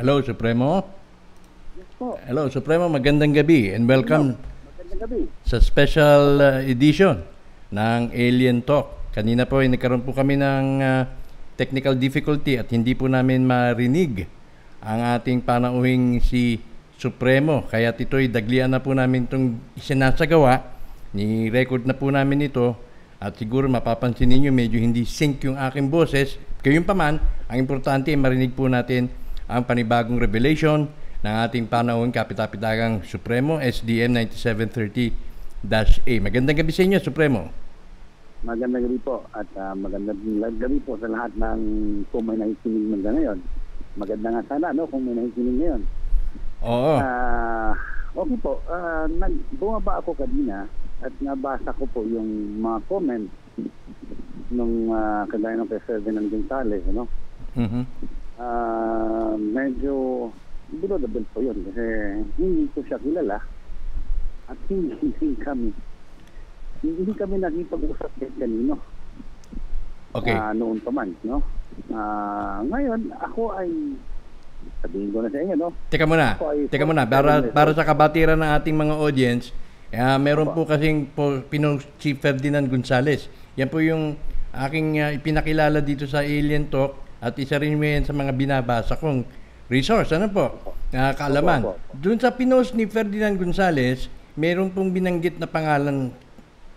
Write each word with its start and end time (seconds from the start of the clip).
Hello, 0.00 0.24
Supremo. 0.24 0.80
Yes 1.76 1.92
po. 2.00 2.16
Hello, 2.24 2.48
Supremo. 2.48 2.88
Magandang 2.88 3.36
gabi 3.36 3.68
and 3.68 3.84
welcome 3.84 4.32
Magandang 4.32 5.00
gabi. 5.04 5.20
sa 5.44 5.60
special 5.60 6.40
uh, 6.40 6.64
edition 6.64 7.20
ng 7.68 8.08
Alien 8.08 8.64
Talk. 8.64 9.12
Kanina 9.12 9.44
po 9.44 9.60
ay 9.60 9.68
nagkaroon 9.68 10.00
po 10.00 10.16
kami 10.16 10.40
ng 10.40 10.80
uh, 10.80 11.04
technical 11.52 12.00
difficulty 12.00 12.56
at 12.56 12.72
hindi 12.72 12.96
po 12.96 13.12
namin 13.12 13.44
marinig 13.44 14.24
ang 14.80 15.20
ating 15.20 15.44
panauhing 15.44 16.24
si 16.24 16.64
Supremo. 16.96 17.68
Kaya 17.68 17.92
ito'y 17.92 18.32
daglian 18.32 18.72
na 18.72 18.80
po 18.80 18.96
namin 18.96 19.28
itong 19.28 19.76
isinasagawa. 19.76 20.64
Ni-record 21.12 21.84
na 21.84 21.92
po 21.92 22.08
namin 22.08 22.48
ito 22.48 22.72
at 23.20 23.36
siguro 23.36 23.68
mapapansin 23.68 24.32
ninyo 24.32 24.48
medyo 24.48 24.80
hindi 24.80 25.04
sync 25.04 25.44
yung 25.44 25.60
aking 25.60 25.92
boses. 25.92 26.40
Kayong 26.64 26.88
paman, 26.88 27.20
ang 27.52 27.58
importante 27.60 28.08
ay 28.08 28.16
marinig 28.16 28.56
po 28.56 28.64
natin 28.64 29.20
ang 29.50 29.66
panibagong 29.66 30.22
revelation 30.22 30.86
ng 31.20 31.34
ating 31.44 31.66
panahon 31.66 32.14
kapitapitagang 32.14 33.02
Supremo 33.02 33.58
SDM 33.58 34.30
9730-A. 34.30 36.12
Magandang 36.22 36.62
gabi 36.62 36.70
sa 36.70 36.86
inyo, 36.86 37.02
Supremo. 37.02 37.50
Magandang 38.46 38.86
gabi 38.86 38.96
po 39.02 39.26
at 39.36 39.50
ah, 39.58 39.74
magandang 39.76 40.16
gabi 40.56 40.78
po 40.80 40.96
sa 40.96 41.10
lahat 41.10 41.34
ng 41.36 41.60
kung 42.08 42.24
may 42.24 42.38
nakikinig 42.40 42.88
man 42.88 43.02
ngayon. 43.04 43.38
Maganda 43.98 44.32
nga 44.32 44.42
sana 44.48 44.72
no 44.72 44.88
kung 44.88 45.04
may 45.04 45.12
nakikinig 45.18 45.60
ngayon. 45.60 45.82
Oo. 46.64 46.94
Ah, 47.02 47.76
okay 48.16 48.38
po. 48.40 48.64
Ah, 48.70 49.04
nag 49.10 49.34
bumaba 49.60 50.00
ako 50.00 50.16
kanina 50.16 50.64
at 51.04 51.12
nabasa 51.20 51.74
ko 51.76 51.84
po 51.90 52.00
yung 52.06 52.62
mga 52.64 52.78
comments 52.88 53.34
nung 54.50 54.90
uh, 54.90 55.22
kagaya 55.30 55.56
ng 55.62 55.70
kay 55.70 55.80
Ferdinand 55.86 56.28
Gonzales, 56.28 56.84
ano? 56.90 57.06
Mhm. 57.54 57.82
Ah, 58.40 59.36
medyo 59.36 60.26
below 60.80 60.96
the 60.96 61.04
belt 61.12 61.28
po 61.36 61.44
yun 61.44 61.60
kasi 61.60 61.84
hindi 62.40 62.72
ko 62.72 62.80
siya 62.88 62.96
kilala 62.96 63.36
at 64.48 64.56
hindi, 64.72 64.96
hindi 64.96 65.36
kami 65.36 65.68
hindi 66.80 67.12
kami 67.12 67.36
nakipag-usap 67.36 68.10
kahit 68.16 68.34
kanino 68.40 68.80
Okay. 70.16 70.32
ah, 70.32 70.56
noon 70.56 70.80
pa 70.80 70.88
man 70.88 71.12
no 71.20 71.44
Ah, 71.92 72.64
ngayon 72.64 73.12
ako 73.14 73.54
ay 73.60 73.68
sabihin 74.82 75.12
ko 75.12 75.20
na 75.20 75.28
sa 75.28 75.38
inyo 75.38 75.54
no 75.60 75.68
Teka 75.92 76.08
muna. 76.08 76.34
Ay 76.40 76.66
Teka 76.72 76.88
muna. 76.88 77.04
Para, 77.04 77.44
para 77.44 77.70
sa 77.76 77.84
kabatiran 77.84 78.40
ng 78.40 78.50
ating 78.56 78.76
mga 78.76 78.94
audience, 78.98 79.52
eh, 79.92 80.00
meron 80.16 80.50
po 80.50 80.64
kasing 80.64 81.12
po, 81.12 81.44
pinost 81.46 81.86
si 82.00 82.16
Ferdinand 82.16 82.66
Gonzales. 82.66 83.28
Yan 83.60 83.68
po 83.68 83.84
yung 83.84 84.16
aking 84.50 84.98
uh, 84.98 85.14
ipinakilala 85.14 85.78
dito 85.78 86.08
sa 86.10 86.26
Alien 86.26 86.66
Talk 86.66 87.09
at 87.20 87.36
isa 87.36 87.60
rin 87.60 87.76
mo 87.76 87.84
yan 87.84 88.02
sa 88.02 88.16
mga 88.16 88.32
binabasa 88.32 88.96
kong 88.96 89.22
resource. 89.68 90.10
Ano 90.16 90.32
po? 90.32 90.74
Uh, 90.90 91.12
kaalaman. 91.14 91.60
Opo, 91.62 91.76
opo, 91.76 91.94
Doon 91.94 92.18
sa 92.18 92.32
pinost 92.32 92.72
ni 92.72 92.88
Ferdinand 92.88 93.36
Gonzales, 93.36 94.08
meron 94.34 94.72
pong 94.72 94.90
binanggit 94.90 95.36
na 95.36 95.46
pangalan 95.46 96.10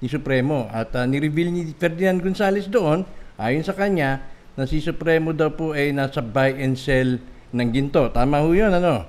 ni 0.03 0.07
Supremo 0.11 0.67
at 0.69 0.91
uh, 0.99 1.07
ni-reveal 1.07 1.49
ni 1.49 1.71
Ferdinand 1.73 2.19
Gonzales 2.19 2.67
doon, 2.67 3.07
ayon 3.39 3.63
sa 3.63 3.73
kanya, 3.73 4.19
na 4.53 4.67
si 4.67 4.83
Supremo 4.83 5.33
daw 5.33 5.49
po 5.49 5.73
ay 5.73 5.95
nasa 5.95 6.21
buy 6.21 6.53
and 6.59 6.77
sell 6.77 7.17
ng 7.55 7.69
ginto. 7.73 8.11
Tama 8.11 8.43
ho 8.43 8.51
yun, 8.53 8.69
ano? 8.69 9.07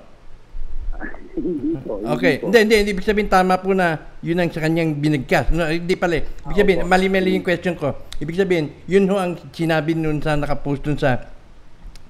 Hindi 1.35 1.75
po 1.77 1.99
hindi 1.99 2.07
Okay. 2.15 2.33
po. 2.39 2.47
Hindi, 2.47 2.57
hindi, 2.63 2.75
hindi. 2.79 2.91
Ibig 2.95 3.05
sabihin, 3.05 3.27
tama 3.27 3.55
po 3.57 3.71
na 3.71 3.87
yun 4.19 4.39
ang 4.39 4.49
sa 4.49 4.63
kanyang 4.63 4.95
binigkas. 4.95 5.51
No, 5.51 5.67
hindi 5.67 5.95
pala. 5.95 6.19
eh. 6.19 6.23
Ibig 6.23 6.57
sabihin, 6.57 6.79
opo. 6.81 6.89
mali-mali 6.89 7.35
yung 7.35 7.43
question 7.43 7.75
ko. 7.75 7.91
Ibig 8.17 8.35
sabihin, 8.35 8.65
yun 8.85 9.03
ho 9.07 9.15
ang 9.15 9.35
sinabi 9.51 9.93
nun 9.93 10.19
sa 10.19 10.33
nakapost 10.33 10.81
dun 10.81 10.95
sa 10.95 11.19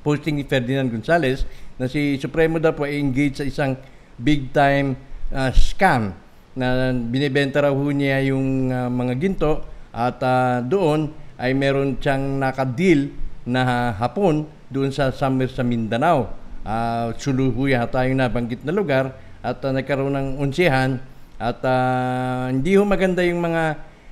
posting 0.02 0.38
ni 0.38 0.46
Ferdinand 0.46 0.86
Gonzales 0.86 1.50
na 1.76 1.90
si 1.90 2.16
Supremo 2.16 2.62
daw 2.62 2.72
po 2.72 2.86
ay 2.86 3.02
engaged 3.02 3.42
sa 3.42 3.46
isang 3.46 3.74
big 4.16 4.54
time 4.54 4.94
ah, 5.30 5.50
scam 5.50 6.14
na 6.56 6.94
binibenta 6.94 7.60
raw 7.60 7.74
ho 7.74 7.86
niya 7.90 8.22
yung 8.30 8.70
ah, 8.70 8.88
mga 8.88 9.14
ginto 9.18 9.66
at 9.90 10.22
ah, 10.22 10.62
doon 10.62 11.10
ay 11.36 11.52
meron 11.52 11.98
siyang 11.98 12.38
nakadeal 12.38 13.10
na 13.44 13.92
hapon 13.92 14.46
doon 14.70 14.90
sa 14.90 15.10
somewhere 15.10 15.50
sa 15.50 15.66
Mindanao. 15.66 16.32
Uh, 16.66 17.14
Suluhuya 17.22 17.86
tayo 17.86 18.10
nabanggit 18.18 18.66
na 18.66 18.74
lugar 18.74 19.14
at 19.46 19.62
ah, 19.62 19.70
nagkaroon 19.70 20.18
ng 20.18 20.30
unsihan 20.42 20.98
at 21.38 21.62
ah, 21.62 22.50
hindi 22.50 22.74
ho 22.74 22.82
maganda 22.82 23.22
yung 23.22 23.38
mga 23.38 23.64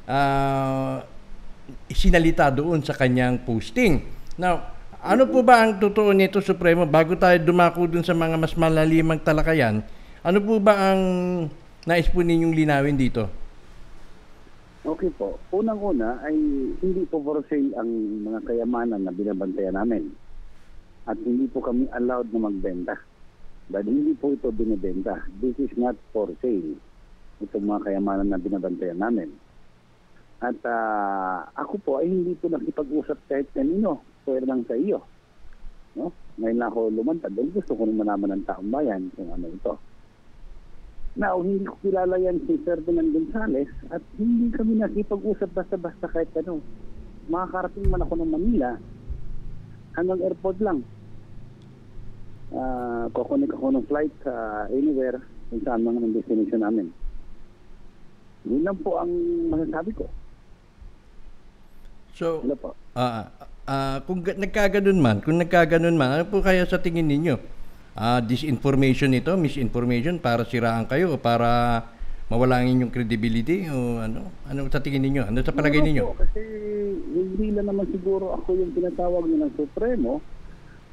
ah, 0.05 1.01
sinalita 1.89 2.53
doon 2.53 2.85
sa 2.85 2.93
kanyang 2.93 3.41
posting. 3.41 4.05
Now, 4.37 4.69
ano 5.01 5.25
po 5.25 5.41
ba 5.41 5.65
ang 5.65 5.81
totoo 5.81 6.13
nito, 6.13 6.39
Supremo? 6.39 6.85
Bago 6.85 7.17
tayo 7.17 7.35
dumako 7.41 7.89
dun 7.89 8.05
sa 8.05 8.13
mga 8.13 8.37
mas 8.37 8.53
malalimang 8.53 9.19
talakayan, 9.19 9.81
ano 10.21 10.39
po 10.39 10.61
ba 10.61 10.93
ang 10.93 11.01
nais 11.89 12.07
po 12.07 12.21
ninyong 12.21 12.53
linawin 12.53 12.95
dito? 12.95 13.27
Okay 14.83 15.09
po. 15.15 15.39
Unang-una 15.55 16.19
ay 16.27 16.35
hindi 16.83 17.07
po 17.07 17.23
for 17.23 17.39
sale 17.47 17.71
ang 17.79 17.87
mga 18.27 18.39
kayamanan 18.43 19.07
na 19.07 19.15
binabantayan 19.15 19.79
namin. 19.79 20.11
At 21.03 21.19
hindi 21.19 21.51
po 21.51 21.59
kami 21.59 21.91
allowed 21.91 22.31
na 22.31 22.47
magbenta. 22.47 22.95
Dahil 23.67 23.87
hindi 23.91 24.13
po 24.15 24.31
ito 24.31 24.51
binibenta. 24.51 25.19
This 25.43 25.55
is 25.59 25.73
not 25.75 25.99
for 26.15 26.31
sale. 26.39 26.79
Itong 27.43 27.67
mga 27.67 27.91
kayamanan 27.91 28.31
na 28.31 28.39
binabantayan 28.39 28.99
namin. 28.99 29.35
At 30.43 30.59
ah, 30.67 31.47
ako 31.55 31.75
po 31.83 31.91
ay 31.99 32.07
hindi 32.07 32.35
po 32.39 32.47
nakipag-usap 32.51 33.19
kahit 33.27 33.47
kanino. 33.51 34.03
Pwede 34.23 34.47
lang 34.47 34.63
sa 34.67 34.75
iyo. 34.75 35.03
No? 35.99 36.11
Ngayon 36.39 36.57
lang 36.59 36.69
ako 36.71 36.79
lumantad 36.91 37.31
dahil 37.35 37.51
gusto 37.51 37.75
ko 37.75 37.83
rin 37.85 37.99
malaman 37.99 38.39
ng 38.39 38.45
taong 38.47 38.71
bayan 38.71 39.11
kung 39.15 39.29
ano 39.31 39.47
ito. 39.51 39.75
Now, 41.13 41.37
hindi 41.45 41.69
ko 41.69 41.77
kilala 41.85 42.17
yan 42.17 42.41
si 42.49 42.57
Ferdinand 42.65 43.13
Gonzales 43.13 43.69
at 43.93 44.01
hindi 44.17 44.49
kami 44.49 44.81
nakipag-usap 44.81 45.53
basta-basta 45.53 46.09
kahit 46.09 46.33
ano. 46.41 46.57
Makakarating 47.29 47.87
man 47.93 48.01
ako 48.01 48.13
ng 48.17 48.31
Manila 48.33 48.69
hanggang 49.93 50.19
airport 50.21 50.57
lang. 50.59 50.79
Ah, 52.53 53.09
kukunik 53.09 53.49
ako 53.49 53.73
ng 53.73 53.85
flight 53.89 54.13
sa 54.21 54.33
anywhere 54.69 55.17
kung 55.49 55.61
saan 55.65 55.81
man 55.81 55.97
ang 55.97 56.13
destination 56.13 56.61
namin. 56.61 56.87
Yun 58.45 58.61
lang 58.61 58.77
po 58.77 59.01
ang 59.01 59.09
masasabi 59.49 59.91
ko. 59.95 60.05
So, 62.13 62.45
Ano 62.45 62.53
po? 62.53 62.69
ah 62.93 63.25
ah, 63.65 63.97
kung 64.05 64.21
ga- 64.21 64.37
nagkaganon 64.37 64.99
man, 65.01 65.17
kung 65.25 65.41
nagkaganon 65.41 65.97
man, 65.97 66.09
ano 66.13 66.23
po 66.29 66.45
kaya 66.45 66.61
sa 66.67 66.77
tingin 66.77 67.09
ninyo? 67.09 67.35
Ah, 67.93 68.21
disinformation 68.21 69.13
ito, 69.13 69.33
misinformation 69.33 70.17
para 70.17 70.45
siraan 70.45 70.85
kayo 70.85 71.17
para 71.17 71.81
mawala 72.31 72.63
ang 72.63 72.71
inyong 72.71 72.93
credibility 72.93 73.67
o 73.67 73.99
ano? 73.99 74.31
Ano 74.47 74.71
sa 74.71 74.79
tingin 74.79 75.03
ninyo? 75.03 75.27
Ano 75.27 75.43
sa 75.43 75.51
palagay? 75.51 75.83
Po, 75.99 76.15
kasi 76.15 76.39
hindi 77.11 77.51
lang 77.51 77.67
naman 77.67 77.91
siguro 77.91 78.31
ako 78.39 78.55
yung 78.55 78.71
tinatawag 78.71 79.27
nyo 79.27 79.37
ng 79.43 79.55
Supremo. 79.59 80.23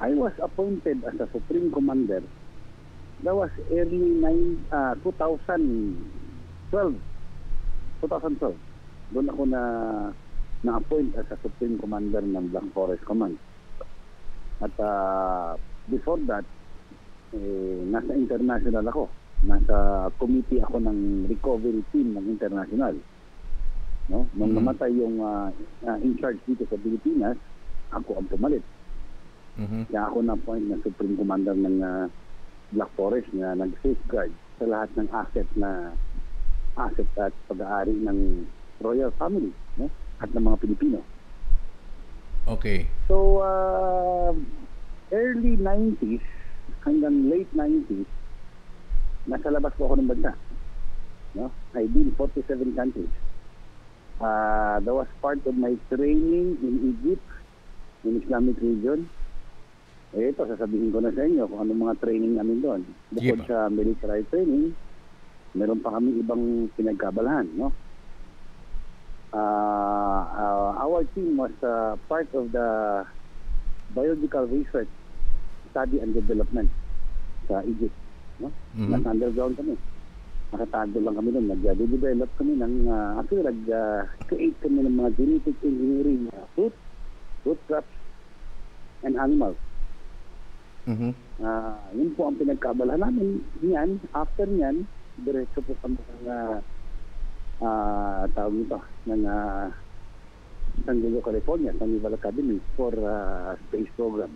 I 0.01 0.17
was 0.17 0.33
appointed 0.41 1.05
as 1.05 1.13
a 1.21 1.29
Supreme 1.29 1.69
Commander. 1.69 2.25
That 3.21 3.37
was 3.37 3.53
early 3.69 4.17
nine, 4.17 4.65
ah, 4.73 4.97
2012. 4.97 6.97
2012. 8.01 8.57
Doon 9.13 9.27
ako 9.29 9.43
na 9.45 9.61
na-appoint 10.65 11.13
as 11.17 11.25
a 11.29 11.37
Supreme 11.45 11.77
Commander 11.77 12.25
ng 12.25 12.49
Black 12.49 12.65
Forest 12.73 13.05
Command. 13.05 13.37
At 14.57 14.73
ah, 14.81 15.53
before 15.85 16.17
that, 16.25 16.49
eh, 17.37 17.85
nasa 17.87 18.11
international 18.17 18.85
ako. 18.89 19.05
Nasa 19.41 20.07
committee 20.21 20.61
ako 20.61 20.77
ng 20.79 21.25
recovery 21.25 21.81
team 21.89 22.13
ng 22.13 22.25
international. 22.29 22.95
No? 24.07 24.27
Nung 24.37 24.53
Mhm. 24.53 24.57
namatay 24.61 24.91
yung 24.93 25.17
ah, 25.21 25.49
ah, 25.87 25.97
in 26.01 26.13
charge 26.21 26.37
dito 26.45 26.67
sa 26.69 26.77
Pilipinas, 26.77 27.37
ako 27.89 28.21
ang 28.21 28.27
pumalit. 28.29 28.63
Mhm. 29.57 29.89
Kaya 29.89 30.03
ako 30.07 30.17
na-appoint 30.21 30.65
na 30.69 30.77
Supreme 30.85 31.15
Commander 31.17 31.55
ng 31.57 31.77
ah, 31.81 32.05
Black 32.71 32.91
Forest 32.95 33.29
na 33.33 33.57
nag-safeguard 33.57 34.31
sa 34.59 34.65
lahat 34.69 34.89
ng 34.95 35.07
asset 35.11 35.47
na 35.57 35.91
asset 36.77 37.09
at 37.19 37.33
pag-aari 37.51 37.91
ng 37.99 38.47
royal 38.79 39.11
family 39.19 39.51
no? 39.75 39.89
at 40.21 40.29
ng 40.31 40.43
mga 40.45 40.57
Pilipino. 40.61 41.01
Okay. 42.47 42.87
So, 43.07 43.43
uh, 43.43 44.33
early 45.11 45.59
90s 45.59 46.23
hanggang 46.81 47.29
late 47.29 47.51
90s, 47.53 48.07
nasa 49.29 49.53
labas 49.53 49.73
po 49.77 49.89
ako 49.89 50.01
ng 50.01 50.09
bansa. 50.09 50.31
No? 51.37 51.51
I've 51.75 51.93
been 51.93 52.13
47 52.17 52.75
countries. 52.75 53.13
Uh, 54.21 54.77
that 54.81 54.93
was 54.93 55.09
part 55.21 55.41
of 55.45 55.55
my 55.57 55.73
training 55.89 56.57
in 56.61 56.73
Egypt, 56.93 57.25
in 58.05 58.21
Islamic 58.21 58.57
region. 58.61 59.09
Eh, 60.11 60.29
ito, 60.29 60.43
sasabihin 60.43 60.91
ko 60.91 60.99
na 60.99 61.15
sa 61.15 61.23
inyo 61.23 61.47
kung 61.47 61.63
anong 61.63 61.81
mga 61.87 61.95
training 62.03 62.35
namin 62.35 62.59
doon. 62.59 62.81
Bukod 63.15 63.39
po. 63.41 63.47
sa 63.47 63.71
military 63.71 64.27
training, 64.27 64.75
meron 65.55 65.79
pa 65.79 65.95
kami 65.95 66.19
ibang 66.19 66.67
pinagkabalahan, 66.75 67.47
no? 67.55 67.71
Uh, 69.31 70.21
uh, 70.35 70.69
our 70.83 71.07
team 71.15 71.39
was 71.39 71.55
uh, 71.63 71.95
part 72.11 72.27
of 72.35 72.51
the 72.51 72.67
biological 73.95 74.43
research, 74.51 74.91
study 75.71 76.03
and 76.03 76.11
development 76.11 76.67
sa 77.47 77.63
Egypt. 77.63 77.95
No? 78.41 78.49
Mhm. 78.75 78.89
Nasa 78.89 79.13
underground 79.13 79.55
kami. 79.55 79.73
Nakatago 80.51 80.97
lang 80.99 81.15
kami 81.15 81.29
doon. 81.31 81.47
Nag-develop 81.47 82.29
kami 82.35 82.53
ng, 82.59 82.75
uh, 82.89 83.21
actually, 83.21 83.45
nag-create 83.47 84.57
kami 84.59 84.79
ng 84.83 84.95
mga 84.99 85.11
genetic 85.15 85.57
engineering 85.63 86.27
uh, 86.33 86.45
fruit, 86.57 86.75
fruit 87.45 87.61
crops, 87.69 87.93
and 89.05 89.15
animals. 89.15 89.57
Mhm. 90.89 91.13
Ah, 91.45 91.77
yun 91.93 92.13
po 92.17 92.29
ang 92.29 92.37
pinagkabalahan 92.41 93.05
namin. 93.05 93.45
Yan, 93.61 94.01
after 94.17 94.49
niyan, 94.49 94.89
diretso 95.21 95.61
po 95.61 95.77
kami 95.81 95.97
ng 95.97 96.25
uh, 96.25 96.57
uh, 97.61 98.25
tawag 98.33 98.53
nito, 98.53 98.81
ng 99.05 99.23
uh, 99.25 99.69
San 100.85 100.97
Diego, 101.01 101.21
California, 101.21 101.73
sa 101.77 101.85
Naval 101.85 102.17
Academy 102.17 102.57
for 102.73 102.93
uh, 102.97 103.53
space 103.69 103.89
program. 103.93 104.33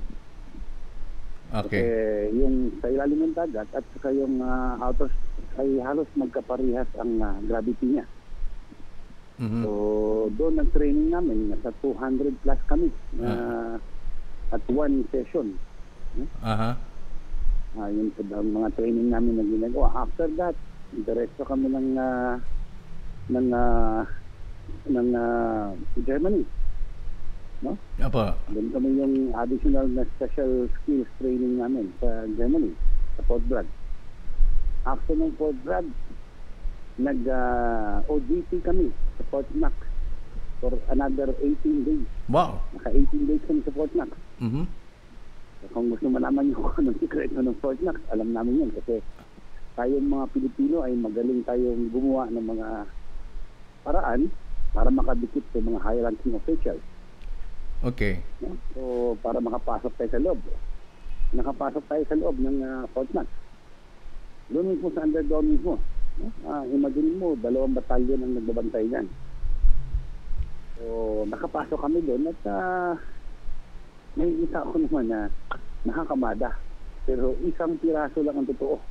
Okay. 1.54 1.82
Kasi 1.82 2.42
yung 2.42 2.56
sa 2.82 2.88
ilalim 2.90 3.20
ng 3.30 3.36
dagat 3.38 3.70
at 3.74 3.86
saka 3.94 4.10
yung 4.12 4.42
uh, 4.42 4.82
outer 4.82 5.12
ay 5.62 5.80
halos 5.80 6.10
magkaparehas 6.18 6.90
ang 6.98 7.22
uh, 7.22 7.38
gravity 7.46 7.96
niya. 7.96 8.06
Mhm. 9.36 9.62
So, 9.68 9.72
doon 10.40 10.64
ang 10.64 10.72
training 10.72 11.12
namin, 11.12 11.52
nasa 11.52 11.76
200 11.84 12.40
plus 12.40 12.62
kami 12.72 12.88
na 13.20 13.30
at 14.56 14.64
one 14.72 15.04
session. 15.12 15.60
Aha. 16.40 16.80
Ah, 17.76 17.90
yun 17.92 18.08
po 18.16 18.24
ang 18.32 18.56
mga 18.56 18.72
training 18.80 19.12
namin 19.12 19.36
na 19.36 19.44
ginagawa. 19.44 20.08
After 20.08 20.32
that, 20.40 20.56
diretso 20.96 21.44
kami 21.44 21.68
ng 21.68 22.00
ah, 22.00 22.40
ng 23.28 23.50
ah, 23.52 24.08
ng 24.88 25.10
ah, 25.12 25.76
Germany. 26.08 26.48
No? 27.66 27.74
Apo. 27.98 28.22
Doon 28.54 28.70
kami 28.70 28.90
yung 29.02 29.16
additional 29.34 29.90
na 29.90 30.06
special 30.22 30.70
skills 30.70 31.10
training 31.18 31.58
namin 31.58 31.90
sa 31.98 32.30
Germany, 32.38 32.78
sa 33.18 33.26
Fort 33.26 33.42
Bragg. 33.50 33.66
After 34.86 35.18
ng 35.18 35.34
Fort 35.34 35.58
Bragg, 35.66 35.90
nag 37.02 37.20
ah, 37.26 38.06
OJT 38.06 38.62
kami 38.62 38.94
sa 39.18 39.24
Fort 39.34 39.50
Knox 39.58 39.74
for 40.62 40.78
another 40.94 41.34
18 41.42 41.90
days. 41.90 42.08
Wow. 42.30 42.62
Naka 42.78 42.94
18 42.94 43.26
days 43.28 43.44
kami 43.50 43.60
sa 43.66 43.74
Fort 43.74 43.92
Knox. 43.98 44.14
Mhm. 44.40 44.70
Kung 45.74 45.90
gusto 45.90 46.06
malaman 46.06 46.54
nyo 46.54 46.62
kung 46.70 46.86
anong 46.86 47.02
sikreto 47.02 47.42
ng 47.42 47.58
Fort 47.58 47.82
Knox, 47.82 47.98
alam 48.14 48.30
namin 48.30 48.62
yan 48.62 48.72
kasi 48.78 49.02
tayong 49.74 50.08
mga 50.08 50.26
Pilipino 50.32 50.86
ay 50.86 50.94
magaling 50.96 51.42
tayong 51.44 51.90
gumawa 51.90 52.30
ng 52.30 52.46
mga 52.46 52.68
paraan 53.84 54.22
para 54.72 54.90
makadikit 54.92 55.44
sa 55.52 55.60
mga 55.60 55.80
high-ranking 55.84 56.36
officials. 56.36 56.84
Okay. 57.86 58.18
So, 58.74 59.14
para 59.22 59.38
makapasok 59.38 59.94
tayo 59.94 60.10
sa 60.10 60.24
loob. 60.26 60.42
Nakapasok 61.38 61.86
tayo 61.86 62.04
sa 62.10 62.18
loob 62.18 62.42
ng 62.42 62.58
ah, 62.66 62.90
Fort 62.90 63.06
Knox. 63.14 63.30
Doon 64.50 64.74
mismo 64.74 64.90
sa 64.90 65.06
underground 65.06 65.54
mismo. 65.54 65.78
Ah, 66.50 66.66
imagine 66.66 67.14
mo, 67.22 67.38
dalawang 67.38 67.78
batalyon 67.78 68.26
ang 68.26 68.42
nagbabantay 68.42 68.90
dyan. 68.90 69.06
So, 70.82 70.84
nakapasok 71.30 71.78
kami 71.78 72.02
doon 72.02 72.26
at 72.34 72.42
ah, 72.50 72.98
nakikita 74.18 74.66
ko 74.66 74.76
naman 74.82 75.06
na 75.06 75.30
nakakamada. 75.86 76.58
Pero 77.06 77.38
isang 77.46 77.78
piraso 77.78 78.26
lang 78.26 78.42
ang 78.42 78.50
totoo. 78.50 78.82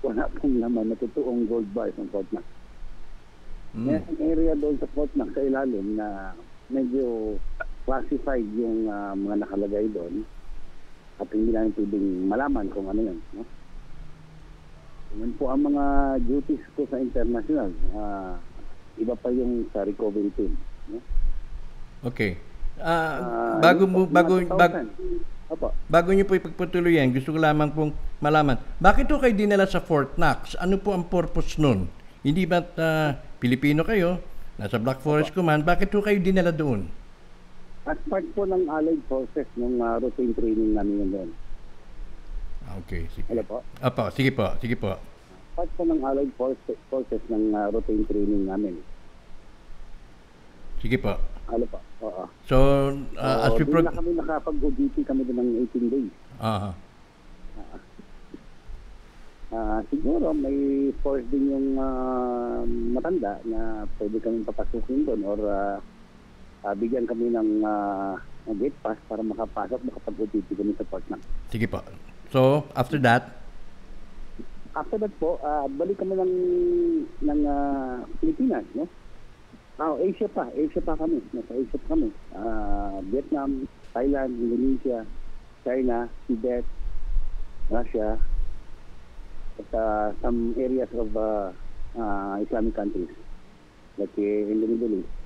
Wala 0.00 0.32
pong 0.40 0.64
laman 0.64 0.88
na 0.88 0.96
totoong 0.96 1.44
gold 1.44 1.68
bar 1.76 1.92
ng 1.92 2.08
Fort 2.08 2.24
Knox. 2.32 2.48
Mm. 3.76 3.84
May 3.84 4.00
area 4.32 4.56
doon 4.56 4.80
sa 4.80 4.88
Fort 4.96 5.12
Knox 5.12 5.28
sa 5.36 5.44
ilalim 5.44 6.00
na 6.00 6.32
medyo 6.72 7.36
classified 7.84 8.48
yung 8.56 8.88
ah, 8.88 9.12
mga 9.12 9.44
nakalagay 9.44 9.86
doon 9.92 10.24
at 11.20 11.28
hindi 11.30 11.54
namin 11.54 11.72
pwedeng 11.78 12.06
malaman 12.26 12.66
kung 12.74 12.86
ano 12.90 13.00
yun. 13.00 13.18
No? 13.36 13.44
Yan 15.14 15.32
po 15.38 15.46
ang 15.46 15.62
mga 15.62 15.84
duties 16.26 16.64
ko 16.74 16.82
sa 16.90 16.98
international. 16.98 17.70
Ah, 17.94 18.34
iba 18.98 19.14
pa 19.14 19.30
yung 19.30 19.68
sa 19.70 19.86
recovery 19.86 20.32
team. 20.34 20.58
No? 20.90 20.98
Okay. 22.02 22.34
Ah, 22.82 23.22
Ah, 23.22 23.56
bago 23.62 23.86
yun 23.86 23.92
mo 23.94 24.00
bago 24.10 24.42
mga 24.42 24.58
bag, 24.58 24.72
2000. 24.90 25.54
Opo. 25.54 25.66
bago 25.86 26.08
niyo 26.10 26.24
po 26.26 26.34
ipagpatuloy 26.34 26.98
yan, 26.98 27.14
gusto 27.14 27.30
ko 27.30 27.38
lamang 27.38 27.70
pong 27.70 27.92
malaman. 28.18 28.58
Bakit 28.80 29.06
po 29.06 29.22
kayo 29.22 29.36
dinala 29.36 29.68
sa 29.68 29.78
Fort 29.78 30.18
Knox? 30.18 30.58
Ano 30.58 30.80
po 30.82 30.96
ang 30.96 31.06
purpose 31.06 31.60
nun? 31.60 31.86
Hindi 32.26 32.48
ba 32.48 32.64
ah, 32.74 33.14
Pilipino 33.38 33.86
kayo? 33.86 34.18
Nasa 34.58 34.82
Black 34.82 35.02
Forest 35.02 35.30
Command, 35.34 35.62
bakit 35.62 35.90
po 35.94 36.02
kayo 36.02 36.18
dinala 36.18 36.50
doon? 36.50 36.86
As 37.84 38.00
part 38.08 38.24
po 38.32 38.48
ng 38.48 38.64
Allied 38.64 39.04
Forces 39.04 39.44
ng 39.54 39.76
ah, 39.78 40.00
routine 40.00 40.32
training 40.32 40.72
namin 40.72 41.04
yun 41.04 41.10
doon. 41.12 41.30
Ah, 42.64 42.80
Okay, 42.80 43.04
sige. 43.12 43.28
Hello 43.28 43.44
po? 43.44 43.56
Apo, 43.78 44.08
sige 44.08 44.32
po, 44.32 44.56
sige 44.56 44.72
po. 44.72 44.96
Part 45.52 45.68
po 45.76 45.82
ng 45.84 46.00
Allied 46.00 46.32
Forces, 46.32 46.80
Forces 46.88 47.20
ng 47.28 47.52
ah, 47.52 47.68
routine 47.68 48.08
training 48.08 48.48
namin. 48.48 48.80
Sige 50.80 50.96
po. 50.96 51.12
Ano 51.44 51.64
po? 51.68 51.78
Oo. 52.00 52.24
So, 52.48 52.56
as 53.14 53.52
So, 53.52 53.60
we 53.60 53.68
doon 53.68 53.72
prog- 53.72 53.86
na 53.86 53.92
kami 53.92 54.10
nakapag-ODT 54.16 54.96
kami 55.04 55.22
doon 55.28 55.38
ng 55.38 55.50
18 55.68 55.92
days. 55.92 56.12
Aha. 56.40 56.70
Ah, 59.54 59.80
siguro 59.86 60.32
may 60.32 60.56
force 60.98 61.22
din 61.28 61.52
yung 61.52 61.68
ah, 61.76 62.64
matanda 62.64 63.44
na 63.44 63.60
pwede 64.00 64.16
kami 64.18 64.40
papasukin 64.42 65.04
doon 65.04 65.20
or 65.20 65.40
ah, 65.44 65.76
ah, 66.64 66.74
bigyan 66.74 67.04
kami 67.06 67.30
ng 67.30 67.62
ng 68.44 68.56
gate 68.60 68.76
pass 68.84 68.98
para 69.08 69.24
makapasok, 69.24 69.80
makapag-ODT 69.88 70.48
kami 70.52 70.72
sa 70.76 70.84
Port 70.88 71.04
Knox. 71.08 71.20
Sige 71.48 71.64
po. 71.68 71.80
So, 72.32 72.66
after 72.74 72.98
that, 73.00 73.44
After 74.74 74.98
that 74.98 75.14
po, 75.22 75.38
ah, 75.46 75.70
balik 75.70 76.02
kami 76.02 76.18
ng, 76.18 76.34
ng 77.22 77.40
ah, 77.46 78.02
Pilipinas, 78.18 78.66
no? 78.74 78.90
Ah, 79.78 79.94
Asia 80.02 80.26
pa, 80.26 80.50
Asia 80.50 80.82
pa 80.82 80.98
kami. 80.98 81.22
Nasa 81.30 81.54
Asia 81.54 81.78
pa 81.78 81.94
kami. 81.94 82.10
Ah, 82.34 82.98
Vietnam, 83.06 83.70
Thailand, 83.94 84.34
Indonesia, 84.34 85.06
China, 85.62 86.10
Tibet, 86.26 86.66
Russia, 87.70 88.18
at 89.62 89.70
ah, 89.78 90.10
some 90.18 90.58
areas 90.58 90.90
of 90.90 91.14
ah, 91.14 91.54
ah, 91.94 92.42
Islamic 92.42 92.74
countries 92.74 93.14
like 93.94 94.10
eh, 94.18 94.42
in 94.42 94.58
the 94.58 94.66
Middle 94.66 95.06
East. 95.06 95.23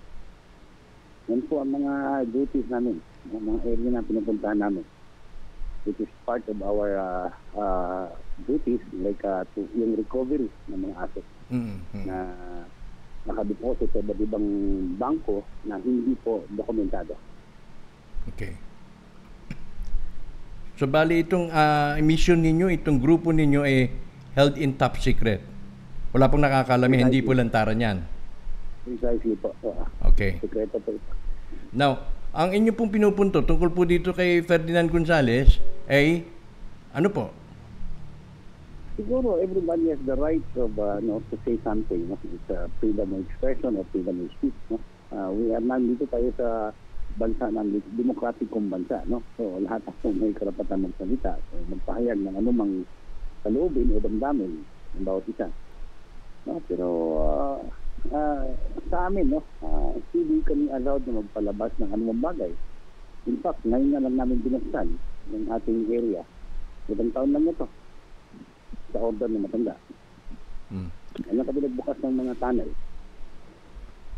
Yan 1.28 1.44
po 1.44 1.60
ang 1.60 1.70
mga 1.76 2.24
duties 2.32 2.68
namin, 2.72 2.96
ang 3.28 3.44
mga 3.44 3.60
area 3.68 3.90
na 3.92 4.04
pinupuntahan 4.04 4.60
namin 4.60 4.84
which 5.88 6.00
is 6.04 6.12
part 6.28 6.44
of 6.44 6.60
our 6.60 7.00
uh, 7.00 7.28
uh, 7.56 8.06
duties 8.44 8.84
like 9.00 9.24
uh, 9.24 9.48
to, 9.56 9.64
yung 9.72 9.96
recovery 9.96 10.52
ng 10.68 10.80
mga 10.84 10.94
assets 11.00 11.30
mm, 11.48 11.76
mm. 11.96 12.04
na 12.04 12.16
nakadeposit 13.24 13.88
sa 13.96 14.04
iba't 14.04 14.20
ibang 14.20 14.46
bangko 15.00 15.44
na 15.64 15.80
hindi 15.80 16.12
po 16.20 16.44
dokumentado. 16.52 17.16
Okay. 18.32 18.56
So 20.76 20.84
bali 20.84 21.24
itong 21.26 21.50
ah, 21.50 21.96
mission 22.04 22.44
ninyo, 22.44 22.70
itong 22.70 23.00
grupo 23.00 23.32
ninyo 23.34 23.64
ay 23.64 23.90
held 24.36 24.60
in 24.60 24.76
top 24.76 25.00
secret. 25.00 25.42
Wala 26.12 26.30
pong 26.30 26.44
nakakalami, 26.44 27.04
hindi 27.04 27.20
po 27.20 27.36
lantaran 27.36 27.76
yan. 27.80 27.98
Precisely 28.86 29.36
po. 29.40 29.52
Okay. 30.14 30.40
sekreto 30.40 30.80
po 30.80 30.96
ito. 30.96 31.17
Now, 31.72 32.00
ang 32.32 32.56
inyo 32.56 32.72
pong 32.72 32.92
pinupunto 32.92 33.44
tungkol 33.44 33.72
po 33.72 33.84
dito 33.84 34.16
kay 34.16 34.40
Ferdinand 34.40 34.88
Gonzales 34.88 35.60
ay 35.88 36.24
ano 36.96 37.08
po? 37.12 37.28
Siguro 38.96 39.38
everybody 39.38 39.92
has 39.92 40.00
the 40.08 40.16
right 40.18 40.42
of 40.58 40.74
uh, 40.80 40.98
no, 41.04 41.22
to 41.30 41.36
say 41.44 41.60
something. 41.62 42.08
No? 42.08 42.18
It's 42.24 42.50
uh, 42.50 42.66
freedom 42.80 43.14
of 43.14 43.22
expression 43.22 43.78
or 43.78 43.84
freedom 43.94 44.26
of 44.26 44.28
speech. 44.40 44.56
No? 44.72 44.80
Uh, 45.12 45.30
we 45.30 45.52
are 45.54 45.62
nandito 45.62 46.08
tayo 46.08 46.32
sa 46.34 46.74
bansa 47.14 47.52
ng 47.52 47.78
demokratikong 47.94 48.72
bansa. 48.72 49.04
No? 49.06 49.22
So 49.36 49.60
lahat 49.62 49.84
ako 49.92 50.16
may 50.16 50.32
karapatan 50.32 50.88
magsalita. 50.88 51.36
So, 51.52 51.62
magpahayag 51.68 52.18
ng 52.18 52.36
anumang 52.36 52.88
kalubin 53.44 53.92
o 53.92 54.02
damdamin 54.02 54.64
ng 54.98 55.04
bawat 55.04 55.28
isa. 55.30 55.46
No? 56.48 56.58
Pero 56.66 56.88
uh, 57.22 57.56
uh, 58.12 58.46
sa 58.88 59.10
amin, 59.10 59.32
no, 59.32 59.40
uh, 59.62 59.92
hindi 60.14 60.42
kami 60.44 60.70
allowed 60.72 61.04
na 61.06 61.20
magpalabas 61.20 61.72
ng 61.78 61.90
anumang 61.92 62.22
bagay. 62.22 62.52
In 63.28 63.36
fact, 63.44 63.60
ngayon 63.66 63.92
na 63.92 64.02
lang 64.06 64.16
namin 64.16 64.40
binuksan 64.40 64.88
ng 65.34 65.44
ating 65.52 65.90
area. 65.90 66.22
Ilang 66.88 67.12
taon 67.12 67.30
lang 67.36 67.44
ito 67.44 67.66
sa 68.92 68.98
order 69.04 69.28
ng 69.28 69.44
matanda. 69.44 69.74
Hmm. 70.72 70.88
Ano 71.28 71.40
kami 71.44 71.58
nagbukas 71.64 71.98
ng 72.00 72.16
mga 72.16 72.34
tunnel. 72.40 72.70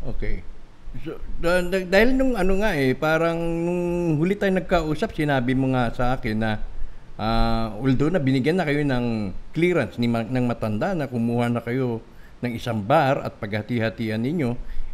Okay. 0.01 0.43
So, 1.07 1.15
da- 1.39 1.63
da- 1.63 1.87
dahil 1.87 2.19
nung 2.19 2.35
ano 2.35 2.59
nga 2.59 2.75
eh, 2.75 2.91
parang 2.95 3.39
nung 3.39 4.15
huli 4.19 4.35
tayo 4.35 4.51
nagkausap, 4.51 5.15
sinabi 5.15 5.55
mo 5.55 5.71
nga 5.71 5.91
sa 5.95 6.19
akin 6.19 6.35
na 6.35 6.51
ah, 7.15 7.71
although 7.79 8.11
na 8.11 8.19
binigyan 8.19 8.59
na 8.59 8.67
kayo 8.67 8.83
ng 8.83 9.31
clearance 9.55 9.95
ni 9.95 10.11
ng 10.11 10.45
matanda 10.47 10.91
na 10.91 11.07
kumuha 11.07 11.47
na 11.47 11.63
kayo 11.63 12.03
ng 12.41 12.53
isang 12.57 12.81
bar 12.81 13.21
at 13.21 13.37
paghati-hatian 13.37 14.21
ninyo 14.21 14.51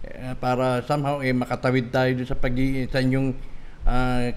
eh, 0.08 0.36
para 0.38 0.84
somehow 0.84 1.24
eh 1.24 1.32
makatawid 1.32 1.89
tayo 1.89 2.12
sa 2.27 2.36
pag 2.36 2.54
sa 2.92 3.00
inyong 3.00 3.30
ah, 3.88 4.32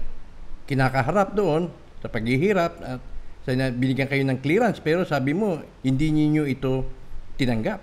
kinakaharap 0.65 1.35
doon 1.35 1.67
sa 1.99 2.07
paghihirap 2.07 2.73
at 2.81 3.01
Sa 3.41 3.57
binigyan 3.57 4.05
kayo 4.05 4.21
ng 4.21 4.37
clearance 4.37 4.77
pero 4.77 5.01
sabi 5.01 5.33
mo 5.33 5.57
hindi 5.81 6.13
niyo 6.13 6.45
ito 6.45 6.85
tinanggap. 7.41 7.81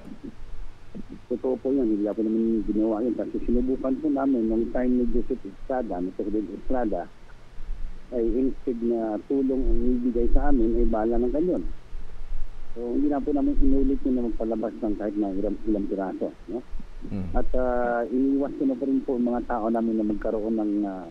Totoo 1.28 1.58
po 1.58 1.75
yun, 1.75 1.99
hindi 1.99 2.06
ako 2.06 2.23
naman 2.23 2.62
ginawa 2.62 3.02
yun. 3.02 3.14
Kasi 3.18 3.42
sinubukan 3.42 3.94
po 3.99 4.06
namin 4.06 4.47
nung 4.47 4.70
time 4.70 5.02
ni 5.02 5.04
Joseph 5.11 5.42
Estrada, 5.42 5.99
ni 5.99 6.14
President 6.14 6.47
Estrada, 6.54 7.02
ay 8.14 8.25
instead 8.38 8.78
na 8.87 9.18
tulong 9.26 9.61
ang 9.66 9.80
ibigay 9.99 10.30
sa 10.30 10.54
amin, 10.54 10.78
ay 10.78 10.87
bala 10.87 11.18
ng 11.18 11.32
ganyan. 11.35 11.62
So, 12.78 12.94
hindi 12.94 13.11
na 13.11 13.18
po 13.18 13.35
namin 13.35 13.58
inulit 13.58 13.99
na 14.06 14.23
magpalabas 14.23 14.70
ng 14.78 14.94
kahit 15.02 15.18
na 15.18 15.35
ilang, 15.35 15.58
ilang 15.66 15.90
piraso. 15.90 16.30
No? 16.47 16.62
Mm. 17.11 17.35
At 17.35 17.50
ah, 17.58 18.06
iniwas 18.06 18.54
ko 18.54 18.70
na 18.70 18.78
po 18.78 18.87
rin 18.87 19.02
po 19.02 19.18
mga 19.18 19.50
tao 19.50 19.66
namin 19.66 19.99
na 19.99 20.06
magkaroon 20.06 20.62
ng 20.62 20.87
ah, 20.87 21.11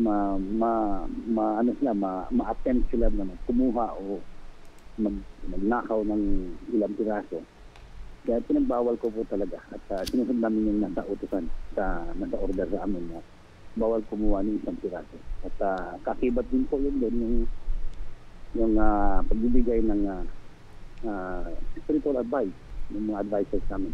ma, 0.00 0.40
ma, 0.40 1.04
ma, 1.04 1.60
ano 1.60 1.76
sila, 1.76 1.92
ma, 1.92 2.24
ma-attempt 2.32 2.88
sila 2.88 3.12
na 3.12 3.28
kumuha 3.44 3.92
o 3.92 4.24
mag, 5.04 5.20
magnakaw 5.52 6.00
ng 6.00 6.48
ilang 6.72 6.96
piraso. 6.96 7.44
Kaya 8.24 8.40
pinagbawal 8.48 8.96
ko 8.96 9.12
po 9.12 9.20
talaga 9.28 9.60
at 9.76 9.84
uh, 9.92 10.00
sinusunod 10.08 10.40
namin 10.40 10.64
yung 10.64 10.80
nasa 10.80 11.04
utusan 11.04 11.44
sa 11.76 12.08
nasa 12.16 12.36
order 12.40 12.68
sa 12.72 12.88
amin 12.88 13.04
na 13.12 13.20
bawal 13.76 14.00
kumuha 14.08 14.40
ng 14.48 14.64
isang 14.64 14.80
piraso. 14.80 15.20
At 15.44 15.56
ah, 15.60 16.00
kakibat 16.08 16.48
din 16.48 16.64
po 16.64 16.80
yun 16.80 16.96
din 17.04 17.16
yung 17.20 17.36
yung 18.56 18.74
ah, 18.80 19.20
pagbibigay 19.28 19.84
ng 19.84 20.08
ah, 20.08 20.24
ah, 21.06 21.46
spiritual 21.78 22.20
advice 22.20 22.54
ng 22.90 23.04
mga 23.10 23.18
advisors 23.24 23.66
namin. 23.70 23.92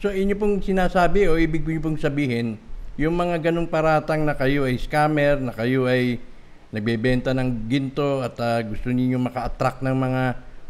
So 0.00 0.08
inyo 0.08 0.34
pong 0.36 0.64
sinasabi 0.64 1.28
o 1.28 1.36
ibig 1.36 1.62
niyo 1.62 1.84
pong 1.84 2.00
sabihin, 2.00 2.56
yung 2.96 3.16
mga 3.16 3.50
ganong 3.50 3.68
paratang 3.68 4.24
na 4.24 4.32
kayo 4.36 4.64
ay 4.64 4.80
scammer, 4.80 5.40
na 5.40 5.52
kayo 5.52 5.84
ay 5.88 6.20
nagbebenta 6.72 7.34
ng 7.36 7.68
ginto 7.68 8.24
at 8.24 8.36
ah, 8.40 8.60
gusto 8.64 8.88
niyo 8.90 9.20
maka-attract 9.20 9.84
ng 9.84 9.96
mga 9.96 10.22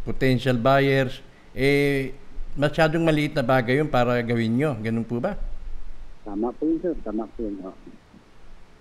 potential 0.02 0.56
buyers, 0.56 1.22
eh 1.54 2.16
masyadong 2.58 3.04
maliit 3.06 3.36
na 3.36 3.44
bagay 3.44 3.78
yun 3.78 3.90
para 3.90 4.18
gawin 4.24 4.56
nyo. 4.56 4.74
Ganun 4.80 5.06
po 5.06 5.22
ba? 5.22 5.36
Tama 6.24 6.50
po 6.56 6.66
yun, 6.66 6.78
sir. 6.82 6.94
Tama 7.04 7.28
po 7.36 7.46
yun. 7.46 7.60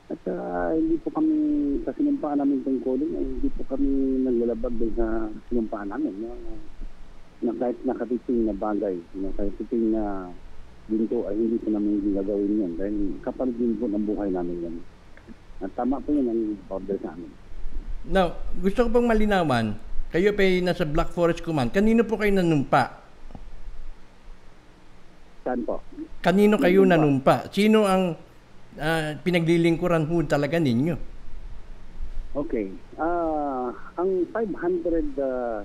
At 0.10 0.22
ah, 0.26 0.74
hindi 0.74 0.98
po 1.06 1.14
kami, 1.14 1.38
sa 1.86 1.94
sinumpaan 1.94 2.42
namin 2.42 2.66
tungkulin, 2.66 3.14
ay 3.14 3.26
hindi 3.30 3.50
po 3.54 3.62
kami 3.70 3.90
naglalabag 4.26 4.74
din 4.82 4.92
sa 4.98 5.30
sinumpaan 5.54 5.94
namin. 5.94 6.14
No? 6.18 6.34
Na 7.46 7.54
kahit 7.54 7.78
nakatiting 7.86 8.50
na 8.50 8.56
bagay, 8.58 8.98
na 9.22 9.30
kahit 9.38 9.54
titing 9.62 9.94
na 9.94 10.34
ginto 10.90 11.30
ay 11.30 11.38
hindi 11.38 11.62
po 11.62 11.70
namin 11.70 12.02
gagawin 12.18 12.62
yan. 12.66 12.74
Dahil 12.82 12.96
kapalit 13.22 13.54
din 13.62 13.78
po 13.78 13.86
ng 13.86 14.06
buhay 14.10 14.34
namin 14.34 14.66
yan. 14.66 14.76
At 15.62 15.72
tama 15.78 16.02
po 16.02 16.10
yun 16.10 16.26
ang 16.26 16.42
order 16.74 16.98
sa 17.06 17.14
amin. 17.14 17.30
Now, 18.10 18.34
gusto 18.58 18.90
ko 18.90 18.98
pong 18.98 19.12
malinawan, 19.14 19.78
kayo 20.10 20.34
pa 20.34 20.42
nasa 20.66 20.90
Black 20.90 21.14
Forest 21.14 21.46
Command. 21.46 21.70
Kanino 21.70 22.02
po 22.02 22.18
kayo 22.18 22.34
nanumpa? 22.34 22.84
Saan 25.46 25.62
po? 25.62 25.86
Kanino 26.26 26.58
kayo 26.58 26.82
nanumpa? 26.82 27.54
Sino 27.54 27.86
ang 27.86 28.18
ah, 28.80 29.16
pinaglilingkuran 29.22 30.08
ho 30.08 30.16
talaga 30.26 30.58
ninyo? 30.58 30.96
Okay. 32.40 32.72
Ah, 32.96 33.76
ang 34.00 34.26
500 34.32 35.20
uh, 35.20 35.62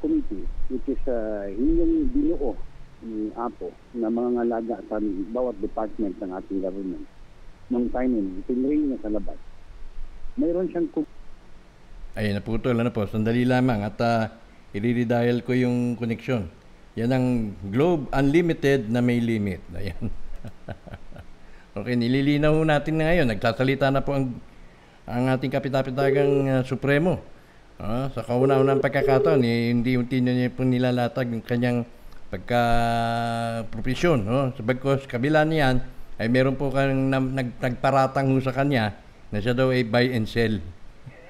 committee, 0.00 0.44
which 0.72 0.88
is 0.88 1.02
uh, 1.08 1.46
yung 1.52 2.08
binuo 2.10 2.56
ni 3.04 3.28
APO 3.36 3.68
na 4.00 4.08
mga 4.08 4.30
ngalaga 4.40 4.76
sa 4.88 4.96
bawat 5.30 5.56
department 5.60 6.16
ng 6.18 6.30
ating 6.32 6.60
government. 6.64 7.04
Nung 7.68 7.90
time 7.90 8.12
yun, 8.14 8.28
pinring 8.46 8.88
niya 8.88 8.98
sa 9.02 9.10
labas. 9.12 9.38
Mayroon 10.38 10.70
siyang 10.70 10.88
Ayun, 12.16 12.32
naputol. 12.40 12.80
Ano 12.80 12.88
po? 12.96 13.04
Sandali 13.04 13.44
lamang. 13.44 13.84
At 13.84 14.00
uh, 14.00 14.32
i-redial 14.72 15.44
ko 15.44 15.52
yung 15.52 16.00
connection. 16.00 16.48
Yan 16.96 17.12
ang 17.12 17.26
Globe 17.68 18.08
Unlimited 18.08 18.88
na 18.88 19.04
may 19.04 19.20
limit. 19.20 19.60
Ayan. 19.76 20.08
okay, 21.76 21.94
nililinaw 21.94 22.56
natin 22.64 22.96
na 22.96 23.12
ngayon. 23.12 23.28
Nagsasalita 23.28 23.92
na 23.92 24.00
po 24.00 24.16
ang, 24.16 24.32
ang 25.04 25.24
ating 25.28 25.52
kapitapitagang 25.52 26.32
uh, 26.48 26.62
Supremo. 26.64 27.20
Ah, 27.76 28.08
sa 28.16 28.24
kauna-unang 28.24 28.80
pagkakataon, 28.80 29.44
eh, 29.44 29.68
hindi 29.68 30.00
unti 30.00 30.24
na 30.24 30.32
niya 30.32 30.48
po 30.48 30.64
nilalatag 30.64 31.28
yung 31.28 31.44
kanyang 31.44 31.84
pagka-profesyon. 32.32 34.24
No? 34.24 34.56
Sabagkos, 34.56 35.04
kabila 35.04 35.44
niyan, 35.44 35.84
ay 36.16 36.32
meron 36.32 36.56
po 36.56 36.72
kang 36.72 37.12
nam- 37.12 37.36
nag, 37.36 37.60
nagparatang 37.60 38.32
sa 38.40 38.56
kanya 38.56 38.96
na 39.28 39.44
siya 39.44 39.52
daw 39.52 39.68
ay 39.68 39.84
buy 39.84 40.08
and 40.08 40.24
sell. 40.24 40.56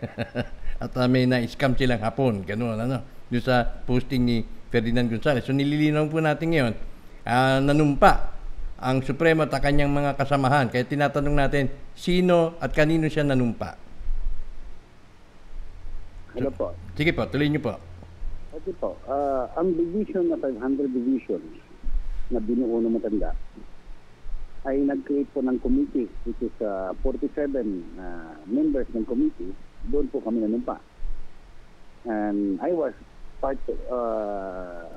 At 0.87 0.95
uh, 0.95 1.11
may 1.11 1.27
na-scam 1.27 1.75
silang 1.75 1.99
hapon, 1.99 2.47
gano'n, 2.47 2.79
ano, 2.79 3.03
doon 3.27 3.43
sa 3.43 3.67
posting 3.67 4.23
ni 4.23 4.47
Ferdinand 4.71 5.11
Gonzales. 5.11 5.43
So 5.43 5.51
nililinaw 5.51 6.07
po 6.07 6.23
natin 6.23 6.55
ngayon, 6.55 6.75
ah, 7.27 7.59
nanumpa 7.59 8.36
ang 8.77 9.01
Supremo 9.01 9.49
at 9.49 9.53
ang 9.57 9.65
kanyang 9.65 9.93
mga 9.93 10.21
kasamahan. 10.21 10.69
Kaya 10.69 10.85
tinatanong 10.85 11.37
natin, 11.37 11.73
sino 11.97 12.61
at 12.61 12.77
kanino 12.77 13.09
siya 13.09 13.25
nanumpa? 13.25 13.77
Hello 16.37 16.53
po. 16.53 16.77
Sige 16.93 17.17
po, 17.17 17.25
tuloy 17.33 17.49
niyo 17.49 17.65
po. 17.65 17.75
Okay 18.53 18.75
po. 18.77 19.01
Ah, 19.09 19.49
ang 19.57 19.73
division 19.73 20.29
na 20.29 20.37
500 20.37 20.93
division 20.93 21.41
na 22.29 22.41
binuo 22.41 22.81
ng 22.85 22.93
matanda 22.93 23.33
ay 24.67 24.83
nag-create 24.83 25.31
po 25.31 25.41
ng 25.41 25.63
committee 25.63 26.11
which 26.29 26.41
is 26.45 26.53
ah, 26.61 26.93
47 27.01 27.41
ah, 27.97 28.37
members 28.45 28.89
ng 28.93 29.09
committee. 29.09 29.57
Doon 29.89 30.13
po 30.13 30.21
kami 30.21 30.45
nanumpa. 30.45 30.77
And 32.05 32.61
I 32.61 32.77
was 32.77 32.93
part 33.41 33.59
uh, 33.89 34.89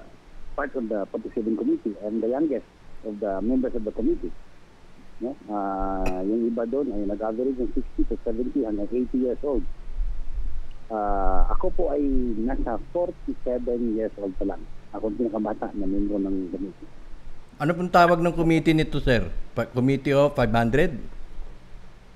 part 0.56 0.72
of 0.76 0.88
the 0.88 1.08
47 1.12 1.58
committee 1.58 1.96
and 2.04 2.22
the 2.22 2.30
youngest 2.30 2.68
of 3.04 3.20
the 3.20 3.32
members 3.42 3.76
of 3.76 3.84
the 3.84 3.94
committee. 3.94 4.32
No? 5.20 5.36
Ah, 5.52 6.24
yung 6.24 6.48
iba 6.48 6.64
doon 6.64 6.96
ay 6.96 7.04
nag-average 7.04 7.60
ng 7.60 7.72
60 7.76 8.08
to 8.08 8.16
70 8.24 8.64
hanggang 8.64 8.88
80 8.88 9.20
years 9.20 9.42
old. 9.44 9.64
Ah, 10.90 11.46
ako 11.54 11.66
po 11.70 11.84
ay 11.92 12.02
nasa 12.40 12.80
47 12.96 13.36
years 13.94 14.16
old 14.18 14.34
pa 14.40 14.46
lang. 14.48 14.62
Ako 14.90 15.12
ang 15.12 15.18
pinakabata 15.20 15.70
na 15.76 15.86
membro 15.86 16.18
ng 16.18 16.50
committee. 16.50 16.90
Ano 17.60 17.76
pong 17.76 17.92
tawag 17.92 18.24
ng 18.24 18.34
committee 18.34 18.72
nito, 18.72 19.04
sir? 19.04 19.28
Pa- 19.52 19.68
committee 19.68 20.16
of 20.16 20.32
500? 20.34 20.96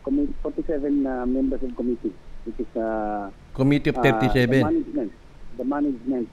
Commi- 0.01 0.31
47 0.39 1.03
na 1.03 1.27
members 1.27 1.59
of 1.59 1.75
committee, 1.75 2.15
which 2.47 2.59
is 2.59 2.71
uh, 2.75 3.27
Committee 3.51 3.91
of 3.91 3.99
uh, 3.99 4.03
the 4.03 4.11
37? 4.31 4.63
management, 4.63 5.11
the 5.59 5.65
management 5.67 6.27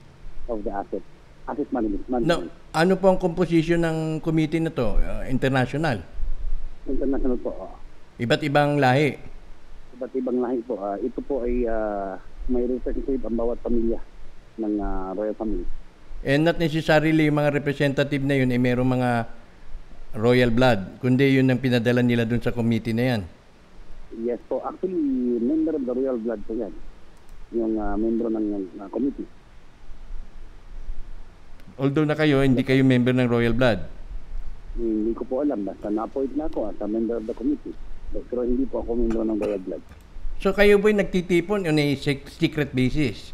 of 0.47 0.63
the 0.63 0.71
asset, 0.71 1.03
asset 1.49 1.69
management. 1.73 2.21
No, 2.25 2.45
management. 2.45 2.51
ano 2.75 2.93
po 2.97 3.05
ang 3.09 3.19
composition 3.21 3.79
ng 3.81 4.21
committee 4.21 4.61
na 4.61 4.71
to? 4.73 4.97
Uh, 5.01 5.23
international? 5.29 6.01
International 6.85 7.37
po. 7.41 7.51
oh. 7.53 7.73
Iba't 8.21 8.41
ibang 8.45 8.77
lahi? 8.77 9.17
Iba't 9.97 10.13
ibang 10.13 10.37
lahi 10.41 10.61
po. 10.65 10.77
Ah, 10.77 10.97
ito 11.01 11.21
po 11.25 11.41
ay 11.41 11.65
ah, 11.65 12.21
may 12.49 12.65
representative 12.69 13.21
ang 13.25 13.37
bawat 13.37 13.57
pamilya 13.65 13.97
ng 14.61 14.73
ah, 14.77 15.09
royal 15.17 15.33
family. 15.37 15.65
And 16.21 16.45
not 16.45 16.61
necessarily 16.61 17.25
yung 17.25 17.41
mga 17.41 17.57
representative 17.57 18.21
na 18.21 18.37
yun 18.37 18.53
ay 18.53 18.61
merong 18.61 18.93
mga 18.93 19.11
royal 20.13 20.53
blood, 20.53 21.01
kundi 21.01 21.33
yun 21.33 21.49
ang 21.49 21.57
pinadala 21.57 22.05
nila 22.05 22.29
dun 22.29 22.43
sa 22.43 22.53
committee 22.53 22.93
na 22.93 23.05
yan. 23.15 23.21
Yes 24.21 24.37
po. 24.45 24.59
Actually, 24.61 25.01
member 25.39 25.73
of 25.79 25.87
the 25.87 25.93
royal 25.95 26.19
blood 26.19 26.41
po 26.45 26.53
yan. 26.53 26.73
Yung 27.55 27.73
ah, 27.81 27.97
membro 27.97 28.29
ng 28.29 28.45
ah, 28.77 28.89
committee. 28.91 29.25
Although 31.81 32.05
na 32.05 32.13
kayo, 32.13 32.45
hindi 32.45 32.61
kayo 32.61 32.85
member 32.85 33.09
ng 33.09 33.25
royal 33.25 33.57
blood. 33.57 33.81
Hindi 34.77 35.17
ko 35.17 35.25
po 35.25 35.41
alam. 35.41 35.65
Basta 35.65 35.89
na-appoint 35.89 36.37
na 36.37 36.45
ako 36.45 36.69
as 36.69 36.77
a 36.77 36.85
member 36.85 37.17
of 37.17 37.25
the 37.25 37.33
committee. 37.33 37.73
Pero 38.13 38.45
hindi 38.45 38.69
po 38.69 38.85
ako 38.85 39.01
member 39.01 39.25
ng 39.25 39.41
royal 39.41 39.61
blood. 39.65 39.81
So 40.37 40.53
kayo 40.53 40.77
po'y 40.77 40.93
nagtitipon 40.93 41.65
on 41.65 41.81
a 41.81 41.87
sec- 41.97 42.29
secret 42.29 42.69
basis. 42.77 43.33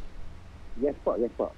Yes 0.80 0.96
po, 1.04 1.20
yes 1.20 1.32
po. 1.36 1.51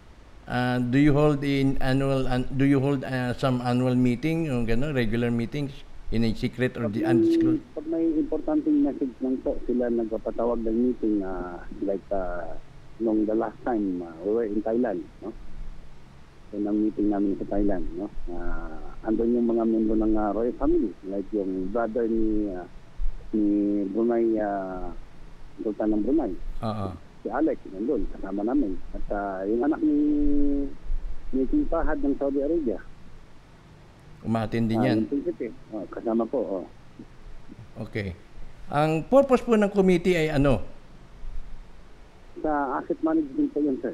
Uh, 0.49 0.81
do 0.81 0.97
you 0.97 1.13
hold 1.13 1.45
in 1.45 1.77
annual 1.77 2.25
an- 2.25 2.49
do 2.57 2.65
you 2.65 2.81
hold 2.81 3.05
uh, 3.05 3.37
some 3.37 3.61
annual 3.61 3.93
meeting 3.93 4.49
o 4.49 4.65
gano 4.65 4.89
regular 4.89 5.29
meetings 5.29 5.69
in 6.09 6.25
a 6.25 6.33
secret 6.33 6.73
or 6.73 6.89
the 6.89 7.05
undisclosed? 7.05 7.61
Pag 7.77 7.85
may 7.85 8.01
importanteng 8.17 8.81
message 8.81 9.13
lang 9.21 9.37
po, 9.45 9.53
sila 9.69 9.93
nagpapatawag 9.93 10.65
ng 10.65 10.77
meeting 10.89 11.21
ah, 11.21 11.61
like 11.85 12.01
uh, 12.09 12.49
nung 12.97 13.29
the 13.29 13.37
last 13.37 13.57
time 13.61 14.01
ah, 14.01 14.13
we 14.25 14.33
were 14.33 14.49
in 14.49 14.57
Thailand, 14.65 15.05
no? 15.21 15.29
Yun 16.49 16.65
ang 16.65 16.77
meeting 16.81 17.13
namin 17.13 17.37
sa 17.37 17.45
Thailand, 17.45 17.85
no? 17.93 18.09
Uh, 18.25 18.81
andun 19.05 19.37
yung 19.37 19.47
mga 19.53 19.63
membro 19.69 19.93
ng 19.93 20.17
ah, 20.17 20.33
royal 20.33 20.55
family, 20.57 20.89
like 21.05 21.29
yung 21.29 21.69
brother 21.69 22.09
ni 22.09 22.49
ah, 22.49 22.65
ni 23.29 23.45
Brunei, 23.93 24.25
uh, 24.41 24.89
Sultan 25.61 25.93
ng 25.93 26.01
Brunei, 26.01 26.33
Oo. 26.65 26.87
si 27.21 27.27
Alex, 27.29 27.61
nandun, 27.69 28.01
kasama 28.17 28.41
namin. 28.41 28.73
At 28.97 29.05
ah, 29.13 29.45
yung 29.45 29.61
anak 29.61 29.77
ni 29.85 29.97
ni 31.29 31.45
King 31.45 31.69
Fahad 31.69 32.01
ng 32.01 32.17
Saudi 32.17 32.41
Arabia, 32.41 32.81
Umatin 34.25 34.65
din 34.65 34.81
yan. 34.81 35.05
yung 35.05 35.09
prinsipe, 35.13 35.53
oh, 35.69 35.85
kasama 35.93 36.25
po, 36.25 36.65
oh. 36.65 36.65
Okay. 37.85 38.17
Ang 38.69 39.05
purpose 39.07 39.45
po 39.45 39.53
ng 39.53 39.69
committee 39.69 40.17
ay 40.17 40.33
ano? 40.33 40.61
Sa 42.41 42.81
asset 42.81 42.99
management 43.01 43.49
po 43.53 43.59
yun, 43.63 43.77
sir. 43.79 43.93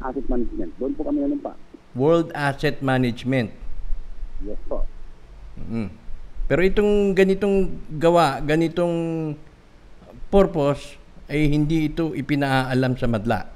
Asset 0.00 0.26
management. 0.30 0.70
Doon 0.78 0.94
po 0.94 1.02
kami 1.02 1.24
nanumpa. 1.24 1.52
World 1.94 2.34
Asset 2.34 2.82
Management. 2.82 3.54
Yes 4.42 4.58
po. 4.66 4.82
Mm. 5.56 5.88
Pero 6.44 6.60
itong 6.60 7.14
ganitong 7.16 7.70
gawa, 7.96 8.42
ganitong 8.42 9.32
purpose, 10.28 10.98
ay 11.30 11.48
hindi 11.48 11.88
ito 11.88 12.12
ipinaalam 12.12 12.98
sa 13.00 13.08
madla. 13.08 13.48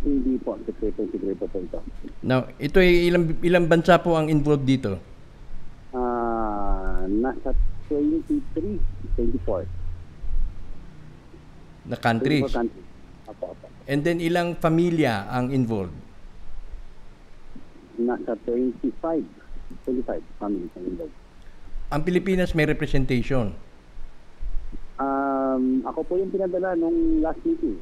Hindi 0.00 0.40
po. 0.40 0.56
Sekreto, 0.64 1.04
sekreto 1.12 1.44
po 1.50 1.58
ito. 1.60 1.78
Now, 2.24 2.48
ito 2.56 2.80
ay 2.80 3.12
ilang, 3.12 3.36
ilang 3.44 3.66
bansa 3.68 4.00
po 4.00 4.16
ang 4.16 4.32
involved 4.32 4.64
dito? 4.64 4.96
Ah, 5.92 7.04
nasa 7.06 7.52
23, 7.90 8.80
24. 9.20 9.68
Na 11.92 11.96
countries. 11.98 12.48
24 12.48 12.56
countries. 12.56 12.86
Apo, 13.28 13.44
apo. 13.52 13.66
And 13.90 14.00
then 14.06 14.22
ilang 14.22 14.56
pamilya 14.56 15.28
ang 15.28 15.50
involved? 15.52 16.11
Nasa 17.98 18.32
25. 18.46 18.88
25 19.84 20.20
families 20.38 20.72
ang 20.76 20.84
involved. 20.86 21.16
Ang 21.92 22.02
Pilipinas 22.04 22.56
may 22.56 22.64
representation. 22.64 23.52
Um, 24.96 25.84
ako 25.84 26.00
po 26.04 26.12
yung 26.16 26.32
pinadala 26.32 26.72
nung 26.72 27.20
last 27.20 27.40
meeting 27.44 27.76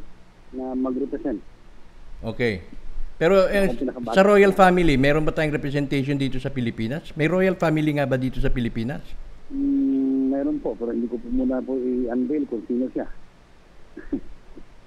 na 0.51 0.75
mag-represent. 0.75 1.39
Okay. 2.23 2.65
Pero 3.21 3.45
eh, 3.53 3.69
sa 4.17 4.25
royal 4.25 4.57
family, 4.57 4.97
meron 4.97 5.29
ba 5.29 5.31
tayong 5.31 5.53
representation 5.53 6.17
dito 6.17 6.41
sa 6.41 6.49
Pilipinas? 6.49 7.13
May 7.21 7.29
royal 7.29 7.53
family 7.55 7.93
nga 8.01 8.09
ba 8.09 8.17
dito 8.17 8.41
sa 8.41 8.49
Pilipinas? 8.49 9.05
Mm, 9.53 10.33
meron 10.33 10.57
po, 10.65 10.73
pero 10.73 10.91
hindi 10.91 11.05
ko 11.05 11.21
po 11.21 11.29
muna 11.29 11.61
po 11.61 11.77
i-unveil 11.77 12.49
kung 12.49 12.65
sino 12.65 12.89
siya. 12.89 13.05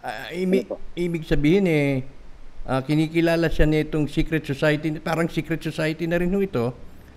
Ah, 0.03 0.33
imi- 0.33 0.65
Ano 0.67 0.81
ibig 0.97 1.23
sabihin 1.23 1.63
eh, 1.69 2.03
ah, 2.67 2.81
kinikilala 2.83 3.51
siya 3.51 3.67
nitong 3.67 4.07
secret 4.07 4.43
society, 4.47 4.91
parang 4.99 5.27
secret 5.27 5.59
society 5.59 6.07
na 6.07 6.19
rin 6.19 6.31
ho 6.31 6.39
ito, 6.39 6.71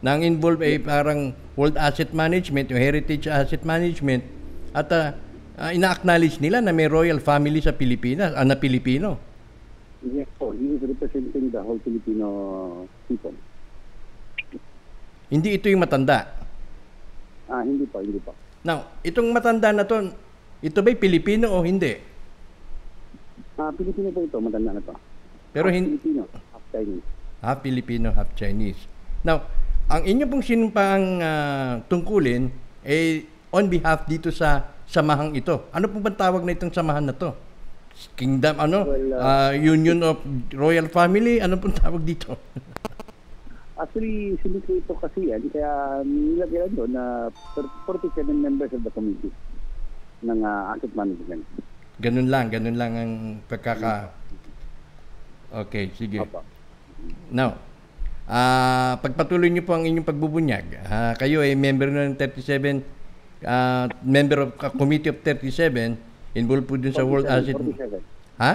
na 0.05 0.19
ang 0.19 0.23
involved 0.23 0.61
ay 0.61 0.79
parang 0.83 1.33
World 1.57 1.79
Asset 1.81 2.12
Management, 2.12 2.69
yung 2.69 2.81
Heritage 2.83 3.26
Asset 3.31 3.65
Management, 3.65 4.23
at 4.76 4.88
ah, 4.93 5.17
ah, 5.57 5.71
ina-acknowledge 5.73 6.38
nila 6.43 6.61
na 6.61 6.75
may 6.75 6.91
royal 6.91 7.23
family 7.23 7.62
sa 7.62 7.73
Pilipinas, 7.73 8.35
ah, 8.37 8.45
na 8.45 8.59
Pilipino. 8.59 9.19
Yes 10.07 10.29
po, 10.38 10.53
he 10.53 10.76
is 10.76 10.83
representing 10.85 11.50
the 11.50 11.59
whole 11.59 11.81
Filipino 11.83 12.26
people. 13.09 13.35
Hindi 15.26 15.59
ito 15.59 15.67
yung 15.67 15.83
matanda. 15.83 16.31
Ah, 17.50 17.62
hindi 17.67 17.87
po, 17.87 17.99
hindi 17.99 18.23
po. 18.23 18.31
Now, 18.62 18.99
itong 19.03 19.31
matanda 19.31 19.71
na 19.75 19.87
to, 19.87 20.15
ito 20.62 20.79
ba'y 20.83 20.99
Pilipino 20.99 21.50
o 21.50 21.62
hindi? 21.67 21.99
Ah, 23.59 23.73
Pilipino 23.75 24.12
po 24.15 24.23
ito, 24.23 24.38
matanda 24.38 24.71
na 24.76 24.83
to. 24.85 24.95
Pero 25.57 25.67
half 25.67 25.75
hin- 25.75 25.89
Filipino, 25.89 26.23
half 26.29 26.65
Chinese. 26.69 27.05
half 27.41 27.59
Filipino, 27.63 28.09
half 28.13 28.31
Chinese. 28.35 28.81
Now, 29.23 29.49
ang 29.87 30.05
inyo 30.05 30.25
pong 30.27 30.45
sinumpang 30.45 31.05
ah, 31.19 31.81
tungkulin 31.83 32.53
ay 32.83 33.25
on 33.49 33.65
behalf 33.67 34.05
dito 34.05 34.29
sa 34.31 34.49
samahang 34.85 35.33
ito. 35.33 35.65
Ano 35.73 35.89
pong 35.89 36.04
bang 36.04 36.15
tawag 36.15 36.45
na 36.45 36.52
itong 36.52 36.71
samahan 36.71 37.02
na 37.02 37.17
to? 37.17 37.33
Kingdom, 38.13 38.61
ano? 38.61 38.85
Well, 38.85 39.17
Ah, 39.17 39.50
Union 39.50 40.04
of 40.04 40.21
Royal 40.52 40.85
Family? 40.87 41.41
Ano 41.41 41.57
pong 41.57 41.73
tawag 41.73 42.04
dito? 42.04 42.37
Actually, 43.76 44.37
sinuko 44.41 44.73
ito 44.73 44.93
kasi 44.95 45.28
yan, 45.28 45.41
kaya 45.49 45.69
nilagyan 46.00 46.73
doon 46.73 46.93
na 46.93 47.28
47 47.85 48.09
members 48.33 48.73
of 48.73 48.80
the 48.80 48.93
committee 48.93 49.33
ng 50.23 50.41
ah, 50.41 50.73
asset 50.73 50.93
management. 50.93 51.45
ganun 51.97 52.28
lang, 52.28 52.49
ganun 52.49 52.76
lang 52.76 52.93
ang 52.93 53.13
pagkaka... 53.45 54.13
Okay, 55.64 55.88
sige. 55.97 56.21
Opo. 56.21 56.45
Now, 57.32 57.56
ah 58.26 58.99
pagpatuloy 59.00 59.49
niyo 59.49 59.62
po 59.62 59.73
ang 59.78 59.86
inyong 59.86 60.04
pagbubunyag. 60.04 60.66
Ah, 60.84 61.14
kayo 61.16 61.40
ay 61.40 61.54
member 61.54 61.88
ng 61.88 62.19
37 62.19 62.82
ah, 63.47 63.86
member 64.02 64.38
of 64.45 64.50
ah, 64.60 64.73
committee 64.75 65.08
of 65.08 65.23
37 65.23 65.97
involved 66.36 66.66
po 66.69 66.76
dun 66.76 66.92
sa 66.92 67.06
World 67.06 67.25
47, 67.25 67.32
Asset 67.32 67.56
47. 67.56 68.42
Ha? 68.42 68.52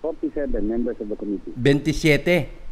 47 0.00 0.62
members 0.62 0.96
of 1.02 1.06
the 1.10 1.18
committee. 1.18 1.52
27. 1.52 2.64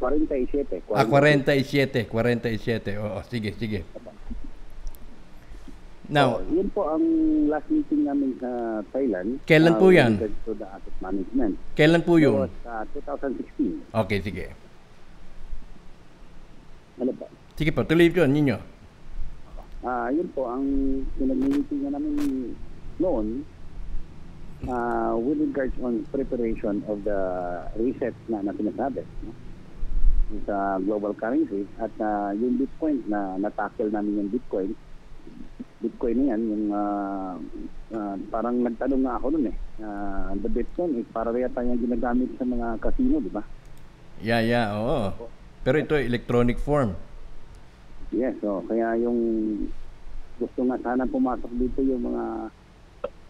47. 0.00 0.80
Ah 0.96 1.04
47, 1.04 2.08
47. 2.08 3.04
Oo, 3.04 3.20
sige, 3.28 3.52
sige. 3.60 3.84
Now, 6.10 6.42
So, 6.42 6.50
yun 6.50 6.68
po 6.74 6.90
ang 6.90 7.04
last 7.46 7.70
meeting 7.70 8.02
namin 8.02 8.34
sa 8.42 8.82
Thailand. 8.90 9.38
Kailan 9.46 9.74
uh, 9.74 9.80
po 9.80 9.86
yan? 9.94 10.18
related 10.18 10.34
To 10.42 10.52
the 10.58 10.66
asset 10.66 10.96
management. 10.98 11.54
kailan 11.78 12.02
po 12.02 12.18
yun? 12.18 12.50
was 12.50 12.54
uh, 12.66 12.82
2016. 12.98 13.94
Okay, 13.94 14.18
sige. 14.18 14.50
Ano 16.98 17.14
po? 17.14 17.30
Sige 17.54 17.70
po, 17.70 17.86
tuloy 17.86 18.10
po 18.10 18.26
ninyo. 18.26 18.58
Ah, 19.86 20.10
yun 20.10 20.26
po 20.34 20.50
ang 20.50 20.66
pinag-meeting 21.14 21.86
na 21.86 21.94
namin 21.94 22.12
noon 22.98 23.46
uh, 24.66 25.14
with 25.14 25.40
regards 25.40 25.72
on 25.80 26.04
preparation 26.10 26.82
of 26.90 27.06
the 27.06 27.20
reset 27.78 28.12
na 28.28 28.44
na 28.44 28.52
sinasabi 28.52 29.06
no? 29.24 29.32
sa 30.44 30.76
global 30.84 31.16
currency 31.16 31.64
at 31.80 31.94
uh, 31.96 32.34
yung 32.36 32.60
Bitcoin 32.60 33.00
na 33.08 33.40
natackle 33.40 33.88
namin 33.88 34.20
yung 34.20 34.30
Bitcoin 34.30 34.76
Bitcoin 35.80 36.16
na 36.20 36.24
yan 36.30 36.42
yung 36.44 36.64
ah, 36.70 37.34
ah, 37.90 38.14
parang 38.28 38.60
nagtanong 38.60 39.02
nga 39.02 39.16
ako 39.16 39.26
noon 39.32 39.48
eh 39.48 39.56
Ah, 39.80 40.36
the 40.36 40.48
Bitcoin 40.48 41.00
is 41.00 41.08
para 41.08 41.32
yata 41.32 41.64
yung 41.64 41.80
ginagamit 41.80 42.28
sa 42.36 42.44
mga 42.44 42.76
casino 42.78 43.16
di 43.18 43.32
ba 43.32 43.40
Yeah, 44.20 44.44
yeah, 44.44 44.76
oo. 44.76 45.16
Pero 45.64 45.80
ito 45.80 45.96
electronic 45.96 46.60
form. 46.60 46.92
Yes, 48.12 48.36
so 48.44 48.60
kaya 48.68 48.92
yung 49.00 49.16
gusto 50.36 50.60
nga 50.68 50.76
sana 50.84 51.08
pumasok 51.08 51.48
dito 51.56 51.80
yung 51.80 52.04
mga 52.04 52.24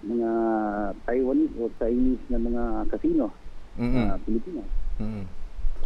mga 0.01 0.31
Taiwanese 1.07 1.55
o 1.59 1.71
Chinese 1.79 2.25
na 2.27 2.39
mga 2.39 2.63
casino 2.91 3.31
Mm. 3.79 3.95
sa 3.95 4.19
Pilipinas. 4.27 4.67
Mm. 4.99 5.25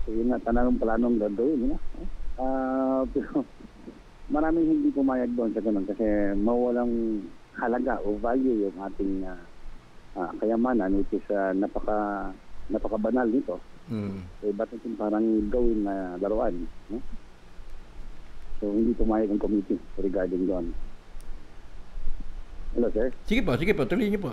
So 0.00 0.08
yun 0.08 0.28
nga 0.32 0.40
tanong 0.40 0.80
planong 0.80 1.20
gagawin, 1.20 1.68
no? 1.68 1.76
Ah, 2.40 3.04
pero 3.12 3.44
maraming 4.32 4.64
hindi 4.64 4.88
pumayag 4.88 5.32
doon 5.36 5.52
sa 5.52 5.60
ganun 5.60 5.84
kasi 5.84 6.04
mawalang 6.38 7.20
halaga 7.60 8.00
o 8.02 8.16
value 8.16 8.66
yung 8.66 8.76
ating 8.80 9.24
ah, 9.28 9.40
ah, 10.16 10.30
kayamanan 10.40 10.96
which 10.96 11.12
is 11.12 11.26
ah, 11.30 11.52
napaka 11.52 12.30
napakabanal 12.72 13.28
nito. 13.28 13.60
Mm. 13.92 14.24
So 14.40 14.48
iba't 14.48 14.72
natin 14.72 14.96
parang 14.96 15.26
gawin 15.52 15.84
na 15.84 16.16
laruan, 16.16 16.64
no? 16.88 16.96
So 18.60 18.72
hindi 18.72 18.96
pumayag 18.96 19.28
ang 19.28 19.42
committee 19.42 19.76
regarding 20.00 20.48
doon. 20.48 20.72
Hello, 22.74 22.88
sir. 22.90 23.12
Sige 23.28 23.44
po, 23.44 23.54
sige 23.60 23.76
po, 23.76 23.84
tuloy 23.84 24.08
niyo 24.08 24.24
po. 24.24 24.32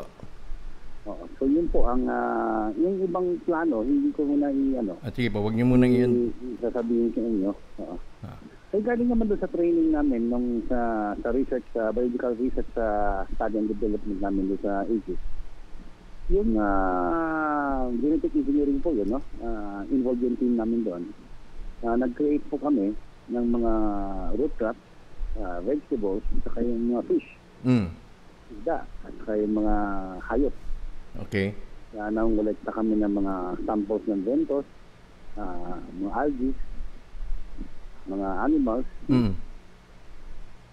Oo. 1.11 1.25
So 1.35 1.43
yun 1.49 1.67
po 1.67 1.83
ang 1.83 2.07
ah, 2.07 2.71
yung 2.79 3.03
ibang 3.03 3.35
plano 3.43 3.83
hindi 3.83 4.13
ko 4.15 4.23
muna 4.23 4.47
i 4.47 4.79
ano 4.79 4.95
At 5.03 5.11
sige 5.17 5.27
po, 5.27 5.43
wag 5.43 5.57
niyo 5.57 5.67
muna 5.67 5.83
i- 5.83 5.99
i- 6.07 6.57
sasabihin 6.63 7.11
sa 7.11 7.19
inyo. 7.19 7.51
Oo. 7.83 7.95
Ah. 8.23 8.39
Regarding 8.71 9.11
naman 9.11 9.27
doon 9.27 9.43
sa 9.43 9.51
training 9.51 9.91
namin 9.91 10.31
nung 10.31 10.63
sa 10.71 11.11
sa 11.19 11.29
research 11.35 11.67
sa 11.75 11.91
biological 11.91 12.39
research 12.39 12.71
sa 12.71 12.85
study 13.35 13.59
and 13.59 13.67
development 13.67 14.19
namin 14.23 14.47
doon 14.47 14.61
sa 14.63 14.87
Aegis. 14.87 15.19
Yung 16.31 16.55
ah, 16.55 17.91
genetic 17.99 18.31
engineering 18.31 18.79
po 18.79 18.95
yun, 18.95 19.11
no? 19.11 19.19
Ah, 19.43 19.83
involved 19.91 20.23
yung 20.23 20.39
team 20.39 20.55
namin 20.55 20.87
doon. 20.87 21.03
Ah, 21.83 21.99
nag-create 21.99 22.47
po 22.47 22.55
kami 22.55 22.95
ng 23.27 23.45
mga 23.51 23.71
root 24.39 24.53
crops, 24.55 24.85
ah, 25.35 25.59
vegetables, 25.67 26.23
saka 26.47 26.63
yung 26.63 26.95
mga 26.95 27.03
fish, 27.11 27.27
Mm. 27.67 27.91
isda, 28.55 28.87
at 28.87 29.11
saka 29.19 29.35
yung 29.35 29.53
mga 29.59 29.75
hayop. 30.31 30.55
Okay. 31.27 31.51
Kaya 31.91 32.07
nangolekta 32.07 32.71
kami 32.71 32.95
ng 32.95 33.13
mga 33.19 33.33
samples 33.67 34.07
ng 34.07 34.23
ventos, 34.23 34.63
ah, 35.35 35.75
mga 35.91 36.11
algae, 36.15 36.55
mga 38.09 38.27
animals. 38.45 38.87
Mm. 39.09 39.33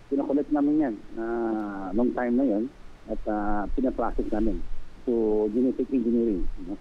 Pinakolekt 0.09 0.51
namin 0.53 0.85
yan 0.85 0.95
ah, 1.21 1.93
nung 1.93 2.13
time 2.17 2.35
na 2.37 2.47
yon 2.47 2.65
at 3.09 3.21
uh, 3.29 3.65
pinaprocess 3.73 4.29
namin 4.33 4.61
to 5.09 5.49
genetic 5.53 5.89
engineering. 5.89 6.45
No? 6.69 6.77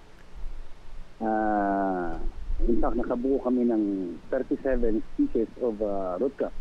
Ah, 1.24 2.20
in 2.68 2.78
fact, 2.84 2.96
nakabuo 3.00 3.40
kami 3.42 3.66
ng 3.68 3.84
37 4.30 5.00
species 5.16 5.50
of 5.64 5.80
ah, 5.80 6.20
root 6.20 6.36
crops 6.36 6.60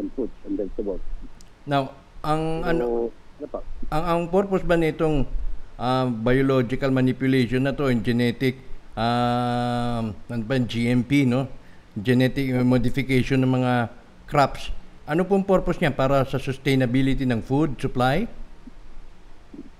and 0.00 0.08
fruits 0.16 0.34
and 0.48 0.56
vegetables. 0.56 1.04
Now, 1.68 1.92
ang 2.24 2.64
ano 2.64 3.12
ano 3.12 3.46
pa? 3.52 3.60
ang 3.92 4.04
ang 4.04 4.20
purpose 4.32 4.64
ba 4.64 4.80
nitong 4.80 5.28
ah, 5.76 6.08
biological 6.08 6.90
manipulation 6.90 7.68
na 7.68 7.76
to, 7.76 7.92
yung 7.92 8.00
genetic 8.00 8.60
um 8.94 10.14
ano 10.14 10.42
ba, 10.46 10.56
GMP 10.56 11.28
no? 11.28 11.46
Genetic 11.94 12.50
modification 12.62 13.38
ng 13.40 13.52
mga 13.54 13.72
crops. 14.26 14.70
Ano 15.04 15.22
pong 15.22 15.44
purpose 15.44 15.78
niya 15.78 15.92
para 15.92 16.24
sa 16.24 16.36
sustainability 16.36 17.22
ng 17.22 17.38
food 17.40 17.76
supply? 17.78 18.26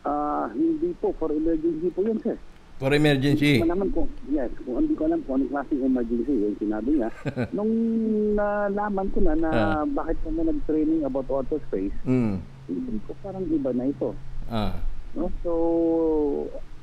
Ah, 0.05 0.23
Ah, 0.45 0.53
hindi 0.53 0.93
po. 1.01 1.17
For 1.17 1.33
emergency 1.33 1.89
po 1.89 2.05
yun, 2.05 2.21
sir. 2.21 2.37
For 2.77 2.93
emergency. 2.93 3.57
Hindi 3.57 3.65
ko 3.65 3.73
naman 3.73 3.89
kung, 3.91 4.09
yes, 4.29 4.53
kung 4.61 4.77
hindi 4.77 4.93
ko 4.93 5.09
alam 5.09 5.25
kung 5.25 5.41
anong 5.41 5.51
klaseng 5.51 5.81
emergency 5.81 6.33
yung 6.37 6.57
sinabi 6.61 6.91
niya. 6.93 7.09
Nung 7.57 7.73
nalaman 8.37 9.09
ko 9.09 9.19
na 9.25 9.33
na 9.33 9.49
Ah. 9.49 9.85
bakit 9.89 10.21
kami 10.21 10.45
nag-training 10.45 11.01
about 11.01 11.25
auto 11.33 11.57
space, 11.65 11.97
Mm. 12.05 12.45
hindi 12.69 13.01
ko 13.09 13.17
parang 13.25 13.49
iba 13.49 13.73
na 13.73 13.89
ito. 13.89 14.13
Ah. 14.45 14.77
No? 15.17 15.33
So, 15.41 15.53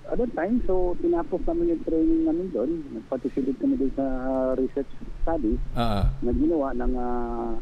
at 0.10 0.18
that 0.18 0.32
time, 0.34 0.64
so 0.66 0.98
tinapos 0.98 1.46
namin 1.46 1.78
yung 1.78 1.84
training 1.86 2.22
namin 2.26 2.48
doon. 2.50 2.72
Nag-participate 2.98 3.58
kami 3.62 3.78
doon 3.78 3.94
sa 3.94 4.06
ah, 4.06 4.52
research 4.58 4.90
study 5.22 5.56
Ah. 5.78 6.10
na 6.26 6.32
ginawa 6.34 6.74
ng 6.74 6.94
ah, 6.98 7.54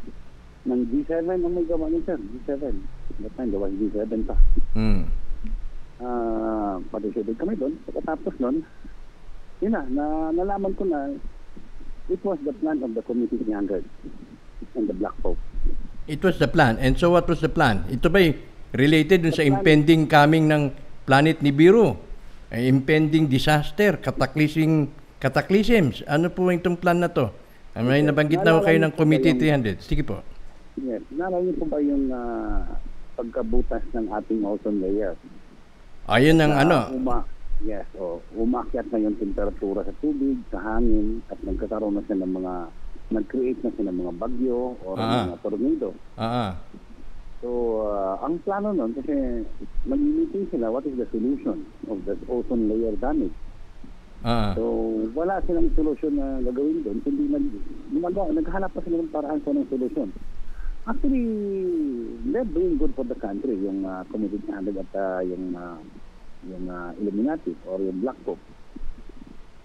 ng 0.63 0.79
G7 0.91 1.27
ang 1.27 1.51
may 1.51 1.65
gawa 1.67 1.87
niya, 1.87 2.03
sir. 2.05 2.19
G7. 2.19 2.63
That 3.23 3.33
time, 3.35 3.51
gawa 3.51 3.67
yung 3.67 3.79
G7 3.89 4.11
pa. 4.23 4.35
Mm. 4.75 5.03
Ah, 5.99 6.75
participate 6.87 7.35
kami 7.35 7.59
doon. 7.59 7.75
Pagkatapos 7.83 8.33
doon, 8.39 8.63
yun 9.59 9.71
na, 9.75 9.83
na, 9.91 10.05
nalaman 10.31 10.71
ko 10.75 10.87
na 10.87 11.11
it 12.07 12.21
was 12.23 12.39
the 12.47 12.55
plan 12.63 12.79
of 12.81 12.95
the 12.95 13.03
Committee 13.03 13.37
300 13.43 13.83
and 14.75 14.85
the 14.87 14.95
Black 14.95 15.13
Pope. 15.19 15.37
It 16.09 16.23
was 16.23 16.39
the 16.39 16.47
plan. 16.49 16.79
And 16.81 16.97
so 16.97 17.13
what 17.13 17.29
was 17.29 17.43
the 17.43 17.51
plan? 17.51 17.85
Ito 17.85 18.09
ba'y 18.09 18.33
related 18.73 19.27
dun 19.27 19.35
sa 19.35 19.45
impending 19.45 20.09
coming 20.09 20.49
ng 20.49 20.73
planet 21.05 21.43
Nibiru? 21.45 22.08
Impending 22.49 23.29
disaster, 23.29 24.01
cataclysm, 24.01 24.89
cataclysms. 25.21 26.01
Ano 26.09 26.33
po 26.33 26.49
itong 26.49 26.81
plan 26.81 26.97
na 26.97 27.05
to? 27.05 27.29
Ah, 27.77 27.85
May 27.85 28.01
nabanggit 28.01 28.41
na 28.41 28.57
kayo 28.65 28.81
ng 28.81 28.93
Committee 28.97 29.37
300. 29.37 29.85
Sige 29.85 30.01
po. 30.01 30.25
Yes. 30.81 31.05
Niyo 31.13 31.53
po 31.61 31.69
ba 31.69 31.77
yung 31.77 32.09
ah, 32.09 32.65
pagkabutas 33.13 33.85
ng 33.93 34.09
ating 34.09 34.41
ozone 34.41 34.81
layer? 34.81 35.13
Ayun 36.09 36.41
ang 36.41 36.57
Na 36.57 36.61
ano. 36.65 36.77
Uma, 36.89 37.17
yes, 37.61 37.85
o 37.93 38.17
umakyat 38.33 38.89
na 38.89 38.97
yung 38.97 39.13
temperatura 39.21 39.85
sa 39.85 39.93
tubig, 40.01 40.41
sa 40.49 40.57
hangin, 40.57 41.21
at 41.29 41.37
nagkakaroon 41.45 42.01
na 42.01 42.03
siya 42.09 42.17
ng 42.17 42.33
mga, 42.33 42.53
nag-create 43.13 43.61
na 43.61 43.71
siya 43.77 43.85
ng 43.93 43.97
mga 44.01 44.13
bagyo 44.17 44.73
o 44.73 44.87
Ah. 44.97 45.29
mga 45.29 45.37
tornado. 45.45 45.89
Ah, 46.17 46.25
ah. 46.25 46.51
So, 47.39 47.49
ah, 47.87 48.19
ang 48.27 48.43
plano 48.43 48.75
nun, 48.75 48.91
kasi 48.99 49.15
mag-meeting 49.87 50.51
sila, 50.51 50.67
what 50.75 50.83
is 50.83 50.99
the 50.99 51.07
solution 51.07 51.63
of 51.87 52.03
the 52.03 52.19
ozone 52.27 52.67
layer 52.67 52.91
damage? 52.99 53.31
Ah, 54.27 54.51
So, 54.59 54.63
wala 55.15 55.39
silang 55.47 55.71
solusyon 55.71 56.19
na 56.19 56.43
gagawin 56.43 56.83
doon, 56.83 56.99
kundi 56.99 57.31
nag, 57.31 57.45
gumagawa, 57.95 58.35
naghahanap 58.35 58.75
pa 58.75 58.83
sila 58.83 58.99
ng 58.99 59.13
paraan 59.15 59.39
kung 59.47 59.55
anong 59.55 59.71
solusyon. 59.71 60.11
Actually, 60.83 61.23
they're 62.27 62.43
doing 62.43 62.75
good 62.75 62.91
for 62.91 63.07
the 63.07 63.15
country, 63.15 63.55
yung 63.55 63.87
uh, 63.87 64.03
Committee 64.11 64.43
100 64.43 64.75
at 64.75 64.91
ah, 64.99 65.23
yung, 65.23 65.55
ah, 65.55 65.79
yung 66.43 66.67
ah, 66.67 66.91
Illuminati 66.99 67.55
or 67.63 67.79
yung 67.79 68.03
Black 68.03 68.19
Pope. 68.27 68.43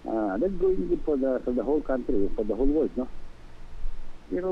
Uh, 0.07 0.39
they're 0.39 0.53
doing 0.55 0.87
good 0.87 1.03
for 1.03 1.19
the, 1.19 1.43
for 1.43 1.51
the 1.51 1.63
whole 1.65 1.83
country, 1.83 2.31
for 2.39 2.47
the 2.47 2.55
whole 2.55 2.71
world, 2.71 2.93
no? 2.95 3.03
Pero 4.25 4.51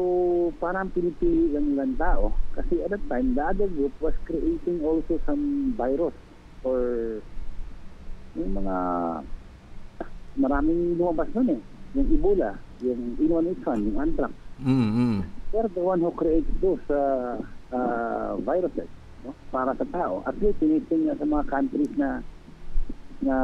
parang 0.62 0.94
pinipili 0.94 1.50
lang 1.50 1.74
ilang 1.74 1.98
tao 1.98 2.30
kasi 2.54 2.86
at 2.86 2.94
that 2.94 3.02
time, 3.10 3.34
the 3.34 3.42
other 3.42 3.66
group 3.66 3.94
was 3.98 4.14
creating 4.30 4.86
also 4.86 5.18
some 5.26 5.74
virus 5.74 6.14
or 6.62 6.80
yung 8.38 8.54
mga 8.54 8.76
maraming 10.38 10.98
lumabas 10.98 11.30
nun 11.34 11.58
eh. 11.58 11.62
Yung 11.94 12.10
Ebola, 12.10 12.58
yung 12.82 13.18
H1N1, 13.22 13.78
yung 13.86 13.98
anthrax. 14.02 14.34
mm, 14.62 14.90
mm. 14.94 15.20
They're 15.54 15.70
the 15.70 15.86
one 15.86 16.02
who 16.02 16.10
creates 16.18 16.50
those 16.58 16.82
uh, 16.90 17.38
uh, 17.70 18.34
viruses 18.42 18.90
no? 19.22 19.38
para 19.54 19.78
sa 19.78 19.86
tao. 19.86 20.26
At 20.26 20.38
least, 20.42 20.58
tinitin 20.58 21.06
niya 21.06 21.18
sa 21.18 21.26
mga 21.30 21.46
countries 21.50 21.94
na 21.94 22.26
na 23.24 23.36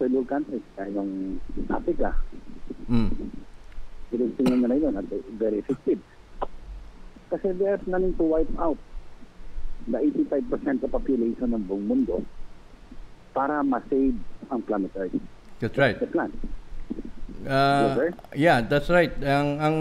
third 0.00 0.14
world 0.16 0.30
countries, 0.30 0.64
kaya 0.74 0.90
yung 0.96 1.38
Africa, 1.68 2.14
Mm. 2.86 3.10
Tinitingnan 4.10 4.58
nila 4.64 4.74
yun 4.78 4.94
at 4.96 5.06
very 5.36 5.58
effective. 5.60 6.00
Kasi 7.26 7.50
they're 7.58 7.80
planning 7.82 8.14
to 8.14 8.22
wipe 8.22 8.50
out 8.58 8.78
the 9.86 9.98
85% 9.98 10.82
of 10.86 10.90
population 10.90 11.54
ng 11.54 11.62
buong 11.66 11.86
mundo 11.86 12.22
para 13.30 13.62
ma-save 13.62 14.16
ang 14.50 14.62
planet 14.62 14.90
Earth. 14.94 15.14
That's 15.58 15.76
right. 15.78 15.98
The 15.98 16.10
plan. 16.10 16.30
Yes, 17.46 17.94
sir? 17.94 18.08
yeah, 18.34 18.58
that's 18.64 18.90
right. 18.90 19.12
Ang 19.22 19.48
ang 19.60 19.76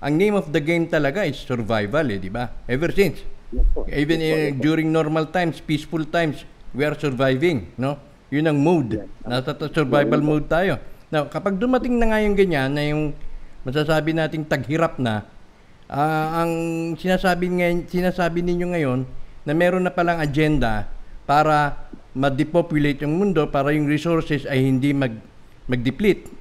ang 0.00 0.12
name 0.14 0.34
of 0.38 0.48
the 0.54 0.62
game 0.62 0.86
talaga 0.86 1.26
is 1.26 1.36
survival, 1.42 2.06
eh, 2.08 2.18
di 2.22 2.30
ba? 2.30 2.50
Ever 2.70 2.90
since. 2.94 3.20
Yes 3.50 3.66
po. 3.74 3.82
Even 3.90 4.22
Yes 4.22 4.30
po, 4.30 4.36
eh, 4.36 4.46
yes 4.50 4.54
po. 4.56 4.62
during 4.62 4.88
normal 4.94 5.26
times, 5.28 5.58
peaceful 5.58 6.06
times, 6.06 6.46
we 6.72 6.86
are 6.86 6.94
surviving, 6.94 7.68
no? 7.76 7.98
Yun 8.30 8.46
ang 8.46 8.58
mode. 8.62 9.02
Yes. 9.02 9.10
Nasa 9.26 9.52
survival 9.74 10.22
mode 10.22 10.46
tayo. 10.46 10.78
Now, 11.10 11.26
kapag 11.26 11.58
dumating 11.58 11.98
na 11.98 12.14
nga 12.14 12.18
yung 12.22 12.38
ganyan, 12.38 12.70
na 12.70 12.82
yung 12.86 13.10
masasabi 13.66 14.16
nating 14.16 14.48
taghirap 14.48 14.96
na, 14.96 15.26
ah, 15.90 16.44
ang 16.44 16.52
sinasabi, 16.96 17.50
ngayon, 17.50 17.88
sinasabi 17.90 18.40
ninyo 18.40 18.66
ngayon, 18.72 19.00
na 19.44 19.52
meron 19.52 19.84
na 19.84 19.92
palang 19.92 20.20
agenda 20.20 20.88
para 21.24 21.86
ma-depopulate 22.16 23.06
yung 23.06 23.16
mundo, 23.16 23.46
para 23.48 23.70
yung 23.70 23.86
resources 23.86 24.44
ay 24.46 24.66
hindi 24.66 24.90
mag, 24.90 25.14
mag-deplete. 25.70 26.39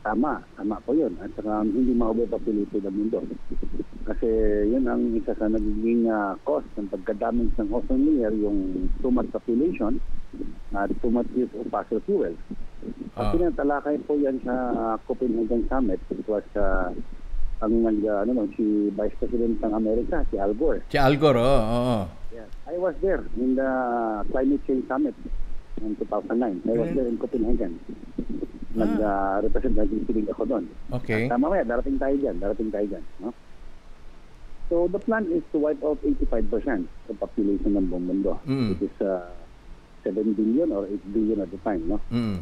Tama, 0.00 0.40
tama 0.56 0.80
po 0.80 0.96
yun. 0.96 1.12
At 1.20 1.28
saka 1.36 1.60
hindi 1.60 1.92
ma-overpopulated 1.92 2.88
ang 2.88 2.96
mundo. 2.96 3.20
Kasi 4.08 4.26
yun 4.72 4.88
ang 4.88 5.12
isa 5.12 5.36
sa 5.36 5.44
nagiging 5.44 6.08
ah, 6.08 6.32
cost 6.48 6.64
ng 6.80 6.88
pagkadaming 6.88 7.52
ng 7.52 7.68
ozone 7.68 8.08
layer, 8.08 8.32
yung 8.32 8.88
too 9.04 9.12
much 9.12 9.28
population 9.28 10.00
at 10.72 10.88
too 11.04 11.12
much 11.12 11.28
use 11.36 11.52
of 11.52 11.68
fossil 11.68 12.00
fuel. 12.08 12.32
At 13.12 13.28
Ah. 13.28 13.32
tinatalakay 13.36 14.00
po 14.08 14.16
yan 14.16 14.40
sa 14.40 14.54
ah, 14.72 14.96
Copenhagen 15.04 15.68
Summit. 15.68 16.00
It 16.08 16.24
was 16.24 16.48
ah, 16.56 16.88
ang 17.60 17.72
ah, 17.84 18.24
ano, 18.24 18.30
no, 18.32 18.48
si 18.56 18.88
Vice 18.96 19.16
President 19.20 19.60
ng 19.60 19.74
Amerika, 19.76 20.24
si 20.32 20.40
Al 20.40 20.56
Gore. 20.56 20.80
Si 20.88 20.96
Al 20.96 21.20
Gore, 21.20 21.36
oo. 21.36 21.60
oo. 21.76 21.98
Yes. 22.32 22.48
I 22.64 22.80
was 22.80 22.96
there 23.04 23.20
in 23.36 23.52
the 23.52 23.68
Climate 24.32 24.64
Change 24.64 24.88
Summit 24.88 25.12
in 25.82 25.96
2009. 25.96 26.62
I 26.64 26.78
was 26.78 26.90
there 26.94 27.08
in 27.08 27.16
Copenhagen. 27.18 27.80
Nag-represent, 28.70 29.74
nag-ipilig 29.74 30.30
ako 30.30 30.42
doon. 30.46 30.64
Okay. 31.02 31.26
At 31.26 31.34
uh, 31.34 31.40
mamaya, 31.40 31.66
darating 31.66 31.98
tayo 31.98 32.14
dyan, 32.14 32.38
darating 32.38 32.70
tayo 32.70 32.86
dyan. 32.86 33.04
No? 33.18 33.34
So, 34.70 34.86
the 34.86 35.02
plan 35.02 35.26
is 35.34 35.42
to 35.50 35.58
wipe 35.58 35.82
out 35.82 35.98
85% 36.06 36.86
of 37.10 37.14
population 37.18 37.74
ng 37.74 37.90
buong 37.90 38.06
mundo. 38.06 38.38
Mm. 38.46 38.78
Which 38.78 38.86
is 38.86 38.96
uh, 39.02 39.26
7 40.06 40.38
billion 40.38 40.70
or 40.70 40.86
8 40.86 41.12
billion 41.12 41.42
at 41.42 41.50
the 41.50 41.58
time, 41.66 41.82
no? 41.90 41.98
Mm. 42.14 42.38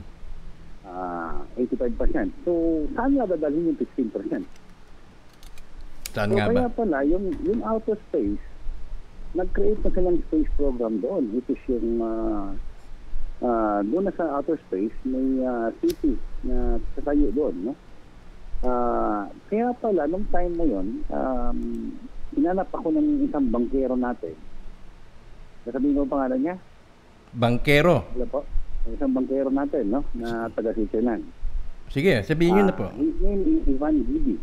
Uh, 0.84 1.40
85%. 1.56 2.44
So, 2.44 2.84
saan 2.92 3.16
nga 3.16 3.24
dadalhin 3.24 3.72
yung 3.72 3.80
15%? 3.80 4.44
Saan 6.12 6.28
So, 6.28 6.36
nga 6.36 6.44
ba? 6.44 6.52
kaya 6.52 6.68
pala, 6.68 6.98
yung, 7.08 7.32
yung 7.40 7.64
outer 7.64 7.96
space, 8.12 8.40
nag-create 9.32 9.80
na 9.80 9.90
silang 9.96 10.20
space 10.28 10.48
program 10.60 11.00
doon, 11.00 11.32
which 11.32 11.48
is 11.48 11.60
yung, 11.64 12.04
uh, 12.04 12.52
uh, 13.40 13.80
doon 13.84 14.04
na 14.06 14.12
sa 14.14 14.38
outer 14.38 14.58
space, 14.68 14.94
may 15.02 15.42
uh, 15.42 15.68
city 15.78 16.14
na 16.42 16.78
tatayo 16.94 17.30
doon, 17.32 17.54
no? 17.70 17.74
Ah, 18.58 19.30
kaya 19.46 19.70
pala, 19.78 20.10
nung 20.10 20.26
time 20.34 20.50
na 20.58 20.66
yon, 20.66 21.06
um, 21.14 21.58
hinanap 22.34 22.66
ako 22.74 22.90
ng 22.90 23.22
isang 23.22 23.46
bankero 23.54 23.94
natin. 23.94 24.34
Sasabihin 25.62 25.94
ko 25.94 26.02
ang 26.02 26.10
pangalan 26.10 26.40
niya? 26.42 26.56
Bangkero. 27.38 28.02
Wala 28.18 28.26
po. 28.26 28.42
Isang 28.90 29.14
bankero 29.14 29.46
natin, 29.54 29.94
no? 29.94 30.02
Na 30.10 30.50
taga 30.50 30.74
Switzerland. 30.74 31.22
Sige, 31.86 32.26
sabihin 32.26 32.58
nyo 32.58 32.64
na 32.66 32.74
po. 32.74 32.86
Ah, 32.90 32.98
His 32.98 33.14
name 33.22 33.42
is 33.46 33.62
Ivan 33.70 33.94
Gidi. 34.02 34.36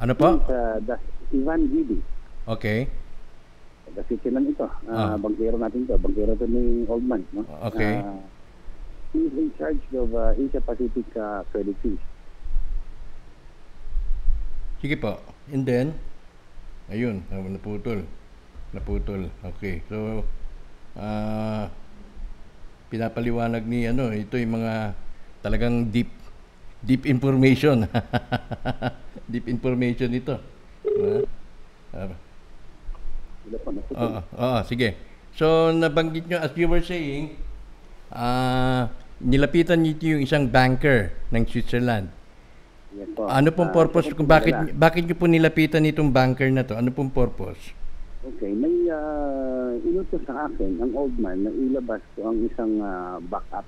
Ano 0.00 0.12
po? 0.16 0.28
He's, 0.32 0.48
uh, 0.48 0.76
the- 0.88 1.02
Ivan 1.36 1.60
Gidi. 1.68 1.98
Okay. 2.48 2.88
Switzerland 4.08 4.48
ito. 4.48 4.64
Ah. 4.88 5.12
Ah, 5.12 5.16
Bankero 5.20 5.60
natin 5.60 5.84
to. 5.84 6.00
Bankero 6.00 6.32
to 6.32 6.48
ni 6.48 6.88
Oldman. 6.88 7.20
No? 7.36 7.44
Okay. 7.68 8.00
Ah, 8.00 8.16
he 9.12 9.28
is 9.28 9.34
in 9.36 9.52
charge 9.60 9.84
of 9.92 10.08
uh, 10.16 10.32
Asia 10.32 10.60
Pacific 10.64 11.04
uh, 11.20 11.44
Credit 11.52 11.76
Suisse. 11.84 12.04
Sige 14.80 14.96
po. 14.96 15.20
And 15.52 15.68
then, 15.68 15.94
ayun, 16.88 17.22
naputol. 17.28 18.08
Naputol. 18.72 19.28
Okay. 19.54 19.84
So, 19.92 20.24
ah, 20.96 21.68
pinapaliwanag 22.88 23.68
ni 23.68 23.88
ano, 23.88 24.10
ito 24.10 24.40
yung 24.40 24.58
mga 24.58 24.96
talagang 25.44 25.92
deep 25.92 26.08
deep 26.80 27.04
information. 27.04 27.84
deep 29.32 29.46
information 29.46 30.08
ito. 30.16 30.36
Ah, 31.92 32.08
ah, 32.08 32.31
Sila 33.42 33.58
naputol. 33.58 33.96
Oo, 33.98 34.20
oo, 34.32 34.58
sige. 34.64 34.88
So, 35.32 35.46
nabanggit 35.70 36.28
nyo, 36.28 36.38
as 36.38 36.52
you 36.54 36.66
were 36.66 36.82
saying, 36.82 37.34
ah, 38.10 38.92
nilapitan 39.18 39.80
niyo 39.80 40.18
yung 40.18 40.22
isang 40.22 40.44
banker 40.46 41.10
ng 41.30 41.42
Switzerland. 41.44 42.10
Yes 42.92 43.08
po. 43.16 43.24
Ano 43.24 43.48
pong 43.50 43.72
Ah, 43.72 43.74
purpose 43.74 44.12
ito 44.12 44.14
kung 44.14 44.28
bakit 44.28 44.52
nila. 44.52 44.76
bakit 44.76 45.08
niyo 45.08 45.16
po 45.16 45.24
nilapitan 45.24 45.80
itong 45.82 46.12
banker 46.12 46.52
na 46.52 46.60
to? 46.60 46.76
Ano 46.76 46.92
pong 46.92 47.08
purpose? 47.08 47.72
Okay, 48.22 48.52
may 48.52 48.86
uh, 48.86 49.74
inutos 49.82 50.22
sa 50.22 50.46
akin 50.46 50.78
ang 50.78 50.92
old 50.94 51.16
man 51.16 51.42
na 51.42 51.50
ilabas 51.50 51.98
ko 52.14 52.28
ang 52.28 52.38
isang 52.44 52.78
ah, 52.78 53.16
backup 53.18 53.64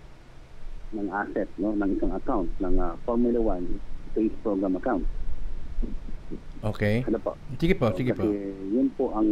ng 0.92 1.08
asset, 1.10 1.48
no, 1.56 1.72
ng 1.72 1.90
isang 1.96 2.12
account 2.12 2.46
ng 2.60 2.74
ah, 2.76 2.94
Formula 3.02 3.40
1 3.40 3.64
space 4.12 4.36
program 4.44 4.76
account. 4.76 5.02
Okay. 6.64 7.04
Ano 7.04 7.20
po? 7.20 7.36
Sige 7.54 7.74
po, 7.76 7.92
sige 7.92 8.10
Kasi 8.10 8.18
po. 8.18 8.32
yun 8.66 8.88
po 8.96 9.12
ang 9.12 9.28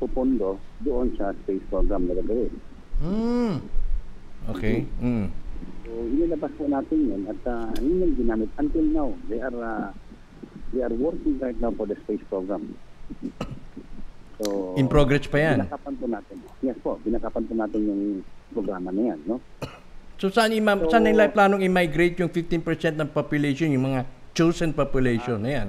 pupondo 0.00 0.56
doon 0.80 1.12
sa 1.14 1.36
space 1.38 1.60
program 1.68 2.08
na 2.08 2.16
gagawin. 2.16 2.52
Hmm. 2.98 3.54
Okay. 4.48 4.88
Hmm. 4.96 5.28
So, 5.84 5.90
inilabas 6.08 6.52
po 6.56 6.64
natin 6.64 6.98
yun 7.04 7.22
at 7.28 7.40
uh, 7.44 7.68
yun 7.78 8.00
yung 8.02 8.14
ginamit. 8.16 8.48
Until 8.56 8.86
now, 8.86 9.08
they 9.28 9.38
are 9.38 9.52
uh, 9.52 9.92
they 10.72 10.80
are 10.80 10.94
working 10.94 11.36
right 11.36 11.58
now 11.60 11.68
for 11.70 11.84
the 11.84 12.00
space 12.00 12.24
program. 12.26 12.72
So, 14.40 14.72
In 14.80 14.88
progress 14.88 15.28
pa 15.28 15.36
yan. 15.36 15.68
Binakapan 15.68 15.92
po 16.00 16.06
natin. 16.08 16.36
Yes 16.64 16.78
po, 16.80 16.96
binakapan 17.04 17.42
po 17.44 17.52
natin 17.52 17.80
yung 17.84 18.02
programa 18.50 18.88
na 18.88 19.12
yan, 19.12 19.20
no? 19.28 19.36
So 20.16 20.32
saan, 20.32 20.52
ima- 20.52 20.80
So- 20.80 20.88
saan 20.88 21.04
nila 21.04 21.28
planong 21.28 21.60
i-migrate 21.60 22.16
yung 22.18 22.32
15% 22.32 22.96
ng 22.96 23.08
population, 23.08 23.68
yung 23.68 23.84
mga 23.84 24.00
chosen 24.32 24.72
population 24.72 25.44
na 25.44 25.50
yan? 25.52 25.68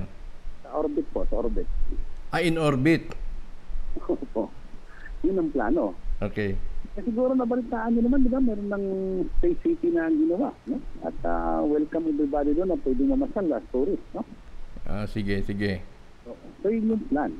Orbit 0.71 1.07
po, 1.11 1.27
sa 1.27 1.35
orbit. 1.39 1.67
Ah, 2.31 2.39
in 2.39 2.55
orbit. 2.55 3.11
Opo. 4.07 4.47
Yun 5.21 5.37
ang 5.37 5.51
plano. 5.51 5.93
Okay. 6.21 6.55
Eh, 6.91 7.03
siguro 7.03 7.31
nabalitaan 7.31 7.95
nyo 7.95 8.01
naman, 8.03 8.23
di 8.23 8.31
ba? 8.31 8.39
Meron 8.39 8.67
ng 8.67 8.85
space 9.37 9.59
city 9.63 9.95
na 9.95 10.11
ginawa, 10.11 10.51
no? 10.67 10.79
At 11.01 11.15
uh, 11.23 11.63
welcome 11.63 12.09
everybody 12.09 12.51
doon 12.51 12.71
na 12.71 12.79
pwedeng 12.83 13.11
mamasal 13.11 13.47
as 13.47 13.63
tourist, 13.71 14.03
no? 14.11 14.23
Ah, 14.83 15.07
sige, 15.07 15.39
sige. 15.45 15.79
So, 16.25 16.35
so 16.59 16.67
yun 16.67 16.91
yung 16.91 17.03
plan 17.07 17.31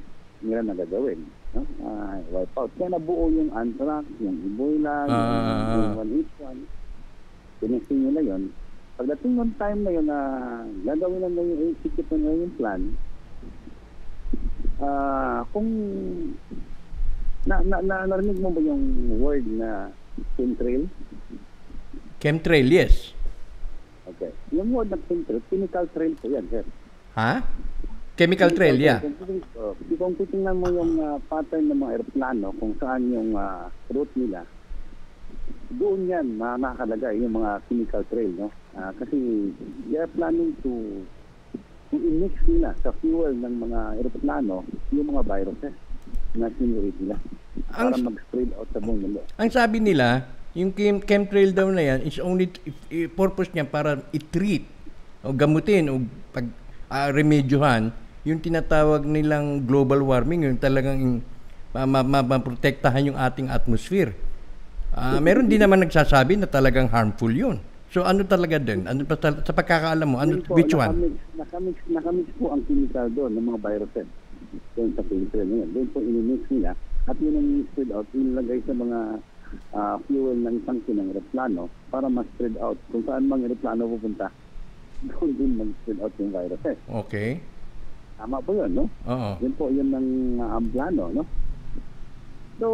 nila 0.42 0.62
na 0.66 0.74
gagawin. 0.74 1.26
No? 1.52 1.68
Uh, 1.84 2.16
wipe 2.32 2.56
out. 2.56 2.72
Kaya 2.80 2.96
nabuo 2.96 3.28
yung 3.28 3.52
Antrax, 3.52 4.08
yung 4.18 4.38
Ebola, 4.42 5.06
Ah. 5.06 5.94
yung 6.00 6.26
181. 6.32 6.58
Tinesting 7.60 8.02
nila 8.08 8.22
yun. 8.24 8.44
Pagdating 8.96 9.34
ng 9.36 9.54
time 9.58 9.80
na 9.84 9.92
yun 9.92 10.06
na 10.08 10.20
gagawin 10.86 11.22
na 11.22 11.30
na 11.30 11.42
yung 11.42 11.76
execute 11.76 12.10
na 12.10 12.32
yung 12.32 12.54
plan, 12.56 12.82
ah 14.82 15.46
kung 15.54 15.70
na, 17.46 17.58
na, 17.66 17.78
na, 17.82 17.96
narinig 18.06 18.38
mo 18.38 18.54
ba 18.54 18.62
yung 18.62 18.84
word 19.18 19.46
na 19.50 19.90
chemtrail? 20.38 20.86
Chemtrail, 22.22 22.70
yes. 22.70 23.18
Okay. 24.06 24.30
Yung 24.54 24.70
word 24.70 24.94
na 24.94 25.00
chemtrail, 25.10 25.42
chemical 25.50 25.86
trail 25.90 26.14
po 26.22 26.26
yan, 26.30 26.46
sir. 26.54 26.66
Ha? 27.18 27.42
Chemical 28.14 28.54
trail, 28.54 28.78
yeah. 28.78 29.02
Oh, 29.58 29.74
kung 29.98 30.14
titingnan 30.14 30.62
mo 30.62 30.70
yung 30.70 31.02
ah, 31.02 31.18
pattern 31.26 31.74
ng 31.74 31.80
mga 31.82 31.92
aeroplano, 31.98 32.54
kung 32.62 32.78
saan 32.78 33.10
yung 33.10 33.34
ah, 33.34 33.74
route 33.90 34.14
nila, 34.14 34.46
doon 35.72 36.06
yan 36.06 36.38
ma- 36.38 36.60
nakakalagay 36.60 37.18
yung 37.18 37.42
mga 37.42 37.64
chemical 37.66 38.04
trail, 38.12 38.32
no? 38.38 38.48
Ah, 38.78 38.94
kasi 38.94 39.50
they 39.90 39.98
are 39.98 40.12
planning 40.14 40.54
to 40.62 41.02
to 41.92 42.00
mix 42.00 42.34
nila 42.48 42.72
sa 42.80 42.96
fuel 42.98 43.36
ng 43.36 43.56
mga 43.62 43.80
aeroplano 44.00 44.64
yung 44.90 45.08
mga 45.12 45.24
viruses 45.28 45.76
na 46.34 46.48
sinurit 46.56 46.96
nila 46.98 47.20
para 47.68 47.92
Ang- 47.92 48.08
mag-spread 48.08 48.50
out 48.56 48.68
sa 48.72 48.80
buong 48.80 49.00
mundo. 49.04 49.20
Ang 49.36 49.52
sabi 49.52 49.78
nila, 49.84 50.24
yung 50.56 50.72
chem- 50.72 51.04
chemtrail 51.04 51.52
daw 51.52 51.68
na 51.68 51.84
yan 51.84 52.00
is 52.02 52.16
only, 52.18 52.48
t- 52.48 52.64
purpose 53.12 53.52
niya 53.52 53.68
para 53.68 54.00
i-treat 54.12 54.64
o 55.22 55.36
gamutin 55.36 55.92
o 55.92 56.00
pag 56.32 56.48
ah, 56.88 57.12
remedyohan 57.12 57.92
yung 58.24 58.40
tinatawag 58.40 59.04
nilang 59.04 59.66
global 59.66 60.00
warming, 60.00 60.46
yung 60.46 60.60
talagang 60.60 61.20
ma- 61.72 61.90
ma- 61.90 62.06
ma- 62.06 62.28
maprotektahan 62.38 63.12
yung 63.12 63.18
ating 63.18 63.50
atmosphere. 63.50 64.16
Ah, 64.92 65.18
meron 65.18 65.48
din 65.48 65.60
naman 65.60 65.80
nagsasabi 65.80 66.36
na 66.36 66.48
talagang 66.48 66.88
harmful 66.88 67.32
yun. 67.32 67.60
So 67.92 68.08
ano 68.08 68.24
talaga 68.24 68.56
din? 68.56 68.88
Ano 68.88 69.04
pa 69.04 69.20
sa 69.20 69.52
pagkakaalam 69.52 70.08
mo? 70.08 70.18
Ano, 70.24 70.40
po, 70.40 70.56
which 70.56 70.72
one? 70.72 71.20
nakamix, 71.36 71.76
Nakamix, 71.92 72.28
po 72.40 72.56
ang 72.56 72.64
chemical 72.64 73.12
doon 73.12 73.36
ng 73.36 73.46
mga 73.52 73.60
viruses 73.68 74.08
doon 74.80 74.90
sa 74.96 75.04
na 75.04 75.56
yun. 75.60 75.70
Doon 75.76 75.88
po 75.92 76.00
inimix 76.00 76.42
nila 76.48 76.72
at 77.12 77.18
yun 77.20 77.36
ang 77.36 77.50
spread 77.74 77.92
out, 77.92 78.08
inilagay 78.16 78.60
sa 78.64 78.74
mga 78.78 79.00
ah, 79.76 79.96
fuel 80.08 80.40
ng 80.40 80.58
tangke 80.64 80.92
ng 80.96 81.12
aeroplano 81.12 81.68
para 81.92 82.08
ma-spread 82.08 82.56
out. 82.64 82.80
Kung 82.96 83.04
saan 83.04 83.28
mang 83.28 83.44
aeroplano 83.44 83.92
pupunta, 83.92 84.32
doon 85.12 85.32
din 85.36 85.52
mag-spread 85.60 86.00
out 86.00 86.16
yung 86.16 86.32
viruses. 86.32 86.78
Okay. 86.88 87.44
Tama 88.16 88.40
po 88.40 88.56
yun, 88.56 88.72
no? 88.72 88.86
Oo. 89.04 89.32
Yun 89.44 89.54
po 89.60 89.68
yun 89.68 89.92
ang 89.92 90.10
uh, 90.40 90.56
ang 90.56 90.68
plano, 90.72 91.04
no? 91.12 91.24
So, 92.56 92.68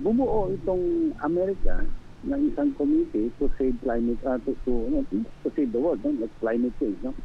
bumuo 0.00 0.54
itong 0.56 1.12
Amerika 1.20 1.84
ng 2.20 2.52
isang 2.52 2.70
committee 2.76 3.32
to 3.40 3.48
save 3.56 3.76
climate, 3.80 4.20
uh, 4.28 4.36
to, 4.44 4.52
to, 4.68 4.72
ano, 4.92 4.98
to 5.08 5.48
save 5.56 5.72
the 5.72 5.80
world, 5.80 6.04
no? 6.04 6.12
Like 6.20 6.34
climate 6.40 6.74
change, 6.76 7.00
no? 7.00 7.16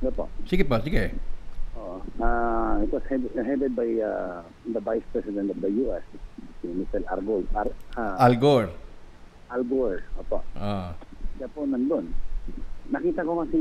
Ano 0.00 0.10
po? 0.16 0.24
Sige 0.48 0.64
pa, 0.64 0.80
sige. 0.80 1.12
Oo. 1.76 2.00
Uh, 2.16 2.80
it 2.80 2.90
was 2.92 3.04
head, 3.04 3.20
headed 3.36 3.76
by 3.76 3.88
uh, 4.00 4.40
the 4.64 4.80
Vice 4.80 5.04
President 5.12 5.52
of 5.52 5.58
the 5.60 5.70
U.S., 5.88 6.04
si 6.62 6.72
Mr. 6.72 7.04
Argol, 7.12 7.44
Ar, 7.52 7.68
uh, 8.00 8.16
Al 8.24 8.34
Gore. 8.40 8.72
Al 9.52 9.62
Gore. 9.68 10.00
Opo. 10.16 10.40
Ah. 10.56 10.96
Siya 11.36 11.50
po 11.52 11.68
nandun. 11.68 12.14
Nakita 12.88 13.24
ko 13.24 13.44
kasi 13.44 13.60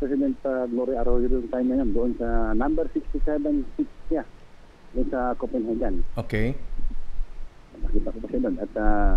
President 0.00 0.36
uh, 0.44 0.64
Gloria 0.68 1.04
Arroyo 1.04 1.28
doon 1.28 1.48
time 1.52 1.68
na 1.72 1.80
yun, 1.84 1.90
doon 1.92 2.12
sa 2.16 2.56
number 2.56 2.88
67 2.92 3.20
seat 3.76 3.90
siya, 4.08 4.24
doon 4.96 5.08
sa 5.12 5.36
Copenhagen. 5.36 6.04
Okay. 6.16 6.56
Nakita 7.84 8.08
ko 8.10 8.18
pa 8.18 8.28
doon. 8.32 8.56
At 8.58 8.72
uh, 8.74 9.14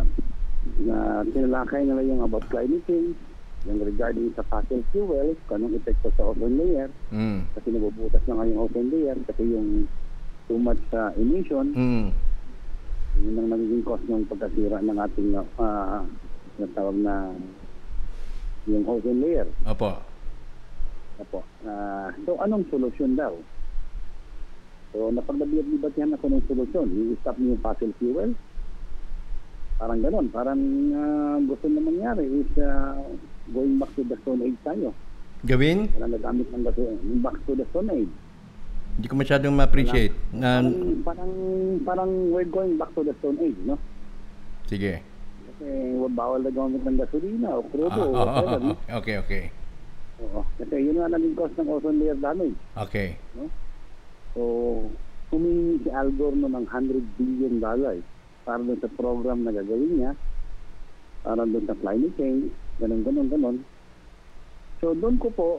na 0.81 0.97
tinalakay 1.25 1.81
nila 1.83 2.01
yung 2.03 2.21
about 2.21 2.45
climate 2.49 2.85
change, 2.85 3.17
yung 3.65 3.79
regarding 3.81 4.29
sa 4.33 4.45
fossil 4.45 4.81
fuel, 4.89 5.33
kung 5.45 5.61
anong 5.61 5.77
epekto 5.77 6.09
sa 6.13 6.25
ozone 6.27 6.57
layer, 6.57 6.89
Mm. 7.09 7.45
kasi 7.53 7.67
nabubutas 7.69 8.21
na 8.25 8.37
nga 8.37 8.49
yung 8.49 8.61
ozone 8.61 8.89
layer, 8.89 9.17
kasi 9.25 9.43
yung 9.45 9.85
too 10.45 10.57
much 10.57 10.81
uh, 10.93 11.13
emission, 11.17 11.73
Mm. 11.73 12.09
yun 13.21 13.37
ang 13.37 13.49
nagiging 13.49 13.83
cause 13.83 14.05
ng 14.05 14.25
pagkasira 14.25 14.81
ng 14.81 14.97
ating 14.97 15.29
uh, 15.35 16.01
natawag 16.57 16.97
na 16.97 17.33
yung 18.65 18.85
ozone 18.85 19.21
layer. 19.21 19.47
Opo. 19.65 19.97
Apo. 21.17 21.45
Ah, 21.61 22.09
so, 22.25 22.37
anong 22.41 22.65
solusyon 22.69 23.13
daw? 23.13 23.33
So, 24.89 25.13
napaglabiat-libatihan 25.13 26.17
ako 26.17 26.25
ng 26.27 26.45
solusyon. 26.49 26.87
I-stop 27.13 27.37
niyo 27.37 27.53
yung 27.53 27.61
fossil 27.61 27.91
fuel. 28.01 28.31
Parang 29.81 29.97
ganon. 29.97 30.29
Parang 30.29 30.61
ah, 30.93 31.37
gusto 31.41 31.65
na 31.65 31.81
mangyari 31.81 32.21
is 32.29 32.53
ah, 32.61 33.01
going 33.49 33.81
back 33.81 33.89
to 33.97 34.05
the 34.05 34.13
Stone 34.21 34.45
Age 34.45 34.59
tayo. 34.61 34.93
Gawin? 35.41 35.89
Wala 35.97 36.13
nagamit 36.13 36.45
ng 36.53 36.61
gaso. 36.61 36.85
Back 37.25 37.37
to 37.49 37.57
the 37.57 37.65
Stone 37.73 37.89
Age. 37.89 38.13
Hindi 39.01 39.07
ko 39.09 39.15
masyadong 39.17 39.57
ma-appreciate. 39.57 40.13
Parang, 40.37 41.01
parang, 41.01 41.31
parang 41.81 42.11
we're 42.29 42.45
going 42.45 42.77
back 42.77 42.93
to 42.93 43.01
the 43.01 43.15
Stone 43.17 43.41
Age, 43.41 43.57
no? 43.65 43.81
sige. 44.69 45.01
Kasi 45.49 45.67
bawal 46.13 46.45
na 46.45 46.51
gamit 46.53 46.85
ng 46.85 46.97
gasolina 47.01 47.57
o 47.57 47.65
crudo 47.65 47.91
Ah, 47.91 48.05
o 48.05 48.13
ah, 48.13 48.23
whatever, 48.23 48.53
ah, 48.53 48.61
no? 48.61 48.73
ah, 48.77 48.97
okay, 49.01 49.15
okay. 49.17 49.43
Oo. 50.21 50.45
Kasi 50.61 50.75
yun 50.77 51.01
nga 51.01 51.09
naging 51.09 51.33
cause 51.33 51.57
ng 51.57 51.67
ozone 51.73 51.97
layer 51.99 52.19
damage. 52.21 52.55
Okay. 52.77 53.17
No? 53.33 53.49
So, 54.37 54.41
humingi 55.33 55.83
si 55.83 55.89
Al 55.89 56.13
Gore 56.13 56.37
no 56.37 56.47
ng 56.47 56.69
100 56.69 57.17
billion 57.19 57.57
dollars 57.57 58.05
para 58.43 58.61
doon 58.61 58.79
sa 58.81 58.89
program 58.93 59.45
na 59.45 59.53
gagawin 59.53 59.93
niya, 59.97 60.11
para 61.21 61.45
doon 61.45 61.65
sa 61.65 61.77
climate 61.77 62.15
change, 62.17 62.49
ganun, 62.81 63.01
ganun, 63.05 63.27
ganun. 63.29 63.57
So, 64.81 64.97
doon 64.97 65.21
ko 65.21 65.29
po, 65.29 65.49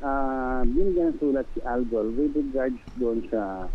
ah 0.00 0.64
binigyan 0.64 1.12
ng 1.12 1.20
sulat 1.20 1.44
si 1.52 1.60
Al 1.68 1.84
Gore 1.84 2.08
with 2.16 2.32
regards 2.32 2.80
doon 2.96 3.20
sa 3.28 3.68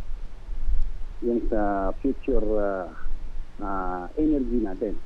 yung 1.21 1.45
sa 1.49 1.93
future 2.01 2.45
ah, 2.57 2.89
ah, 3.61 4.05
energy 4.17 4.57
natin 4.57 4.97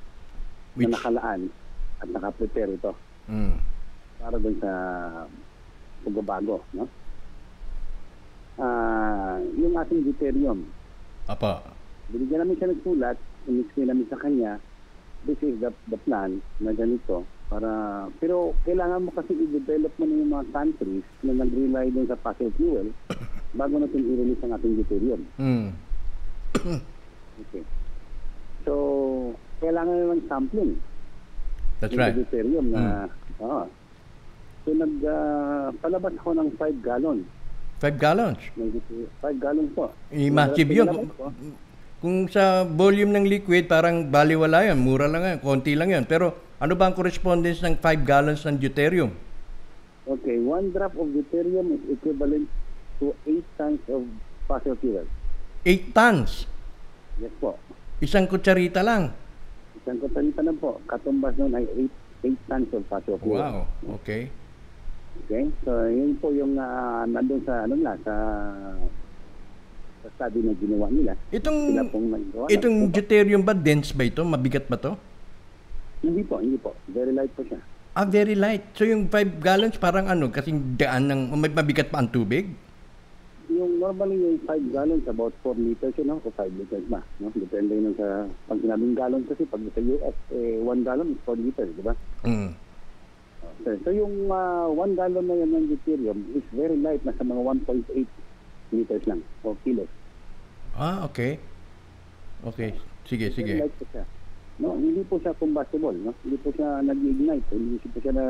Which, 0.80 0.88
na 0.88 0.96
nakalaan 0.96 1.52
at 2.00 2.08
nakaprepare 2.08 2.80
ito 2.80 2.96
mm, 3.28 3.56
para 4.24 4.36
doon 4.40 4.56
sa 4.64 4.72
pagbabago, 6.08 6.64
no? 6.74 6.88
Ah, 8.62 9.38
yung 9.58 9.76
ating 9.76 10.06
deuterium, 10.08 10.66
apa. 11.28 11.64
binigyan 12.10 12.46
namin 12.46 12.58
siya 12.58 12.72
ng 12.72 12.84
sulat, 12.84 13.18
in-explain 13.48 13.88
namin 13.90 14.08
sa 14.10 14.20
kanya, 14.20 14.58
this 15.26 15.38
is 15.42 15.58
the, 15.62 15.70
the 15.90 15.98
plan 16.06 16.42
na 16.60 16.74
ganito, 16.74 17.26
para, 17.50 18.06
pero 18.18 18.56
kailangan 18.66 19.06
mo 19.06 19.12
kasi 19.14 19.36
i-develop 19.36 19.92
mo 20.00 20.06
na 20.08 20.16
yung 20.18 20.32
mga 20.32 20.46
countries 20.56 21.06
na 21.22 21.34
nag-rely 21.36 21.92
doon 21.92 22.08
sa 22.08 22.20
fossil 22.24 22.50
fuel 22.56 22.88
bago 23.60 23.76
natin 23.78 24.02
i-release 24.02 24.42
ang 24.44 24.54
ating 24.56 24.76
deuterium. 24.80 25.22
Mm, 25.38 25.68
Okay. 27.42 27.66
So, 28.70 28.74
kailangan 29.58 29.98
na 29.98 30.14
ng 30.14 30.30
sampling. 30.30 30.78
that's 31.82 31.98
right. 31.98 32.14
deuterium 32.14 32.70
na, 32.70 33.10
oo. 33.42 33.66
So, 34.62 34.78
nag, 34.78 34.94
ah, 35.10 35.74
palabas 35.82 36.14
ako 36.22 36.38
ng 36.38 36.50
5 36.54 36.86
gallon 36.86 37.26
5 37.82 37.98
gallons. 37.98 38.38
May 38.54 38.70
5 39.26 39.42
gallons 39.42 39.74
po. 39.74 39.90
Eh, 40.14 40.30
massive 40.30 40.70
yun. 40.70 41.10
Kung, 42.02 42.26
sa 42.26 42.66
volume 42.66 43.14
ng 43.14 43.26
liquid, 43.30 43.70
parang 43.70 44.10
baliwala 44.10 44.66
yan. 44.66 44.82
Mura 44.82 45.06
lang 45.06 45.22
yan. 45.22 45.38
Konti 45.38 45.78
lang 45.78 45.94
yan. 45.94 46.10
Pero 46.10 46.34
ano 46.58 46.74
ba 46.74 46.90
ang 46.90 46.98
correspondence 46.98 47.62
ng 47.62 47.78
5 47.78 48.02
gallons 48.02 48.42
ng 48.42 48.58
deuterium? 48.58 49.14
Okay, 50.10 50.42
one 50.42 50.74
drop 50.74 50.98
of 50.98 51.14
deuterium 51.14 51.78
is 51.78 51.82
equivalent 51.94 52.50
to 52.98 53.14
8 53.30 53.46
tons 53.58 53.82
of 53.86 54.02
fossil 54.50 54.74
fuel. 54.82 55.06
8 55.62 55.94
tons. 55.94 56.50
Yes 57.22 57.34
po. 57.38 57.54
Isang 58.02 58.26
kutsarita 58.26 58.82
lang. 58.82 59.14
Isang 59.78 60.02
katalita 60.02 60.42
na 60.42 60.54
po, 60.58 60.82
katumbas 60.90 61.38
nun 61.38 61.54
ay 61.54 61.70
8, 62.26 62.34
8 62.34 62.50
tons 62.50 62.70
of 62.74 62.82
fossil 62.90 63.18
fuel. 63.22 63.38
Wow. 63.38 63.58
Okay. 64.02 64.34
Okay? 65.26 65.54
So, 65.62 65.86
yun 65.86 66.18
po 66.18 66.34
yung 66.34 66.58
ah, 66.58 67.06
nandun 67.06 67.46
sa, 67.46 67.70
ano 67.70 67.78
na, 67.78 67.94
sa, 68.02 68.14
sa 70.02 70.10
study 70.18 70.42
na 70.42 70.54
ginawa 70.58 70.90
nila. 70.90 71.14
Itong 71.30 71.78
itong 72.50 72.78
deuterium 72.90 73.46
ba 73.46 73.54
dense 73.54 73.94
ba 73.94 74.04
ito? 74.06 74.26
Mabigat 74.26 74.66
ba 74.66 74.78
to? 74.78 74.98
Hindi 76.02 76.26
po, 76.26 76.42
hindi 76.42 76.58
po. 76.58 76.74
Very 76.90 77.14
light 77.14 77.30
po 77.38 77.46
siya. 77.46 77.62
Ah, 77.92 78.08
very 78.08 78.34
light. 78.34 78.72
So 78.74 78.88
yung 78.88 79.12
5 79.12 79.44
gallons 79.44 79.76
parang 79.78 80.08
ano, 80.08 80.32
kasing 80.32 80.80
daan 80.80 81.12
ng 81.12 81.36
may 81.38 81.52
mabigat 81.52 81.92
pa 81.92 82.00
ang 82.00 82.10
tubig? 82.10 82.50
Yung 83.52 83.84
normally 83.84 84.16
yung 84.16 84.40
5 84.48 84.72
gallons, 84.72 85.04
about 85.12 85.36
4 85.44 85.60
liters 85.60 85.94
yun, 86.00 86.16
no? 86.16 86.24
o 86.24 86.32
5 86.32 86.56
liters 86.56 86.88
ba? 86.88 87.04
No? 87.20 87.28
Depende 87.36 87.76
yun 87.76 87.92
sa, 88.00 88.26
pag 88.48 88.64
sinabing 88.64 88.96
gallon 88.96 89.28
kasi, 89.28 89.44
pag 89.44 89.60
sa 89.76 89.82
US, 89.84 90.18
eh, 90.32 90.64
1 90.64 90.88
gallon 90.88 91.12
is 91.12 91.22
4 91.28 91.36
liters, 91.36 91.72
di 91.76 91.84
ba? 91.84 91.94
Mm. 92.24 92.56
Okay. 93.62 93.76
So 93.84 93.90
yung 93.92 94.32
1 94.32 94.98
gallon 94.98 95.26
na 95.28 95.36
yan 95.36 95.52
ng 95.52 95.68
deuterium 95.76 96.18
is 96.32 96.48
very 96.56 96.80
light, 96.80 97.04
nasa 97.04 97.28
mga 97.28 97.44
1.8 97.68 97.86
liters 98.72 99.06
lang, 99.06 99.22
o 99.44 99.56
kilos. 99.62 99.88
Ah, 100.74 101.04
okay. 101.04 101.38
Okay. 102.42 102.74
Sige, 103.06 103.30
Very 103.30 103.36
sige. 103.36 103.54
light 103.60 103.76
po 103.76 103.86
siya. 103.92 104.04
No, 104.58 104.78
hindi 104.78 105.02
po 105.04 105.18
siya 105.18 105.34
combustible, 105.36 105.96
no? 105.96 106.14
Hindi 106.22 106.38
po 106.38 106.50
siya 106.52 106.82
nag-ignite, 106.82 107.48
hindi 107.50 107.78
po 107.82 107.98
siya 107.98 108.14
na 108.14 108.26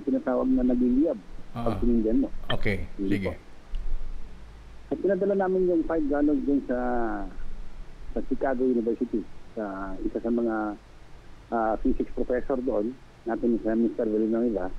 tinatawag 0.00 0.48
na 0.48 0.62
nag-liyab 0.66 1.18
Ah. 1.50 1.66
pag 1.66 1.82
sinindyan 1.82 2.22
mo. 2.22 2.28
Okay, 2.48 2.86
Hindi 2.94 3.10
sige. 3.10 3.26
po. 3.26 3.32
At 4.90 4.98
pinadala 4.98 5.34
namin 5.36 5.66
yung 5.66 5.82
5 5.82 6.06
gallons 6.06 6.42
dun 6.44 6.60
sa 6.66 6.78
sa 8.10 8.18
Chicago 8.26 8.66
University 8.66 9.22
sa 9.54 9.94
isa 10.02 10.18
sa 10.18 10.30
mga 10.30 10.56
ah, 11.50 11.74
physics 11.78 12.10
professor 12.14 12.58
doon 12.58 12.94
natin 13.24 13.58
sa 13.62 13.74
Mr. 13.74 14.06
Villanueva. 14.06 14.70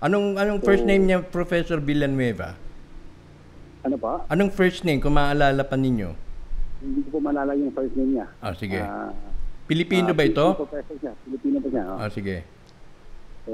Anong 0.00 0.34
anong 0.34 0.60
first 0.60 0.82
name 0.82 1.04
niya, 1.04 1.20
Professor 1.20 1.78
Villanueva? 1.78 2.56
Ano 3.80 3.96
pa? 3.96 4.28
Anong 4.28 4.52
first 4.52 4.84
name 4.84 5.00
kung 5.00 5.16
maalala 5.16 5.64
pa 5.64 5.76
ninyo? 5.76 6.12
Hindi 6.84 7.00
ko 7.08 7.16
po 7.16 7.32
yung 7.32 7.72
first 7.72 7.94
name 7.96 8.12
niya. 8.16 8.26
Ah, 8.44 8.52
sige. 8.52 8.80
Ah, 8.80 9.12
Pilipino 9.64 10.12
ah, 10.12 10.16
ba 10.16 10.24
ito? 10.28 10.46
PhD 10.52 10.60
professor 10.68 10.96
siya. 11.00 11.12
Pilipino 11.24 11.56
pa 11.64 11.68
siya. 11.72 11.84
oh. 11.88 11.96
Ah, 11.96 12.10
sige. 12.12 12.36
So, 13.48 13.52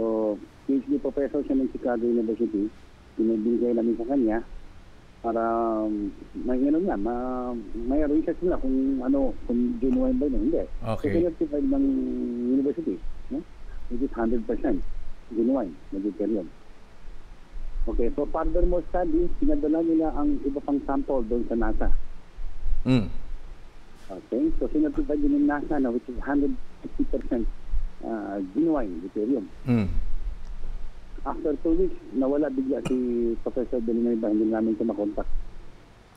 PhD 0.67 0.93
professor 0.99 1.41
siya 1.47 1.57
ng 1.63 1.71
Chicago 1.71 2.03
University. 2.03 2.67
Binibigay 3.15 3.73
namin 3.79 3.95
sa 3.95 4.07
kanya 4.11 4.39
para 5.23 5.43
um, 5.87 6.11
may 6.47 6.59
ano 6.63 6.79
niya, 6.79 6.95
ma, 6.99 7.15
may 7.75 8.03
research 8.07 8.39
nila 8.43 8.59
kung 8.63 9.03
ano, 9.03 9.35
kung 9.47 9.79
genuine 9.79 10.19
ba 10.19 10.27
yun. 10.27 10.51
Hindi. 10.51 10.63
Okay. 10.67 11.11
So, 11.15 11.31
certified 11.31 11.67
ng 11.71 11.85
university. 12.51 12.99
No? 13.31 13.43
Which 13.91 14.03
is 14.03 14.11
100% 14.11 14.43
genuine 15.35 15.73
na 15.95 15.99
deuterium. 16.03 16.51
Okay, 17.87 18.11
so 18.19 18.27
furthermore 18.35 18.83
study, 18.91 19.31
pinadala 19.39 19.79
nila 19.87 20.11
ang 20.19 20.43
iba 20.43 20.59
pang 20.59 20.83
sample 20.83 21.23
doon 21.31 21.47
sa 21.47 21.55
NASA. 21.55 21.89
Mm. 22.83 23.07
Okay, 24.11 24.43
so 24.59 24.67
sinertified 24.75 25.23
din 25.23 25.39
ng 25.39 25.47
NASA 25.47 25.79
na 25.79 25.95
which 25.95 26.07
is 26.11 26.19
150% 26.19 26.51
uh, 28.03 28.43
genuine 28.59 28.91
deuterium. 29.07 29.47
Mm. 29.71 29.87
After 31.27 31.55
two 31.63 31.75
weeks, 31.79 31.99
nawala 32.15 32.51
bigla 32.51 32.83
si 32.91 33.35
Professor 33.47 33.79
Villanueva, 33.79 34.35
hindi 34.35 34.51
namin 34.51 34.75
siya 34.75 34.91
makontak. 34.91 35.27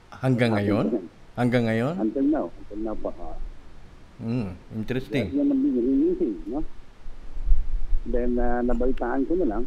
Hanggang 0.10 0.58
ngayon? 0.58 1.06
Hanggang 1.38 1.70
ngayon? 1.70 1.94
Until 2.02 2.26
now, 2.26 2.46
until 2.50 2.80
now 2.82 2.98
pa. 2.98 3.14
Uh, 3.14 3.38
Mm. 4.20 4.52
Interesting. 4.76 5.32
Yan 5.32 5.48
ang 5.48 5.64
no? 6.52 6.60
Then, 8.04 8.36
uh, 8.36 8.60
nabalitaan 8.68 9.24
ko 9.32 9.40
na 9.40 9.48
lang 9.48 9.64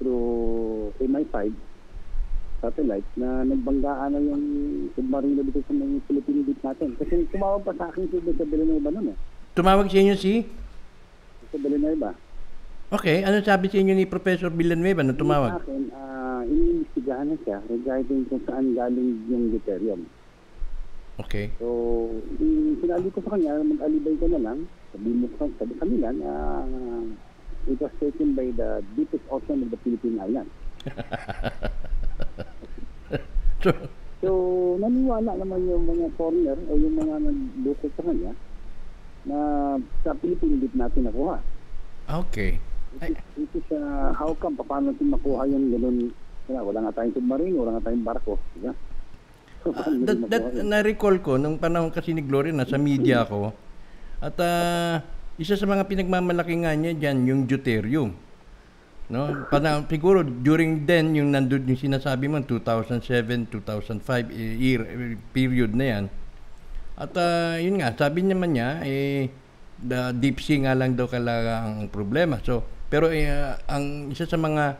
through 0.00 0.90
MI5 0.98 1.52
satellite 2.60 3.08
na 3.16 3.40
nagbanggaan 3.44 4.12
na 4.12 4.20
yung 4.20 4.44
submarino 4.92 5.40
dito 5.44 5.64
sa 5.64 5.72
mga 5.72 6.04
Philippine 6.04 6.44
beach 6.44 6.60
natin. 6.60 6.92
Kasi 7.00 7.24
tumawag 7.32 7.64
pa 7.64 7.72
sa 7.72 7.88
akin 7.88 8.04
si 8.08 8.20
Dr. 8.20 8.46
Villanueva 8.48 8.88
nun 8.92 9.12
eh. 9.12 9.18
Tumawag 9.56 9.88
sa 9.88 9.96
inyo 9.96 10.14
si? 10.16 10.44
Dr. 11.48 11.60
Villanueva. 11.64 12.12
Okay, 12.90 13.22
ano 13.24 13.40
sabi 13.40 13.72
sa 13.72 13.80
inyo 13.80 13.94
ni 13.96 14.04
Professor 14.04 14.52
Villanueva 14.52 15.00
nung 15.00 15.16
Sa 15.16 15.22
tumawag? 15.24 15.52
akin, 15.64 15.82
uh, 15.94 16.42
iniimbestigahan 16.44 17.32
na 17.32 17.36
siya 17.46 17.58
regarding 17.64 18.28
kung 18.28 18.42
saan 18.44 18.76
galing 18.76 19.10
yung 19.30 19.56
deuterium. 19.56 20.00
Okay. 21.20 21.52
So, 21.60 21.68
yung 22.40 22.80
sinabi 22.80 23.08
ko 23.12 23.20
sa 23.24 23.36
kanya, 23.36 23.60
mag-alibay 23.60 24.16
ka 24.16 24.26
na 24.32 24.40
lang, 24.40 24.58
sabi 24.92 25.10
mo 25.16 25.28
sa 25.36 25.48
kanila 25.80 26.08
na 26.16 26.30
uh, 26.64 27.04
it 27.68 27.80
was 27.80 27.92
taken 28.00 28.34
by 28.34 28.48
the 28.54 28.84
deepest 28.96 29.24
ocean 29.30 29.62
of 29.64 29.70
the 29.70 29.78
Philippine 29.84 30.20
Islands. 30.20 30.54
So, 33.60 33.76
So, 34.20 34.30
naniwala 34.76 35.32
naman 35.36 35.64
yung 35.64 35.84
mga 35.88 36.12
foreigner 36.16 36.56
o 36.68 36.76
yung 36.76 36.96
mga 36.96 37.24
nagdukot 37.24 37.92
sa 37.96 38.04
kanya 38.04 38.32
na 39.24 39.38
sa 40.04 40.12
Philippine 40.20 40.60
deep 40.60 40.76
natin 40.76 41.08
nakuha. 41.08 41.40
okay. 42.08 42.60
It 43.00 43.16
is, 43.16 43.48
it 43.48 43.52
is 43.56 43.68
uh, 43.72 44.12
how 44.12 44.36
come, 44.36 44.60
paano 44.60 44.92
natin 44.92 45.12
makuha 45.12 45.48
yung 45.48 45.72
ganun, 45.72 45.96
wala, 46.48 46.60
wala 46.68 46.78
nga 46.84 47.00
tayong 47.00 47.16
submarine, 47.16 47.56
wala 47.56 47.70
nga 47.76 47.84
tayong 47.88 48.04
barko. 48.04 48.36
Diba? 48.56 48.72
So, 49.64 49.72
paano 49.72 50.04
that, 50.04 50.18
that, 50.28 50.44
na-recall 50.68 51.16
ko 51.24 51.40
nung 51.40 51.56
panahon 51.56 51.88
kasi 51.88 52.12
ni 52.12 52.20
Gloria 52.20 52.52
nasa 52.52 52.76
media 52.76 53.24
ako. 53.24 53.56
At 54.20 54.36
ah, 54.36 55.00
isa 55.40 55.56
sa 55.56 55.64
mga 55.64 55.88
pinagmamalaki 55.88 56.52
nga 56.60 56.76
niya 56.76 56.92
diyan 56.92 57.18
yung 57.24 57.40
deuterium. 57.48 58.12
No? 59.10 59.48
Pana, 59.48 59.82
siguro 59.88 60.22
during 60.22 60.84
then 60.84 61.16
yung 61.16 61.32
nandun 61.32 61.64
yung 61.64 61.80
sinasabi 61.80 62.28
mo 62.28 62.44
2007, 62.44 63.48
2005 63.48 64.30
eh, 64.30 64.54
year 64.60 64.80
eh, 64.84 65.16
period 65.32 65.72
na 65.72 65.86
yan. 65.88 66.04
At 67.00 67.16
ah, 67.16 67.56
yun 67.56 67.80
nga, 67.80 67.96
sabi 67.96 68.20
naman 68.20 68.52
niya 68.52 68.84
eh 68.84 69.32
the 69.80 70.12
deep 70.20 70.44
sea 70.44 70.60
nga 70.60 70.76
lang 70.76 70.92
daw 70.92 71.08
kalaga 71.08 71.64
ang 71.64 71.88
problema. 71.88 72.36
So, 72.44 72.60
pero 72.92 73.08
eh, 73.08 73.32
ang 73.64 74.12
isa 74.12 74.28
sa 74.28 74.36
mga 74.36 74.76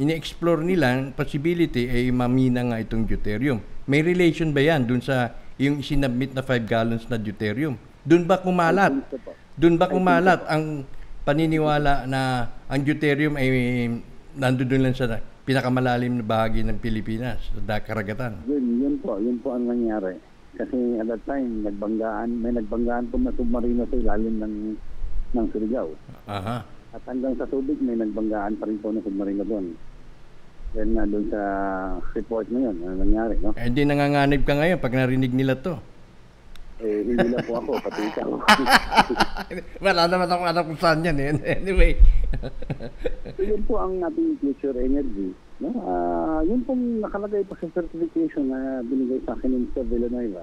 ini-explore 0.00 0.64
nila 0.64 1.12
possibility 1.12 1.84
ay 1.84 2.08
mamina 2.08 2.64
nga 2.64 2.80
itong 2.80 3.04
deuterium. 3.04 3.60
May 3.84 4.00
relation 4.00 4.56
ba 4.56 4.64
yan 4.64 4.88
dun 4.88 5.04
sa 5.04 5.36
yung 5.60 5.84
sinabmit 5.84 6.32
na 6.32 6.40
5 6.40 6.64
gallons 6.64 7.04
na 7.12 7.20
deuterium? 7.20 7.76
Dun 8.02 8.24
ba 8.24 8.40
kumalat? 8.40 9.04
Dun 9.52 9.76
ba 9.76 9.88
kumalat 9.92 10.48
ang 10.48 10.88
paniniwala 11.28 12.08
na 12.08 12.48
ang 12.72 12.80
deuterium 12.82 13.36
ay 13.36 13.48
nandun 14.36 14.68
dun 14.68 14.82
lang 14.88 14.96
sa 14.96 15.20
pinakamalalim 15.44 16.22
na 16.22 16.24
bahagi 16.24 16.64
ng 16.64 16.78
Pilipinas, 16.80 17.42
sa 17.52 17.82
karagatan? 17.82 18.46
Yun, 18.48 18.64
yun 18.80 18.94
po, 19.02 19.18
yun 19.20 19.36
po 19.42 19.52
ang 19.52 19.68
nangyari. 19.68 20.16
Kasi 20.56 21.00
at 21.00 21.08
that 21.08 21.22
time, 21.28 21.64
nagbanggaan, 21.64 22.28
may 22.40 22.52
nagbanggaan 22.52 23.08
po 23.08 23.16
na 23.20 23.32
submarino 23.34 23.88
sa 23.88 23.96
ilalim 23.96 24.36
ng, 24.40 24.54
ng 25.36 25.46
Surigao. 25.52 25.92
Aha. 26.28 26.64
At 26.92 27.02
hanggang 27.08 27.36
sa 27.40 27.48
tubig, 27.48 27.80
may 27.80 27.96
nagbanggaan 27.96 28.60
pa 28.60 28.68
rin 28.68 28.78
po 28.80 28.92
na 28.92 29.00
submarino 29.00 29.44
doon. 29.48 29.72
Then, 30.72 30.96
na 30.96 31.04
doon 31.04 31.28
sa 31.28 31.42
report 32.16 32.48
na 32.48 32.68
yun, 32.68 32.76
ano 32.80 32.94
nangyari, 33.00 33.36
no? 33.40 33.52
Eh, 33.56 33.68
di 33.68 33.84
nanganganib 33.84 34.44
ka 34.44 34.56
ngayon 34.56 34.80
pag 34.80 34.96
narinig 34.96 35.32
nila 35.36 35.56
to. 35.60 35.76
Eh, 36.82 37.06
hindi 37.06 37.26
lang 37.30 37.46
po 37.46 37.62
ako, 37.62 37.78
pati 37.78 38.02
ikaw. 38.10 38.30
Wala 39.86 40.02
naman 40.10 40.26
akong 40.26 40.50
alam 40.50 40.64
kung 40.66 40.80
saan 40.82 41.06
yan 41.06 41.14
eh. 41.22 41.30
Anyway. 41.62 41.94
so, 43.38 43.42
yun 43.46 43.62
po 43.70 43.78
ang 43.78 44.02
ating 44.02 44.34
future 44.42 44.74
energy. 44.74 45.30
No? 45.62 45.70
Ah, 45.86 46.42
yun 46.42 46.66
pong 46.66 46.98
nakalagay 46.98 47.46
po 47.46 47.54
sa 47.62 47.70
certification 47.70 48.50
na 48.50 48.82
binigay 48.82 49.22
sa 49.22 49.38
akin 49.38 49.54
ng 49.54 49.70
Mr. 49.70 49.86
Villanueva. 49.86 50.42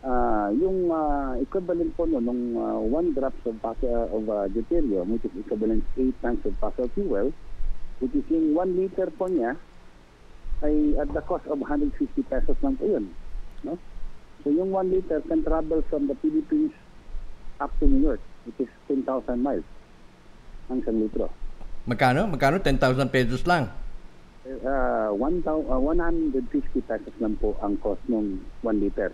Ah, 0.00 0.48
yung 0.56 0.88
ah, 0.88 1.36
equivalent 1.36 1.92
po 2.00 2.08
no, 2.08 2.16
nung 2.16 2.56
1 2.88 3.12
drops 3.12 3.44
of, 3.44 3.60
fossil, 3.60 4.08
of 4.08 4.24
uh, 4.32 4.48
deuterium, 4.48 5.12
which 5.12 5.28
is 5.28 5.36
equivalent 5.36 5.84
8 6.00 6.16
tons 6.24 6.40
of 6.48 6.56
fossil 6.56 6.88
fuel, 6.96 7.28
which 8.00 8.16
is 8.16 8.24
yung 8.32 8.56
1 8.56 8.72
liter 8.72 9.12
po 9.12 9.28
niya, 9.28 9.52
ay 10.64 10.96
at 10.96 11.12
the 11.12 11.20
cost 11.28 11.44
of 11.52 11.60
150 11.60 11.92
pesos 12.24 12.56
lang 12.64 12.80
po 12.80 12.88
yun. 12.88 13.12
No? 13.60 13.76
So 14.46 14.54
yung 14.54 14.70
1 14.70 14.94
liter 14.94 15.18
can 15.26 15.42
travel 15.42 15.82
from 15.90 16.06
the 16.06 16.14
Philippines 16.22 16.70
up 17.58 17.74
to 17.82 17.90
New 17.90 17.98
York, 17.98 18.22
which 18.46 18.62
is 18.62 18.70
10,000 18.86 19.02
miles 19.42 19.66
ang 20.70 20.78
isang 20.86 21.02
litro. 21.02 21.26
Magkano? 21.82 22.30
Magkano? 22.30 22.62
10,000 22.62 23.10
pesos 23.10 23.42
lang. 23.42 23.74
uh, 24.46 25.10
1, 25.10 25.42
uh, 25.50 25.82
150 25.82 26.46
pesos 26.78 27.14
lang 27.18 27.34
po 27.42 27.58
ang 27.58 27.74
cost 27.82 27.98
ng 28.06 28.38
1 28.62 28.78
liter. 28.78 29.10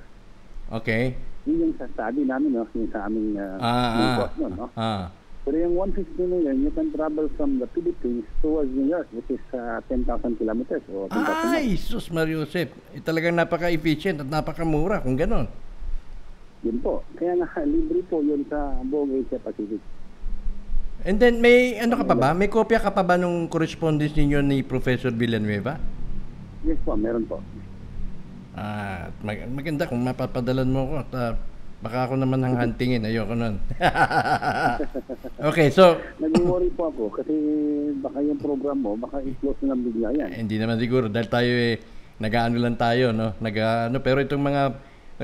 Okay. 0.68 1.16
Yun 1.48 1.64
yung 1.64 1.74
sa 1.80 1.88
study 1.96 2.28
namin, 2.28 2.52
no? 2.52 2.68
yung 2.76 2.92
sa 2.92 3.08
aming 3.08 3.32
uh, 3.40 3.56
Ah, 3.56 3.88
ah, 3.88 4.16
cost 4.20 4.36
nun. 4.36 4.52
No? 4.52 4.68
ah. 4.76 5.08
Pero 5.42 5.58
yung 5.58 5.74
150 5.74 6.22
na 6.30 6.38
yun, 6.38 6.56
you 6.62 6.70
can 6.70 6.94
travel 6.94 7.26
from 7.34 7.58
the 7.58 7.66
Philippines 7.74 8.22
towards 8.38 8.70
New 8.70 8.86
York, 8.86 9.10
which 9.10 9.26
is 9.26 9.42
uh, 9.50 9.82
10,000 9.90 10.38
kilometers 10.38 10.82
o 10.86 11.10
10,000 11.10 11.18
miles. 11.18 11.50
Ay, 11.50 11.74
sus 11.74 12.06
Mariusep. 12.14 12.70
Eh, 12.94 13.02
talagang 13.02 13.34
napaka-efficient 13.34 14.22
at 14.22 14.28
napakamura 14.30 15.02
kung 15.02 15.18
ganon. 15.18 15.50
Yun 16.62 16.78
po. 16.78 17.02
Kaya 17.18 17.34
nga, 17.42 17.58
libre 17.74 18.06
po 18.06 18.22
yun 18.22 18.46
sa 18.46 18.70
buong 18.86 19.18
Asia 19.18 19.42
Pacific. 19.42 19.82
And 21.02 21.18
then, 21.18 21.42
may 21.42 21.74
ano 21.82 21.98
ka 21.98 22.06
pa 22.06 22.14
ba? 22.14 22.30
May 22.30 22.46
kopya 22.46 22.78
ka 22.78 22.94
pa 22.94 23.02
ba 23.02 23.18
nung 23.18 23.50
correspondence 23.50 24.14
ninyo 24.14 24.38
ni 24.46 24.62
Professor 24.62 25.10
Villanueva? 25.10 25.74
Yes 26.62 26.78
po, 26.86 26.94
meron 26.94 27.26
po. 27.26 27.42
Ah, 28.54 29.10
mag- 29.26 29.50
maganda 29.50 29.90
kung 29.90 29.98
mapapadalan 29.98 30.70
mo 30.70 30.86
ko 30.86 30.94
at 31.02 31.10
ah, 31.18 31.34
baka 31.82 32.08
ako 32.08 32.14
naman 32.16 32.40
ang 32.40 32.54
huntingin. 32.62 33.04
Ayoko 33.04 33.34
nun. 33.34 33.58
okay, 35.50 35.68
so, 35.68 35.98
Nag-worry 36.22 36.70
po 36.72 36.88
ako 36.94 37.10
kasi 37.18 37.34
baka 37.98 38.22
yung 38.22 38.38
program 38.38 38.78
mo, 38.78 38.94
baka 38.94 39.18
i-close 39.20 39.60
na 39.66 39.74
bigla 39.74 40.14
yan. 40.14 40.30
Eh, 40.30 40.40
hindi 40.40 40.56
naman 40.56 40.78
siguro 40.78 41.10
dahil 41.10 41.28
tayo 41.28 41.52
eh 41.52 41.76
nag-ano 42.22 42.54
lang 42.54 42.78
tayo 42.78 43.10
no 43.10 43.34
nag 43.42 43.56
ano 43.58 43.98
pero 43.98 44.22
itong 44.22 44.38
mga 44.46 44.62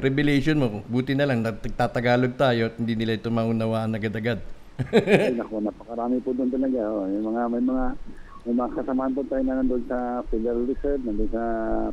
revelation 0.03 0.59
mo 0.59 0.83
buti 0.91 1.15
na 1.15 1.31
lang 1.31 1.47
nagtatagalog 1.47 2.35
tayo 2.35 2.73
at 2.73 2.75
hindi 2.75 2.99
nila 2.99 3.15
ito 3.15 3.31
maunawaan 3.31 3.95
agad-agad 3.95 4.43
Ay, 4.95 5.35
naku, 5.35 5.59
napakarami 5.59 6.23
po 6.23 6.31
doon 6.31 6.55
talaga. 6.55 6.79
Oh. 6.87 7.03
May 7.03 7.19
mga, 7.19 7.41
may 7.51 7.63
mga, 7.67 7.85
may 8.49 8.57
mga 8.57 8.81
kasamahan 8.81 9.13
po 9.13 9.21
tayo 9.29 9.45
na 9.45 9.61
nandun 9.61 9.85
sa 9.85 10.25
Federal 10.33 10.65
Reserve, 10.65 11.05
nandun 11.05 11.29
sa 11.29 11.43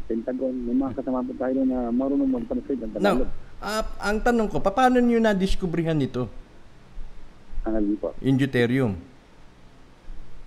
Pentagon. 0.07 0.55
May 0.55 0.71
mga 0.71 0.95
kasamahan 0.95 1.27
po 1.27 1.35
tayo 1.35 1.59
na 1.67 1.91
marunong 1.91 2.31
mag-translate 2.31 2.79
ng 2.79 2.91
now 2.95 3.19
Tagalog. 3.19 3.27
ah, 3.59 3.83
ang 3.99 4.23
tanong 4.23 4.47
ko 4.47 4.63
paano 4.63 5.03
niyo 5.03 5.19
na 5.19 5.35
diskubrihan 5.35 5.99
ito 5.99 6.31
Ang 7.67 7.75
alin 7.75 7.99
po. 7.99 8.15
in 8.23 8.39
deuterium 8.39 8.95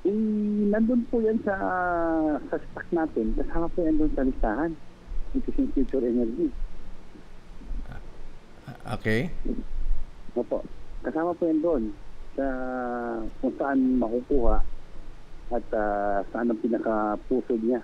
Eh, 0.00 0.16
nandun 0.66 1.04
po 1.12 1.20
yan 1.20 1.36
sa 1.44 1.52
sa 2.48 2.56
stock 2.56 2.88
natin. 2.88 3.36
Kasama 3.36 3.68
po 3.68 3.84
yan 3.84 4.00
doon 4.00 4.12
sa 4.16 4.24
listahan. 4.24 4.72
Which 5.36 5.44
is 5.44 5.60
in 5.60 5.68
future 5.76 6.00
energy. 6.00 6.48
Ah, 7.84 8.00
okay 8.96 9.28
Opo. 10.32 10.64
Kasama 11.04 11.36
po 11.36 11.44
yan 11.44 11.60
doon 11.60 11.82
sa 12.32 12.46
kung 13.44 13.52
saan 13.60 14.00
makukuha 14.00 14.64
at 15.48 15.64
ah, 15.72 16.20
saan 16.28 16.52
ang 16.52 16.60
pinaka-puso 16.60 17.56
niya. 17.56 17.80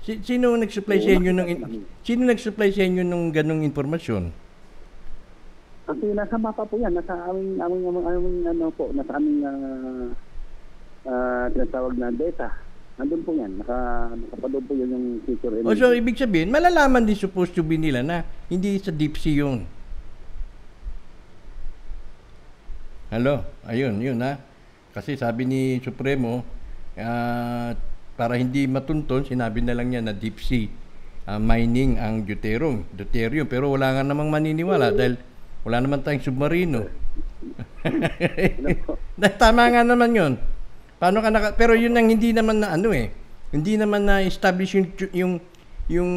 si, 0.00 0.22
sino 0.22 0.54
nag-supply 0.54 0.98
sa 1.02 1.12
inyo 1.12 1.32
ng 1.34 1.48
in- 1.50 1.64
sino 2.06 2.22
nag-supply 2.24 2.70
sa 2.70 2.86
inyo 2.86 3.02
ng 3.02 3.34
ganong 3.34 3.62
informasyon 3.66 4.30
Kasi 5.90 6.06
nasa 6.14 6.38
mapa 6.38 6.62
po 6.62 6.78
yan, 6.78 6.94
nasa 6.94 7.18
aming, 7.26 7.58
aming, 7.58 7.82
aming, 7.82 8.06
aming 8.06 8.38
ano 8.46 8.70
po, 8.70 8.94
nasa 8.94 9.10
aming 9.18 9.42
uh, 9.42 10.06
uh, 11.02 11.50
tinatawag 11.50 11.98
na 11.98 12.14
data. 12.14 12.46
Nandun 12.94 13.26
po 13.26 13.34
yan, 13.34 13.58
naka, 13.58 14.06
nakapadog 14.14 14.70
po 14.70 14.72
yun 14.78 14.86
yung 14.94 15.06
future 15.26 15.50
o 15.50 15.74
so 15.74 15.90
ibig 15.90 16.14
sabihin 16.14 16.54
malalaman 16.54 17.02
din 17.02 17.18
supposed 17.18 17.58
to 17.58 17.66
be 17.66 17.74
nila 17.74 18.06
na 18.06 18.22
hindi 18.46 18.78
sa 18.78 18.94
deep 18.94 19.18
sea 19.18 19.34
yun 19.34 19.66
Hello, 23.10 23.42
ayun, 23.66 23.98
yun 23.98 24.22
ha. 24.22 24.38
Kasi 24.94 25.18
sabi 25.18 25.42
ni 25.42 25.60
Supremo, 25.82 26.46
ah, 27.00 27.72
para 28.14 28.36
hindi 28.36 28.68
matunton, 28.68 29.24
sinabi 29.24 29.64
na 29.64 29.72
lang 29.72 29.88
niya 29.88 30.04
na 30.04 30.12
deep 30.12 30.38
sea 30.38 30.68
ah, 31.24 31.40
mining 31.40 31.96
ang 31.96 32.22
deuterium, 32.22 32.84
deuterium. 32.92 33.48
Pero 33.48 33.72
wala 33.72 33.96
nga 33.96 34.04
namang 34.04 34.28
maniniwala 34.28 34.92
dahil 34.92 35.16
wala 35.64 35.78
naman 35.80 36.00
tayong 36.00 36.24
submarino. 36.24 36.88
Tama 39.40 39.62
nga 39.72 39.82
naman 39.84 40.10
yun. 40.12 40.32
Paano 41.00 41.24
ka 41.24 41.28
naka, 41.32 41.48
pero 41.56 41.72
yun 41.72 41.96
ang 41.96 42.12
hindi 42.12 42.36
naman 42.36 42.60
na 42.60 42.76
ano 42.76 42.92
eh. 42.92 43.08
Hindi 43.50 43.80
naman 43.80 44.04
na 44.04 44.20
establish 44.20 44.76
yung, 44.76 44.88
yung, 45.16 45.32
yung 45.88 46.12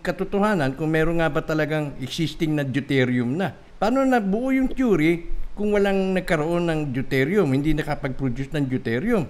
katotohanan 0.00 0.74
kung 0.74 0.90
meron 0.90 1.20
nga 1.20 1.28
ba 1.28 1.44
talagang 1.44 1.92
existing 2.00 2.56
na 2.56 2.64
deuterium 2.64 3.36
na. 3.36 3.52
Paano 3.76 4.00
na 4.02 4.18
buo 4.18 4.48
yung 4.48 4.72
theory 4.72 5.28
kung 5.54 5.70
walang 5.70 6.18
nagkaroon 6.18 6.66
ng 6.66 6.80
deuterium, 6.90 7.46
hindi 7.52 7.76
nakapag-produce 7.76 8.50
ng 8.56 8.66
deuterium. 8.66 9.24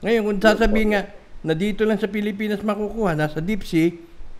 Ngayon, 0.00 0.22
kung 0.24 0.38
sasabihin 0.40 0.96
nga 0.96 1.02
na 1.44 1.52
dito 1.52 1.84
lang 1.84 2.00
sa 2.00 2.08
Pilipinas 2.08 2.64
makukuha, 2.64 3.16
nasa 3.16 3.40
deep 3.40 3.64
sea, 3.64 3.92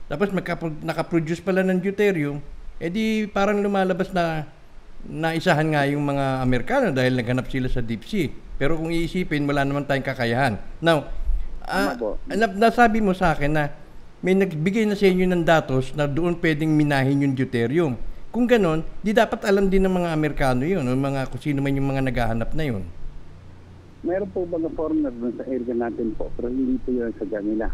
tapos 0.08 0.32
magkapro- 0.32 0.80
nakaproduce 0.80 1.40
pala 1.44 1.60
ng 1.64 1.80
deuterium, 1.80 2.40
edi 2.80 3.28
parang 3.28 3.60
lumalabas 3.60 4.08
na 4.10 4.48
naisahan 5.04 5.68
nga 5.72 5.84
yung 5.88 6.04
mga 6.04 6.44
Amerikano 6.44 6.92
dahil 6.92 7.16
naghanap 7.16 7.48
sila 7.48 7.68
sa 7.68 7.80
deep 7.80 8.04
sea. 8.04 8.28
Pero 8.60 8.76
kung 8.76 8.92
iisipin, 8.92 9.48
wala 9.48 9.64
naman 9.64 9.88
tayong 9.88 10.04
kakayahan. 10.04 10.60
Now, 10.84 11.08
na- 12.28 12.56
nasabi 12.68 13.00
mo 13.00 13.16
sa 13.16 13.32
akin 13.32 13.52
na 13.52 13.72
may 14.20 14.36
nagbigay 14.36 14.84
na 14.84 14.96
sa 14.96 15.08
inyo 15.08 15.24
ng 15.24 15.44
datos 15.48 15.96
na 15.96 16.04
doon 16.04 16.36
pwedeng 16.36 16.68
minahin 16.68 17.24
yung 17.24 17.32
deuterium. 17.32 17.96
Kung 18.28 18.44
ganon, 18.44 18.84
di 19.00 19.16
dapat 19.16 19.42
alam 19.48 19.72
din 19.72 19.80
ng 19.80 19.94
mga 19.96 20.10
Amerikano 20.12 20.62
yun, 20.68 20.84
o 20.84 20.92
mga 20.92 21.32
kung 21.32 21.40
sino 21.40 21.64
man 21.64 21.72
yung 21.72 21.88
mga 21.88 22.04
naghahanap 22.04 22.52
na 22.52 22.64
yun. 22.68 22.84
Meron 24.00 24.32
po 24.32 24.48
mga 24.48 24.72
foreigner 24.72 25.12
dun 25.12 25.36
sa 25.36 25.44
area 25.44 25.76
natin 25.76 26.16
po, 26.16 26.32
pero 26.32 26.48
hindi 26.48 26.80
po 26.80 26.88
yun 26.88 27.12
sa 27.12 27.28
nila. 27.44 27.68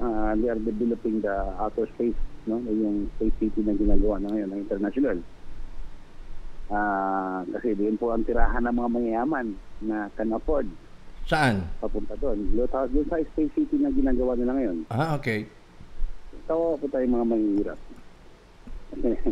Ah, 0.00 0.34
they 0.34 0.50
are 0.50 0.58
developing 0.58 1.22
the 1.22 1.30
outer 1.60 1.86
space, 1.94 2.16
no? 2.48 2.58
yung 2.64 3.06
space 3.14 3.36
city 3.38 3.60
na 3.62 3.76
ginagawa 3.76 4.18
na 4.18 4.34
ngayon 4.34 4.48
ng 4.50 4.62
international. 4.66 5.18
Ah, 6.70 7.46
kasi 7.54 7.78
doon 7.78 7.94
po 7.94 8.10
ang 8.10 8.26
tirahan 8.26 8.66
ng 8.66 8.74
mga 8.74 8.90
mayayaman 8.90 9.46
na 9.82 10.10
can 10.14 10.34
afford 10.34 10.66
Saan? 11.28 11.62
papunta 11.78 12.18
doon. 12.18 12.50
Doon 12.50 12.66
sa- 12.66 12.90
space 12.90 13.52
city 13.54 13.76
na 13.78 13.94
ginagawa 13.94 14.34
nila 14.34 14.58
ngayon. 14.58 14.76
Ah, 14.90 15.14
okay. 15.14 15.46
Tawa 16.50 16.74
po 16.74 16.86
tayo 16.90 17.06
mga 17.06 17.30
mahihirap. 17.30 17.78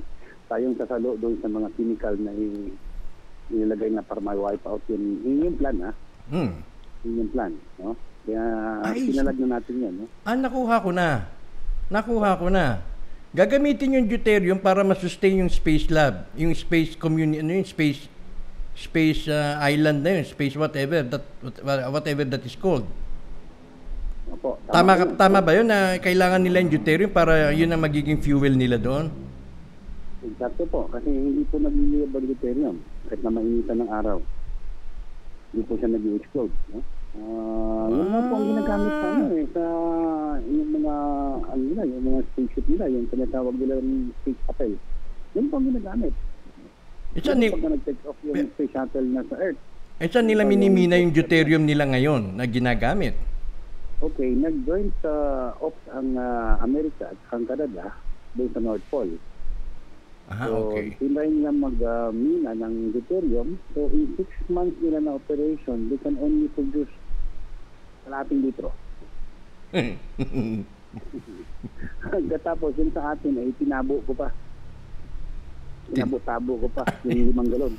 Tayong 0.48 0.78
sasalo 0.78 1.18
doon 1.18 1.34
sa 1.42 1.50
mga 1.50 1.68
chemical 1.74 2.14
na 2.22 2.30
i- 2.30 2.74
nilagay 3.50 3.90
na 3.90 4.06
para 4.06 4.22
ma-wipe 4.22 4.62
out 4.68 4.84
yun. 4.86 5.18
Yun 5.26 5.44
yung 5.50 5.58
plan, 5.58 5.78
ha? 5.82 5.90
Hmm. 6.28 6.60
Yun 7.02 7.14
yung 7.18 7.30
plan, 7.30 7.52
no? 7.78 7.96
Kaya 8.22 8.42
Ay, 8.84 9.08
pinalag 9.08 9.38
na 9.38 9.48
natin 9.56 9.74
yan, 9.78 9.94
no? 9.94 10.04
Ah, 10.22 10.36
nakuha 10.36 10.76
ko 10.78 10.90
na. 10.92 11.08
Nakuha 11.88 12.36
ko 12.36 12.46
na. 12.48 12.84
Gagamitin 13.30 13.96
yung 13.96 14.06
deuterium 14.06 14.56
para 14.56 14.80
ma-sustain 14.80 15.40
yung 15.40 15.48
space 15.48 15.88
lab, 15.88 16.28
yung 16.34 16.52
space 16.52 16.92
community, 16.94 17.40
ano 17.40 17.52
yung 17.54 17.64
space 17.64 18.08
space 18.72 19.26
uh, 19.26 19.58
island 19.60 20.00
na 20.00 20.16
yun, 20.16 20.24
space 20.24 20.54
whatever 20.54 21.02
that 21.02 21.24
what- 21.42 21.88
whatever 21.90 22.22
that 22.22 22.40
is 22.40 22.54
called. 22.54 22.86
Opo, 24.28 24.60
Tama 24.68 24.92
ka- 24.94 25.02
yun. 25.02 25.16
tama 25.16 25.38
ba 25.40 25.50
'yun 25.50 25.64
na 25.64 25.96
kailangan 25.96 26.40
nila 26.40 26.60
yung 26.60 26.70
deuterium 26.70 27.10
para 27.10 27.50
'yun 27.50 27.68
ang 27.68 27.80
magiging 27.80 28.20
fuel 28.20 28.54
nila 28.54 28.76
doon? 28.76 29.08
Exacto 30.20 30.62
po, 30.68 30.84
kasi 30.90 31.08
hindi 31.08 31.42
po 31.48 31.56
nag-live 31.58 32.10
ang 32.10 32.26
deuterium 32.26 32.76
kahit 33.08 33.20
na 33.22 33.30
mainitan 33.30 33.76
ng 33.78 33.90
araw. 33.90 34.18
Hindi 35.48 35.62
po 35.64 35.72
siya 35.80 35.88
nag-explode, 35.88 36.54
no? 36.76 36.80
Ah, 37.18 37.86
yun 37.88 38.08
nga 38.12 38.20
po 38.28 38.32
ang 38.36 38.46
ginagamit 38.52 38.92
sa 38.92 39.08
ano 39.08 39.24
eh, 39.32 39.46
sa 39.50 39.64
yung 40.44 40.70
mga, 40.76 40.94
ano 41.48 41.62
nila, 41.64 41.82
yung 41.88 42.04
mga 42.04 42.20
spaceship 42.30 42.66
nila, 42.68 42.84
yung 42.92 43.06
tinatawag 43.08 43.54
nila 43.56 43.74
ng 43.80 44.12
space 44.22 44.40
shuttle. 44.44 44.76
Yun 45.32 45.46
po 45.48 45.54
ang 45.56 45.66
ginagamit. 45.72 46.14
Isa 47.16 47.32
Yun 47.32 47.38
ni 47.40 47.46
Pag 47.48 47.64
nag-take 47.64 48.02
off 48.04 48.20
yung 48.22 48.48
space 48.54 48.72
shuttle 48.76 49.08
na 49.08 49.22
sa 49.24 49.36
Earth, 49.40 49.60
isa 49.98 50.20
nila 50.22 50.46
minimina 50.46 50.94
yung 50.94 51.10
deuterium 51.10 51.66
nila 51.66 51.82
ngayon 51.90 52.38
na 52.38 52.46
ginagamit. 52.46 53.18
Okay, 53.98 54.30
nag-joint 54.30 54.94
sa 55.02 55.10
ops 55.58 55.82
ang 55.90 56.14
ah, 56.14 56.54
Amerika 56.62 57.10
at 57.10 57.18
ang 57.34 57.48
Canada 57.50 57.90
doon 58.38 58.50
sa 58.54 58.60
North 58.62 58.86
Pole. 58.92 59.18
Ah, 60.28 60.44
so, 60.44 60.76
okay. 60.76 60.92
tinry 61.00 61.32
nila 61.32 61.48
mag-mina 61.56 62.52
ng 62.52 62.92
deuterium. 62.92 63.56
So, 63.72 63.88
in 63.88 64.12
six 64.20 64.28
months 64.52 64.76
nila 64.84 65.00
na 65.00 65.16
operation, 65.16 65.88
they 65.88 65.96
can 65.96 66.20
only 66.20 66.52
produce 66.52 66.92
kalating 68.04 68.44
litro. 68.44 68.68
Pagkatapos, 72.12 72.72
yun 72.76 72.92
sa 72.92 73.16
atin 73.16 73.40
ay 73.40 73.52
tinabo 73.56 74.04
ko 74.04 74.12
pa. 74.12 74.28
Tinabo-tabo 75.92 76.60
ko 76.60 76.68
pa 76.76 76.84
yung 77.08 77.32
limang 77.32 77.48
galon. 77.48 77.74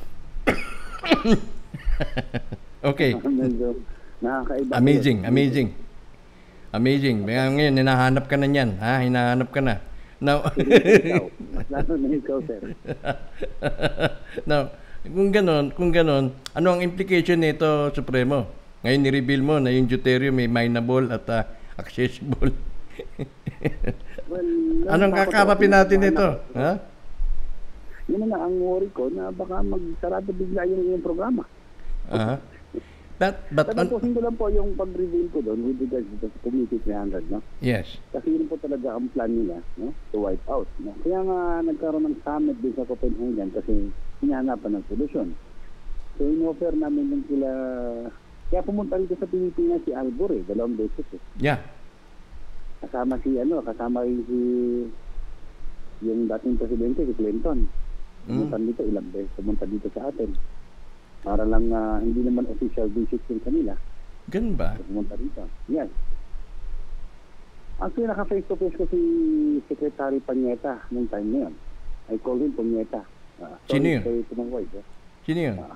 okay. 2.82 3.14
Medyo 3.46 3.78
nakakaiba. 4.26 4.74
Amazing, 4.74 5.20
yun. 5.22 5.30
amazing. 5.30 5.70
Amazing. 6.70 7.18
Ngayon, 7.26 7.78
hinahanap 7.78 8.26
ka 8.30 8.38
na 8.38 8.46
niyan. 8.46 8.78
Ha? 8.78 9.02
Hinahanap 9.02 9.50
ka 9.50 9.62
na. 9.62 9.82
Now, 10.20 10.52
lalo 11.72 11.92
na 11.96 12.08
ikaw, 12.12 12.44
sir. 12.44 12.76
now, 14.50 14.68
kung 15.08 15.32
ganon, 15.32 15.72
kung 15.72 15.96
ganon, 15.96 16.36
ano 16.52 16.68
ang 16.76 16.84
implication 16.84 17.40
nito, 17.40 17.88
Supremo? 17.96 18.52
Ngayon, 18.84 19.02
ni-reveal 19.04 19.44
mo 19.44 19.56
na 19.64 19.72
yung 19.72 19.88
deuterium 19.88 20.36
may 20.36 20.52
mineable 20.52 21.08
at 21.12 21.24
ah, 21.32 21.44
accessible. 21.80 22.52
Well, 24.30 24.46
Anong 24.86 25.10
na 25.10 25.82
natin 25.82 26.06
ito? 26.06 26.28
Ha? 26.54 26.72
Yun 28.06 28.30
na 28.30 28.38
ang 28.46 28.62
worry 28.62 28.86
ko 28.94 29.10
na 29.10 29.34
baka 29.34 29.66
magsarado 29.66 30.30
bigla 30.38 30.70
yung 30.70 30.86
iyong 30.86 31.02
programa. 31.02 31.50
Aha. 32.14 32.38
But, 33.20 33.52
but, 33.52 33.68
Tatapusin 33.68 34.16
ko 34.16 34.24
lang 34.24 34.40
po 34.40 34.48
yung 34.48 34.80
pag-reveal 34.80 35.28
ko 35.36 35.44
doon 35.44 35.60
with 35.68 35.84
regards 35.84 36.08
to 36.08 36.32
the 36.32 36.32
Committee 36.40 36.80
300, 36.88 37.28
no? 37.28 37.44
yes. 37.60 38.00
Kasi 38.16 38.32
yun 38.32 38.48
po 38.48 38.56
talaga 38.56 38.96
ang 38.96 39.12
plan 39.12 39.28
nila, 39.28 39.60
no? 39.76 39.92
To 40.16 40.24
wipe 40.24 40.48
out, 40.48 40.72
no? 40.80 40.96
Kaya 41.04 41.20
nga 41.28 41.60
nagkaroon 41.68 42.08
ng 42.08 42.24
summit 42.24 42.56
din 42.64 42.72
sa 42.80 42.88
Copenhagen 42.88 43.52
kasi 43.52 43.92
hinahanapan 44.24 44.80
ng 44.80 44.86
solusyon. 44.88 45.36
So, 46.16 46.32
in-offer 46.32 46.72
namin 46.80 47.12
yung 47.12 47.26
sila... 47.28 47.50
Kaya 48.56 48.64
pumunta 48.64 48.96
rito 48.96 49.20
sa 49.20 49.28
Pilipinas 49.28 49.84
si 49.84 49.92
Al 49.92 50.16
Gore, 50.16 50.40
eh, 50.40 50.48
dalawang 50.48 50.80
beses 50.80 51.08
eh. 51.12 51.22
Yeah. 51.44 51.60
Kasama 52.80 53.20
si, 53.20 53.36
ano, 53.36 53.60
kasama 53.60 54.08
rin 54.08 54.24
si... 54.32 54.40
Yung 56.08 56.32
dating 56.32 56.56
presidente, 56.56 57.04
si 57.04 57.14
Clinton. 57.20 57.68
Pumunta 58.24 58.56
dito, 58.64 58.88
ilang 58.88 59.12
beses 59.12 59.36
pumunta 59.36 59.68
dito 59.68 59.92
sa 59.92 60.08
atin. 60.08 60.32
Para 61.24 61.44
lang, 61.44 61.68
ah, 61.76 62.00
hindi 62.00 62.24
naman 62.24 62.48
official 62.48 62.88
visit 62.92 63.20
yung 63.28 63.44
kanila. 63.44 63.74
Ganun 64.30 64.56
ba? 64.56 64.78
Pumunta 64.80 65.18
dito. 65.20 65.44
Yes. 65.68 65.90
Actually, 67.80 68.12
naka-face 68.12 68.46
to 68.48 68.56
face 68.60 68.76
ko 68.76 68.84
si 68.92 69.00
Secretary 69.72 70.20
Panyeta 70.20 70.84
nung 70.92 71.08
time 71.08 71.28
na 71.32 71.40
yun. 71.48 71.54
I 72.12 72.20
call 72.20 72.40
him 72.40 72.52
Panyeta. 72.52 73.08
Ah, 73.40 73.56
Sino 73.72 73.88
yun? 73.88 74.04
Sorry 74.04 74.24
wife. 74.52 74.74
Eh. 74.76 74.86
Sino 75.24 75.40
yun? 75.40 75.56
Ah, 75.64 75.76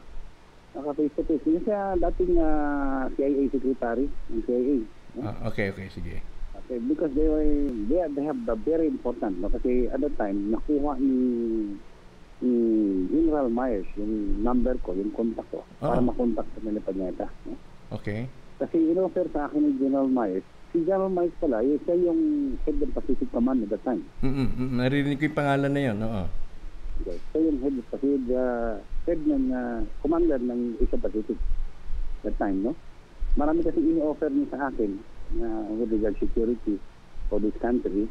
naka-face 0.76 1.16
to 1.16 1.24
face. 1.24 1.46
Yun 1.48 1.64
siya 1.64 1.96
dating 1.96 2.40
ah, 2.44 3.08
CIA 3.16 3.44
Secretary 3.52 4.06
ng 4.12 4.44
CIA. 4.44 4.78
no? 5.16 5.22
Ah, 5.24 5.36
okay, 5.48 5.72
okay, 5.72 5.88
sige. 5.90 6.20
Okay, 6.64 6.80
because 6.80 7.12
they 7.16 7.28
were, 7.28 7.44
they, 7.92 8.00
they 8.16 8.24
have 8.24 8.40
the 8.46 8.56
very 8.56 8.88
important, 8.88 9.40
no? 9.40 9.48
Kasi 9.52 9.88
at 9.92 10.00
that 10.00 10.16
time, 10.16 10.52
nakuha 10.52 10.96
ni, 11.00 11.14
ni 12.44 12.56
General 13.08 13.48
Myers 13.48 13.88
yung 13.96 14.44
number 14.44 14.76
ko, 14.84 14.92
yung 14.92 15.16
contact 15.16 15.48
ko, 15.50 15.64
para 15.80 16.04
Oo. 16.04 16.12
makontak 16.12 16.44
sa 16.52 16.60
nila 16.60 16.84
Panyeta. 16.84 17.26
No? 17.48 17.56
Okay. 17.96 18.28
Kasi 18.60 18.76
in-offer 18.92 19.32
sa 19.32 19.48
akin 19.48 19.64
ni 19.64 19.72
General 19.80 20.12
Myers, 20.12 20.46
si 20.76 20.84
General 20.84 21.10
Myers 21.10 21.36
pala, 21.40 21.64
eh, 21.64 21.80
siya 21.88 21.96
yung 21.96 22.54
head 22.68 22.78
ng 22.78 22.92
Pacific 22.92 23.30
Command 23.32 23.64
at 23.64 23.72
that 23.72 23.84
time. 23.88 24.04
Mm-mm, 24.20 24.50
mm, 24.60 24.72
narinig 24.84 25.18
ko 25.24 25.32
yung 25.32 25.40
pangalan 25.40 25.72
na 25.72 25.82
yun. 25.82 25.98
Oo. 26.04 26.24
Okay. 27.02 27.18
Siya 27.32 27.40
yung 27.48 27.58
head 27.64 27.76
of 27.80 27.86
Pacific, 27.90 28.24
uh, 28.36 28.76
head 29.08 29.22
ng 29.24 29.46
uh, 29.50 29.80
commander 30.04 30.40
ng 30.44 30.78
Asia 30.84 31.00
Pacific 31.00 31.40
that 32.24 32.36
time, 32.40 32.64
no? 32.64 32.76
Marami 33.40 33.66
kasi 33.66 33.80
in-offer 33.82 34.30
niya 34.30 34.48
sa 34.54 34.60
akin 34.70 34.92
na 35.40 35.48
with 35.74 35.90
regard 35.90 36.16
security 36.22 36.78
for 37.28 37.42
this 37.42 37.56
country. 37.58 38.06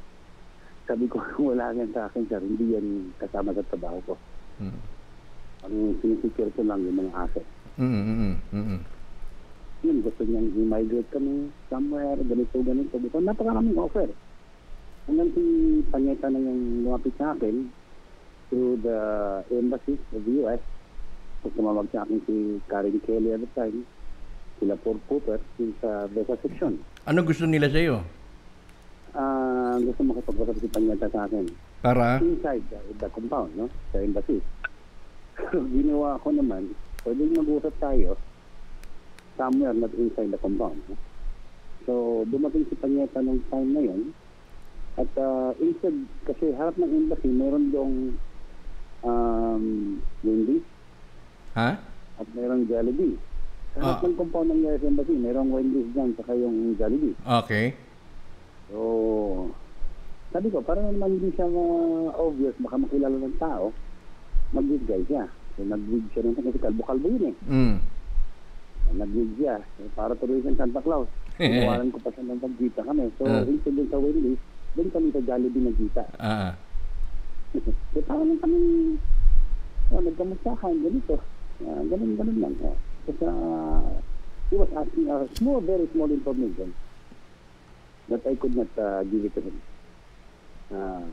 Sabi 0.87 1.07
ko, 1.07 1.23
wala 1.51 1.75
yan 1.75 1.91
sa 1.95 2.11
akin, 2.11 2.27
sir. 2.27 2.43
Hindi 2.43 2.75
yan 2.75 3.15
kasama 3.19 3.55
sa 3.55 3.67
trabaho 3.71 3.99
ko. 4.07 4.15
Mm. 4.59 4.81
Ang 5.63 5.77
sinisecure 6.03 6.51
ko 6.59 6.63
lang 6.67 6.83
yung 6.83 6.99
mga 6.99 7.15
asset. 7.15 7.47
Mm, 7.79 8.03
mm, 8.05 8.35
mm, 8.53 8.81
Yun, 9.83 9.99
gusto 10.05 10.23
niyang 10.23 10.51
i-migrate 10.55 11.11
kami 11.11 11.51
somewhere, 11.67 12.19
ganito, 12.23 12.55
ganito. 12.63 12.95
Dito, 12.99 13.19
napakaraming 13.19 13.79
offer. 13.79 14.11
Hanggang 15.11 15.31
si 15.35 15.43
Panyeta 15.91 16.31
na 16.31 16.39
yung 16.39 16.87
lumapit 16.87 17.15
sa 17.19 17.35
akin 17.35 17.67
through 18.47 18.79
the 18.87 18.99
embassy 19.51 19.99
of 20.15 20.23
the 20.23 20.33
US. 20.47 20.63
So, 21.43 21.51
tumawag 21.59 21.91
sa 21.91 22.07
akin 22.07 22.23
si 22.23 22.63
Karen 22.71 23.03
Kelly 23.03 23.35
at 23.35 23.43
the 23.43 23.51
time, 23.59 23.83
sila 24.63 24.79
Paul 24.79 25.03
Cooper, 25.11 25.43
sa 25.83 26.07
Besa 26.07 26.39
section. 26.39 26.79
Ano 27.11 27.27
gusto 27.27 27.51
nila 27.51 27.67
sa 27.67 27.83
iyo? 27.83 28.07
Ah, 29.13 29.77
gusto 29.77 30.01
makipag-usap 30.03 30.57
Panyeta 30.73 31.05
sa 31.09 31.29
akin. 31.29 31.45
Para? 31.81 32.17
Inside 32.19 32.65
the, 32.67 32.79
the 32.97 33.09
compound, 33.11 33.53
no? 33.53 33.69
Sa 33.93 34.01
embassy. 34.01 34.41
So, 35.37 35.61
ginawa 35.77 36.17
ko 36.21 36.33
naman, 36.33 36.73
pwedeng 37.05 37.37
mag-usap 37.37 37.77
tayo 37.79 38.17
somewhere 39.35 39.73
not 39.73 39.93
inside 39.95 40.29
the 40.29 40.39
compound. 40.39 40.81
No? 40.87 40.97
So, 41.85 41.93
dumating 42.25 42.65
si 42.67 42.75
Panyeta 42.75 43.21
nung 43.21 43.45
time 43.49 43.71
na 43.71 43.83
yun. 43.83 44.03
At 44.95 45.09
uh, 45.17 45.53
instead, 45.59 45.97
kasi 46.25 46.53
harap 46.53 46.77
ng 46.77 46.89
embassy, 46.89 47.29
mayroon 47.29 47.69
doong 47.69 47.97
um, 49.03 49.65
Wendy's 50.21 50.65
Ha? 51.53 51.77
at 52.17 52.29
mayroong 52.33 52.65
Jollibee. 52.65 53.17
Sa 53.73 53.81
harap 53.83 54.01
Ah. 54.01 54.07
ng 54.07 54.17
compound 54.17 54.49
ng 54.49 54.61
US 54.65 54.81
Embassy, 54.83 55.17
mayroong 55.17 55.49
Wendy's 55.49 55.89
dyan, 55.93 56.13
saka 56.15 56.33
yung 56.33 56.77
Jollibee. 56.77 57.17
Okay. 57.45 57.77
So, 58.73 58.81
sabi 60.33 60.49
ko, 60.49 60.65
parang 60.65 60.97
naman 60.97 61.21
hindi 61.21 61.29
siya 61.37 61.45
uh, 61.45 62.09
obvious, 62.17 62.57
baka 62.57 62.81
makilala 62.81 63.21
ng 63.21 63.37
tao, 63.37 63.69
mag-wig 64.57 64.89
siya. 64.89 65.29
So, 65.53 65.69
nag-wig 65.69 66.09
siya 66.17 66.25
nung 66.25 66.41
kasi 66.41 66.57
kalbo-kalbo 66.57 67.07
yun 67.13 67.29
eh. 67.29 67.37
Mm. 67.53 67.77
Nag-wig 68.97 69.31
siya. 69.37 69.61
So, 69.77 69.93
para 69.93 70.17
tuloy 70.17 70.41
siyang 70.41 70.57
Santa 70.57 70.81
Claus. 70.81 71.05
Tinawaran 71.37 71.93
ko 71.93 72.01
pa 72.01 72.17
siya 72.17 72.25
ng 72.25 72.41
pagkita 72.41 72.81
kami. 72.81 73.13
So, 73.21 73.29
Ah. 73.29 73.45
instead 73.45 73.77
dun 73.77 73.89
sa 73.93 74.01
Wendy's, 74.01 74.41
doon 74.73 74.89
kami 74.89 75.09
sa 75.13 75.21
Jollibee 75.21 75.69
nagkita. 75.69 76.03
Ah. 76.17 76.57
so, 77.53 78.01
parang 78.09 78.33
lang 78.33 78.41
kami, 78.41 78.57
oh, 79.93 80.01
nagkamustahan, 80.01 80.75
ganito. 80.81 81.17
Uh, 81.61 81.81
ganun, 81.93 82.17
ganun 82.17 82.39
lang. 82.41 82.55
Oh. 82.65 82.77
Kasi, 83.05 83.25
uh, 83.29 83.85
he 84.49 84.57
was 84.57 84.73
asking 84.73 85.13
a 85.13 85.29
small, 85.37 85.61
very 85.61 85.85
small 85.93 86.09
information 86.09 86.73
that 88.09 88.23
I 88.27 88.35
could 88.35 88.55
not 88.57 88.71
uh, 88.79 89.03
give 89.05 89.25
it 89.25 89.35
to 89.35 89.41
him. 89.43 89.57
Uh, 90.73 91.05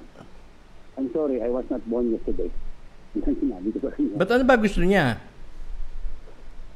I'm 0.97 1.11
sorry, 1.13 1.41
I 1.43 1.49
was 1.49 1.65
not 1.69 1.83
born 1.89 2.11
yesterday. 2.11 2.49
Ba't 4.19 4.29
ano 4.29 4.43
ba 4.45 4.53
gusto 4.53 4.85
niya? 4.85 5.17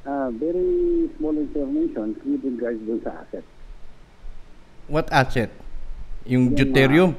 Uh, 0.03 0.33
very 0.35 1.07
small 1.15 1.37
information 1.37 2.17
with 2.25 2.43
regards 2.43 2.81
dun 2.83 2.99
sa 3.05 3.23
asset. 3.23 3.45
What 4.89 5.07
asset? 5.13 5.53
Yung 6.27 6.51
Yung, 6.51 6.57
deuterium? 6.57 7.11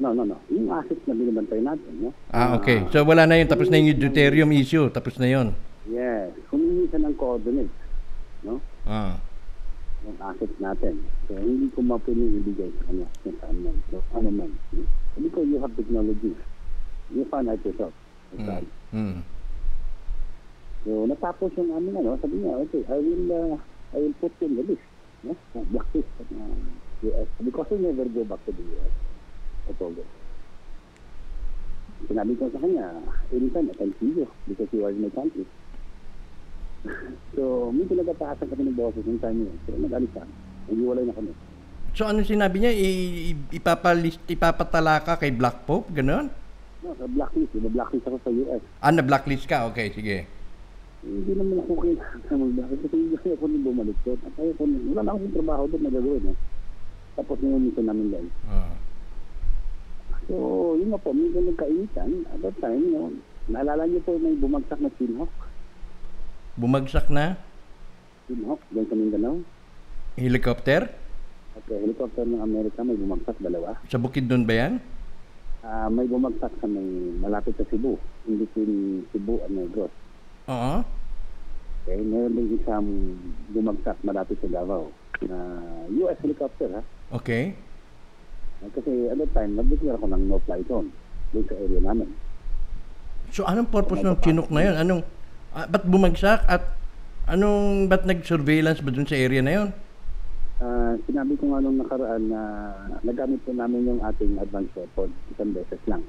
No, 0.00 0.10
no, 0.10 0.24
no. 0.26 0.40
Yung 0.50 0.72
asset 0.74 0.98
na 1.06 1.14
binibantay 1.14 1.60
natin, 1.62 1.92
no? 2.02 2.10
Ah, 2.34 2.58
okay. 2.58 2.82
Uh, 2.82 2.90
So 2.90 3.04
wala 3.06 3.28
na 3.28 3.38
yun. 3.38 3.46
Tapos 3.46 3.70
na 3.70 3.78
yung 3.78 3.94
deuterium 3.94 4.50
issue. 4.50 4.88
Tapos 4.90 5.14
na 5.20 5.28
yun. 5.30 5.54
yes. 5.86 6.32
Humingi 6.50 6.88
siya 6.90 6.98
ng 7.06 7.14
coordinates, 7.14 7.78
no? 8.42 8.58
Ah. 8.88 9.20
Yung 10.02 10.18
assets 10.18 10.56
natin. 10.58 10.98
So, 11.30 11.38
hindi 11.38 11.70
ko 11.70 11.80
mapiling 11.86 12.42
ibigay 12.42 12.70
sa 12.74 12.82
kanya 12.90 13.06
saan 13.22 13.56
man. 13.62 13.76
So, 13.90 14.02
ano 14.18 14.30
man. 14.34 14.50
Sabi 15.14 15.28
ko, 15.30 15.46
you 15.46 15.62
have 15.62 15.74
technology. 15.78 16.34
You 17.14 17.22
find 17.30 17.46
out 17.46 17.62
yourself. 17.62 17.94
Mm. 18.34 18.46
Saan. 18.46 18.64
Mm. 18.90 19.20
So, 20.82 20.90
natapos 21.06 21.54
yung 21.54 21.70
aming 21.70 22.02
ano, 22.02 22.18
sabi 22.18 22.42
niya, 22.42 22.58
okay, 22.66 22.82
I 22.90 22.98
will, 22.98 23.26
uh, 23.30 23.54
I 23.94 23.96
will 24.02 24.16
put 24.18 24.34
in 24.42 24.58
the 24.58 24.66
list. 24.66 24.86
No? 25.22 25.38
Uh, 25.54 25.62
blacklist 25.70 26.10
of 26.18 26.26
uh, 26.34 26.58
US. 27.06 27.28
Because 27.38 27.70
we 27.70 27.78
never 27.78 28.06
go 28.10 28.26
back 28.26 28.42
to 28.46 28.50
the 28.50 28.64
US. 28.74 28.94
I 29.70 29.72
told 29.78 29.94
her. 29.94 30.08
Sinabi 32.10 32.34
ko 32.34 32.50
sa 32.50 32.58
kanya, 32.58 32.90
anytime 33.30 33.70
I 33.70 33.74
can 33.78 33.94
see 34.02 34.10
you 34.10 34.26
because 34.50 34.66
you 34.74 34.82
are 34.82 34.90
in 34.90 35.06
my 35.06 35.12
country. 35.14 35.46
So, 37.36 37.70
may 37.70 37.86
pinagtataasan 37.86 38.48
kami 38.50 38.62
ng 38.70 38.78
boses 38.78 39.04
yung 39.06 39.22
time 39.22 39.46
yun. 39.46 39.56
So, 39.66 39.76
nag-alis 39.78 40.12
ka. 40.14 40.22
Nag-iwalay 40.70 41.04
na 41.06 41.14
kami. 41.14 41.32
So 41.92 42.08
ano 42.08 42.24
sinabi 42.24 42.56
niya? 42.56 42.72
I- 42.72 43.36
ipapalist, 43.52 44.24
ipapatala 44.24 45.04
ka 45.04 45.20
kay 45.20 45.28
Black 45.28 45.68
Pope? 45.68 45.92
Ganon? 45.92 46.32
No, 46.82 46.96
sa 46.96 47.04
blacklist. 47.04 47.52
Iba 47.52 47.68
blacklist 47.68 48.06
ako 48.08 48.18
sa 48.24 48.30
US. 48.32 48.62
Ah, 48.82 48.90
na-blacklist 48.90 49.46
ka? 49.46 49.70
Okay, 49.70 49.92
sige. 49.94 50.26
Hindi 51.04 51.32
naman 51.36 51.62
ako 51.62 51.72
kailangan 51.84 52.36
mag-blacklist 52.42 52.82
kasi 52.88 52.96
hindi 52.96 53.16
ako 53.20 53.44
nung 53.44 53.64
bumalik 53.68 53.98
doon. 54.02 54.18
At 54.24 54.34
ayaw 54.40 54.54
ko, 54.56 54.62
wala 54.66 55.00
na 55.04 55.10
akong 55.14 55.34
trabaho 55.36 55.62
doon 55.68 55.82
na 55.84 55.90
gagawin. 55.92 56.30
Eh. 56.32 56.36
Tapos 57.12 57.36
nilimitan 57.38 57.84
namin 57.86 58.06
doon. 58.08 58.26
Ah. 58.48 58.74
So, 60.26 60.36
yun 60.80 60.88
nga 60.90 61.02
po, 61.02 61.08
medyo 61.12 61.38
nagkainitan. 61.44 62.10
At 62.32 62.38
that 62.40 62.56
time, 62.58 62.82
know, 62.88 63.12
naalala 63.52 63.84
niyo 63.84 64.00
po 64.02 64.16
may 64.16 64.34
bumagsak 64.40 64.80
na 64.80 64.90
Sinhawk. 64.96 65.34
Bumagsak 66.52 67.08
na? 67.08 67.40
Sinhawk, 68.28 68.60
doon 68.68 68.86
sa 68.86 68.96
Mindanao. 68.96 69.34
Helicopter? 70.20 70.92
Uh, 71.56 71.80
helicopter 71.80 72.28
ng 72.28 72.44
Amerika 72.44 72.84
may 72.84 72.96
bumagsak, 72.96 73.36
dalawa. 73.40 73.76
Sa 73.88 73.96
bukid 73.96 74.28
doon 74.28 74.44
ba 74.44 74.54
yan? 74.56 74.72
Ah, 75.64 75.88
may 75.88 76.04
bumagsak 76.04 76.52
sa 76.60 76.66
may 76.68 76.84
malapit 77.22 77.56
sa 77.56 77.64
Cebu, 77.72 77.96
in 78.28 78.36
between 78.36 79.06
Cebu 79.14 79.40
and 79.48 79.54
Negros. 79.56 79.94
Oo. 80.50 80.84
Okay, 81.82 81.98
meron 81.98 82.36
din 82.36 82.60
isang 82.60 82.86
bumagsak 83.50 83.96
malapit 84.04 84.38
sa 84.38 84.52
Davao 84.52 84.92
na 85.22 85.38
US 86.04 86.18
helicopter 86.20 86.68
ha. 86.78 86.82
Okay. 87.14 87.56
Kasi 88.62 89.10
at 89.10 89.18
that 89.18 89.30
time, 89.34 89.58
nag-declare 89.58 89.98
ako 89.98 90.06
ng 90.06 90.22
no-fly 90.30 90.62
zone 90.70 90.94
doon 91.34 91.44
sa 91.50 91.56
area 91.58 91.80
namin. 91.82 92.08
So 93.34 93.42
anong 93.48 93.72
purpose 93.72 94.04
ng 94.04 94.20
Chinook 94.22 94.52
na 94.54 94.62
yun? 94.62 94.76
Anong, 94.78 95.02
ah, 95.52 95.66
ba't 95.66 95.84
bumagsak 95.84 96.42
at 96.46 96.62
anong, 97.26 97.86
ba't 97.86 98.04
nag-surveillance 98.04 98.80
ba 98.80 98.90
doon 98.90 99.06
sa 99.06 99.16
area 99.16 99.40
na 99.40 99.52
yun? 99.52 99.68
Ah, 100.58 100.94
sinabi 101.04 101.34
ko 101.34 101.50
nga 101.50 101.58
nung 101.58 101.76
nakaraan 101.76 102.30
na 102.30 102.40
nagamit 103.02 103.42
po 103.42 103.50
namin 103.50 103.82
yung 103.84 104.00
ating 104.00 104.38
advance 104.38 104.70
record 104.74 105.10
isang 105.30 105.50
beses 105.50 105.82
lang. 105.86 106.02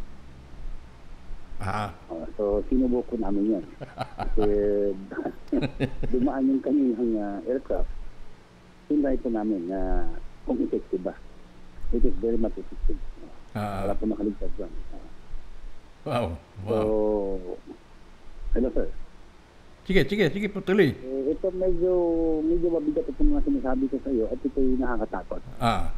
Ah, 1.63 1.95
Ah, 2.11 2.27
so, 2.35 2.59
sinubok 2.67 3.07
ko 3.07 3.15
namin 3.15 3.55
yan. 3.55 3.65
Kasi 4.19 4.45
dumaan 6.11 6.49
yung 6.49 6.61
kanilang 6.61 7.13
uh, 7.15 7.39
aircraft. 7.47 7.87
Tinry 8.85 9.15
po 9.17 9.31
namin 9.31 9.71
na 9.71 10.03
kung 10.43 10.59
effective 10.59 11.01
ba. 11.01 11.15
It 11.95 12.03
is 12.03 12.13
very 12.19 12.35
much 12.35 12.53
effective. 12.53 12.99
ah, 13.55 13.87
Wala 13.87 13.95
po 13.95 14.05
nakaligtas 14.05 14.51
doon. 14.59 14.73
Ah, 14.91 15.07
wow, 16.03 16.25
so, 16.67 16.73
wow. 16.75 17.55
hello 18.53 18.69
sir. 18.75 18.87
Sige, 19.83 20.07
sige, 20.07 20.31
sige 20.31 20.47
tuloy. 20.63 20.95
Eh, 20.95 21.35
ito 21.35 21.47
medyo, 21.51 21.91
medyo 22.39 22.67
mabigat 22.71 23.03
itong 23.03 23.35
mga 23.35 23.43
sinasabi 23.43 23.83
ko 23.91 23.99
sa 23.99 24.11
iyo 24.15 24.25
at 24.31 24.39
ito 24.39 24.55
yung 24.55 24.79
nakakatakot. 24.79 25.41
Ah. 25.59 25.91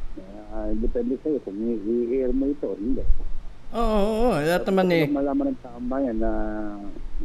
Ah, 0.50 0.74
depende 0.74 1.22
sa 1.22 1.30
iyo 1.30 1.38
kung 1.46 1.54
i-air 1.62 2.34
mo 2.34 2.50
ito 2.50 2.66
o 2.66 2.78
hindi. 2.82 3.06
Oo, 3.76 3.82
oo, 3.86 4.14
oo. 4.34 4.38
Lahat 4.42 4.66
naman 4.66 4.90
eh. 4.90 5.06
Malaman 5.06 5.54
ng 5.54 5.60
taong 5.62 5.86
bayan 5.86 6.18
na 6.18 6.32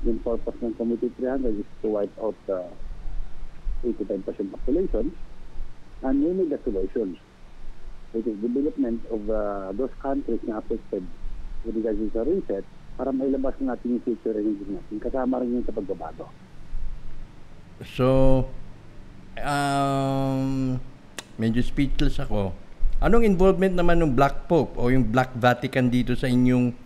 yung 0.04 0.20
purpose 0.20 0.58
ng 0.60 0.76
Committee 0.76 1.08
300 1.16 1.64
is 1.64 1.70
to 1.80 1.88
wipe 1.88 2.12
out 2.20 2.36
the 2.44 2.60
85% 3.80 4.52
population 4.52 5.16
and 6.04 6.16
we 6.20 6.30
need 6.36 6.52
a 6.52 6.60
solution. 6.60 7.16
It 8.12 8.26
is 8.26 8.36
development 8.42 9.00
of 9.08 9.22
uh, 9.32 9.72
those 9.72 9.94
countries 10.04 10.44
na 10.44 10.60
affected 10.60 11.08
with 11.64 11.72
regards 11.78 12.04
to 12.04 12.20
reset 12.20 12.68
para 13.00 13.16
mailabas 13.16 13.56
natin 13.64 13.96
yung 13.96 14.04
future 14.04 14.36
energy 14.36 14.66
natin. 14.68 15.00
Kasama 15.00 15.40
rin 15.40 15.56
yun 15.56 15.64
sa 15.64 15.72
pagbabago. 15.72 16.28
So, 17.80 18.44
um, 19.40 20.76
medyo 21.40 21.64
speechless 21.64 22.20
ako. 22.20 22.52
Anong 23.00 23.24
involvement 23.24 23.72
naman 23.72 24.04
ng 24.04 24.12
Black 24.12 24.44
Pope 24.44 24.76
o 24.76 24.92
yung 24.92 25.08
Black 25.08 25.32
Vatican 25.32 25.88
dito 25.88 26.12
sa 26.12 26.28
inyong 26.28 26.76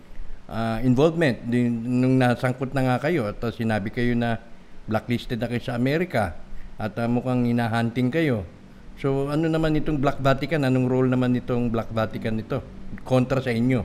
ah, 0.47 0.79
involvement? 0.79 1.43
Nung 1.51 2.15
nasangkot 2.15 2.71
na 2.71 2.87
nga 2.87 2.97
kayo 3.03 3.27
at 3.27 3.43
sinabi 3.51 3.91
kayo 3.91 4.15
na 4.15 4.39
blacklisted 4.87 5.43
na 5.43 5.51
kayo 5.51 5.59
sa 5.59 5.75
Amerika 5.75 6.39
at 6.79 6.95
ah, 6.95 7.11
mukhang 7.11 7.43
hinahunting 7.43 8.07
kayo. 8.07 8.47
So, 8.95 9.27
ano 9.27 9.51
naman 9.51 9.75
itong 9.75 9.99
Black 9.99 10.23
Vatican? 10.23 10.63
Anong 10.63 10.87
role 10.87 11.11
naman 11.11 11.35
itong 11.35 11.67
Black 11.67 11.91
Vatican 11.91 12.39
nito? 12.39 12.63
Kontra 13.03 13.43
sa 13.43 13.51
inyo? 13.51 13.83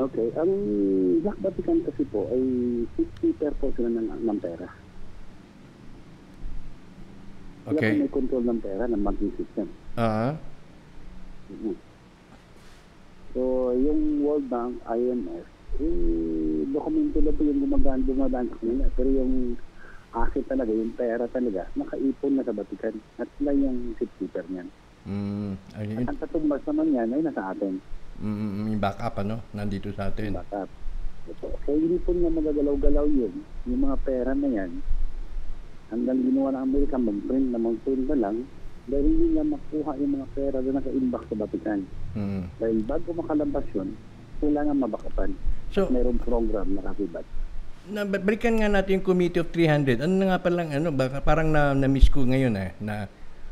Okay, 0.00 0.32
ang 0.40 0.52
Black 1.20 1.38
Vatican 1.44 1.84
kasi 1.84 2.08
po 2.08 2.24
ay 2.32 2.40
50 2.96 3.60
po 3.60 3.68
sila 3.76 3.92
ng, 3.92 4.24
ng 4.24 4.38
pera. 4.40 4.87
Sila 7.68 7.78
Okay. 7.78 7.92
po 7.92 8.00
may 8.00 8.10
control 8.10 8.44
ng 8.44 8.60
pera 8.60 8.84
ng 8.86 9.02
banking 9.02 9.32
system. 9.36 9.68
Ah, 9.94 10.32
Mhm. 11.48 11.74
So, 13.30 13.40
yung 13.72 14.00
World 14.20 14.48
Bank, 14.48 14.80
IMF, 14.84 15.46
eh, 15.78 16.64
dokumento 16.66 17.20
na 17.20 17.30
po 17.30 17.40
yung 17.40 17.60
gumagaan, 17.62 18.00
dumadaan 18.02 18.48
sa 18.48 18.56
kanila. 18.56 18.84
Pero 18.96 19.08
yung 19.10 19.32
asset 20.10 20.44
talaga, 20.44 20.72
yung 20.72 20.92
pera 20.92 21.24
talaga, 21.28 21.68
nakaipon 21.72 22.32
na 22.34 22.42
sa 22.42 22.52
Vatican. 22.52 22.96
At 23.16 23.28
sila 23.36 23.52
yung 23.52 23.92
shipkeeper 23.94 24.48
niyan. 24.48 24.68
mm, 25.04 25.52
ayun, 25.74 25.96
At 25.98 26.08
ang 26.10 26.18
katumbas 26.18 26.64
naman 26.64 26.88
yan 26.90 27.08
ay 27.10 27.22
nasa 27.22 27.52
atin. 27.52 27.80
mm, 28.16 28.64
yung 28.66 28.80
backup 28.82 29.14
ano, 29.18 29.44
nandito 29.52 29.88
sa 29.92 30.08
atin. 30.08 30.32
Backup. 30.34 30.68
Ito. 31.26 31.48
So, 31.62 31.68
hindi 31.70 32.00
po 32.00 32.12
niya 32.12 32.28
magagalaw-galaw 32.28 33.06
yun. 33.06 33.34
Yung 33.64 33.80
mga 33.82 33.96
pera 34.02 34.32
na 34.32 34.48
yan, 34.48 34.80
hanggang 35.88 36.18
ginawa 36.18 36.48
ng 36.52 36.62
Amerika, 36.64 36.96
mag-print 36.96 37.46
na 37.48 37.58
mag-print 37.58 38.04
na 38.06 38.18
lang, 38.18 38.36
dahil 38.84 39.04
hindi 39.04 39.26
niya 39.30 39.44
makuha 39.44 39.90
yung 39.96 40.12
mga 40.14 40.26
pera 40.32 40.58
na 40.58 40.70
naka-imbak 40.80 41.22
sa 41.24 41.34
Vatican. 41.36 41.80
Mm. 42.12 42.42
Dahil 42.56 42.78
bago 42.82 43.08
makalabas 43.12 43.66
yun, 43.72 43.88
kailangan 44.38 44.76
mabakapan. 44.78 45.30
So, 45.68 45.88
Mayroong 45.88 46.20
program 46.20 46.68
na 46.72 46.82
kakibat. 46.86 47.24
na, 47.88 48.04
balikan 48.04 48.56
nga 48.56 48.68
natin 48.68 49.00
yung 49.00 49.06
Committee 49.06 49.40
of 49.40 49.48
300. 49.50 50.00
Ano 50.00 50.14
na 50.14 50.26
nga 50.30 50.40
palang, 50.40 50.72
ano, 50.72 50.88
baka 50.88 51.20
parang 51.20 51.48
na, 51.48 51.72
na-miss 51.72 52.08
ko 52.08 52.24
ngayon 52.24 52.56
eh, 52.56 52.72
na, 52.80 53.08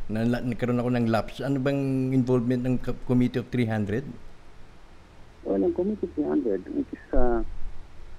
na, 0.08 0.24
na 0.24 0.40
nagkaroon 0.40 0.76
ako 0.76 0.90
ng 0.92 1.06
lapse. 1.08 1.40
Ano 1.40 1.56
bang 1.58 2.12
involvement 2.12 2.62
ng 2.62 2.76
Co- 2.80 3.00
Committee 3.04 3.40
of 3.40 3.48
300? 3.48 4.04
Well, 5.44 5.62
ang 5.62 5.72
Committee 5.72 6.08
300, 6.12 6.64
which 6.74 6.90
is 6.90 7.06
uh, 7.12 7.40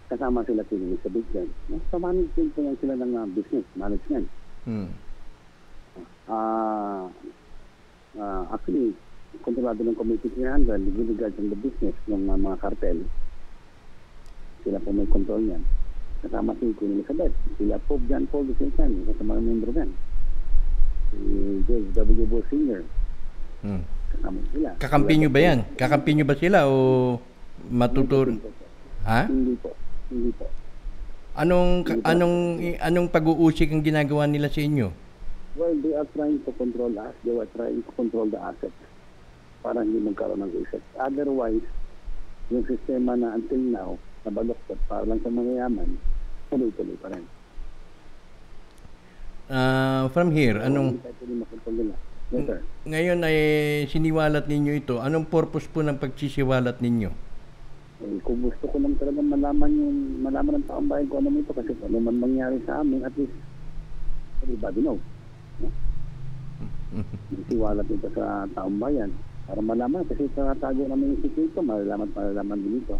kasama 0.08 0.40
sila 0.48 0.64
kay 0.68 0.80
Elizabeth 0.80 1.28
yan. 1.36 1.48
Sa 1.92 2.00
management 2.00 2.50
po 2.56 2.60
yan 2.64 2.76
sila 2.80 2.94
ng 2.96 3.12
uh, 3.12 3.28
business, 3.36 3.66
management. 3.76 4.28
Hmm. 4.64 4.90
Ah, 6.28 7.08
ah, 8.16 8.44
actually, 8.52 8.96
kontrolado 9.44 9.84
ng 9.84 9.96
Committee 9.96 10.32
300 10.32 10.96
with 10.96 11.12
regards 11.12 11.36
to 11.36 11.44
the 11.44 11.60
business 11.60 11.96
ng 12.08 12.24
uh, 12.28 12.40
mga 12.40 12.58
cartel. 12.60 12.98
Sila 14.64 14.80
po 14.80 14.90
may 14.92 15.08
control 15.08 15.44
yan. 15.44 15.64
Kasama 16.24 16.56
si 16.58 16.72
Queen 16.76 16.98
Elizabeth, 16.98 17.36
sila 17.60 17.78
Pope 17.86 18.04
John 18.10 18.26
Paul 18.32 18.48
II, 18.50 18.72
sa 18.74 19.24
mga 19.24 19.42
membro 19.44 19.72
yan. 19.76 19.92
Si 21.12 21.18
George 21.68 21.90
W. 21.96 22.26
Bush 22.28 22.48
Sr., 22.52 22.84
Hmm. 23.58 23.82
kasama 24.14 24.40
sila. 24.54 24.70
Kakampi 24.78 25.14
nyo 25.18 25.30
ba 25.34 25.40
yan? 25.42 25.60
Kakampi 25.74 26.14
nyo 26.14 26.26
ba 26.30 26.36
sila 26.38 26.70
o 26.70 26.76
matuturo? 27.74 28.30
Hindi 28.30 28.46
po. 28.46 28.52
Ha? 29.10 29.22
Hindi 29.26 29.56
po. 29.58 29.70
Hindi 30.08 30.32
po. 30.34 30.48
Anong 31.34 31.70
ka- 31.84 32.02
anong 32.04 32.36
i- 32.58 32.80
anong 32.80 33.08
pag-uusik 33.08 33.70
ang 33.70 33.86
ginagawa 33.86 34.26
nila 34.26 34.50
sa 34.50 34.58
inyo? 34.58 34.90
Well, 35.54 35.74
they 35.82 35.94
are 35.94 36.06
trying 36.12 36.42
to 36.46 36.52
control 36.54 36.94
us. 36.94 37.14
They 37.22 37.34
were 37.34 37.50
trying 37.54 37.82
to 37.82 37.92
control 37.94 38.30
the 38.30 38.38
assets 38.38 38.78
para 39.62 39.82
hindi 39.82 40.00
magkaroon 40.00 40.40
ng 40.40 40.54
reset. 40.54 40.82
Otherwise, 40.96 41.66
yung 42.48 42.64
sistema 42.64 43.14
na 43.14 43.34
until 43.34 43.60
now, 43.60 43.90
nabaloktot 44.24 44.80
para 44.86 45.04
lang 45.04 45.20
sa 45.20 45.30
mga 45.30 45.52
yaman, 45.60 45.98
tuloy-tuloy 46.48 46.98
pa 46.98 47.10
rin. 47.10 47.26
Ah, 49.48 50.12
from 50.12 50.32
here, 50.32 50.60
anong 50.60 51.00
Hindi. 51.00 51.96
Yes, 52.28 52.44
sir. 52.44 52.60
ngayon 52.84 53.24
ay 53.24 53.38
siniwalat 53.88 54.52
ninyo 54.52 54.74
ito. 54.76 55.00
Anong 55.00 55.24
purpose 55.26 55.64
po 55.66 55.80
ng 55.80 55.96
pagsisiwalat 55.96 56.84
ninyo? 56.84 57.27
Eh, 57.98 58.22
kung 58.22 58.46
gusto 58.46 58.70
ko 58.70 58.78
lang 58.78 58.94
talaga 59.02 59.22
malaman 59.26 59.72
yung 59.74 60.22
malaman 60.22 60.62
ng 60.62 60.68
taong 60.70 60.86
bayan 60.86 61.10
ko 61.10 61.18
ano 61.18 61.34
ito 61.34 61.50
kasi 61.50 61.74
kung 61.82 61.90
ano 61.90 62.06
man 62.06 62.22
mangyari 62.22 62.62
sa 62.62 62.86
amin, 62.86 63.02
at 63.02 63.14
least 63.18 63.34
everybody 64.46 64.82
knows. 64.86 65.02
No? 66.88 67.04
Isiwalat 67.34 67.90
ito 67.90 68.08
sa 68.16 68.48
taong 68.54 68.78
bayan 68.80 69.12
para 69.50 69.60
malaman 69.66 70.06
kasi 70.06 70.30
sa 70.38 70.54
tago 70.56 70.86
namin 70.86 71.18
yung 71.18 71.22
sikreto, 71.26 71.60
malalaman 71.66 72.14
malalaman 72.14 72.62
din 72.62 72.80
ito. 72.86 72.96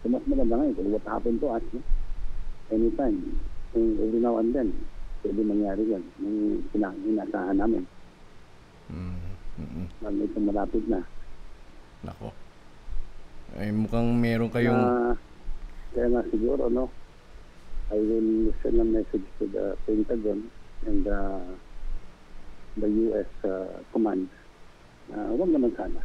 So 0.00 0.08
mas 0.08 0.24
maganda 0.24 0.56
ngayon 0.56 0.74
kung 0.74 0.88
what 0.88 1.04
happened 1.04 1.38
to 1.44 1.48
us, 1.52 1.64
no? 1.76 1.80
anytime, 2.72 3.18
kung 3.74 3.98
every 4.00 4.20
now 4.22 4.38
and 4.38 4.54
then, 4.56 4.72
pwede 5.20 5.42
mangyari 5.44 5.82
yan, 5.84 6.02
yung 6.22 6.64
inasahan 7.04 7.58
namin, 7.60 7.84
Mm, 8.90 9.22
mm, 9.54 9.86
lalo 10.02 10.20
ito 10.26 10.38
malapit 10.42 10.84
na. 10.90 10.98
Nako. 12.02 12.34
Ay 13.58 13.74
mukhang 13.74 14.14
meron 14.14 14.50
kayong 14.52 14.78
Na, 14.78 15.14
kaya 15.90 16.06
nga 16.06 16.22
siguro, 16.30 16.70
no, 16.70 16.86
I 17.90 17.98
will 17.98 18.54
send 18.62 18.78
a 18.78 18.86
message 18.86 19.26
to 19.42 19.44
the 19.50 19.74
Pentagon 19.82 20.46
and 20.86 21.02
the, 21.02 21.18
the 22.78 22.88
U.S. 23.10 23.26
uh, 23.42 23.82
command. 23.90 24.30
Uh, 25.10 25.34
huwag 25.34 25.50
naman 25.50 25.74
sana. 25.74 25.98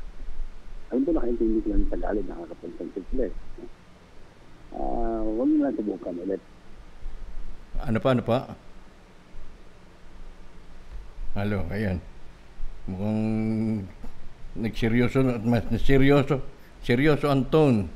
Alam 0.89 1.05
ko 1.05 1.11
nakaintindi 1.13 1.61
sila 1.61 1.77
ng 1.77 1.89
Tagalog, 1.93 2.25
nakakapansin 2.25 3.05
sila 3.13 3.23
eh. 3.29 3.33
Uh, 4.73 5.21
huwag 5.21 5.49
na 5.53 5.69
lang 5.69 5.77
subukan 5.77 6.17
ulit. 6.25 6.41
Ano 7.85 7.97
pa, 8.01 8.09
ano 8.17 8.23
pa? 8.25 8.39
Halo, 11.37 11.69
ayan. 11.69 12.01
Mukhang 12.89 13.21
nagseryoso, 14.57 15.21
na- 15.21 15.37
mas 15.45 15.69
seryoso, 15.85 16.41
seryoso 16.85 17.25
ang 17.27 17.49
tone 17.49 17.89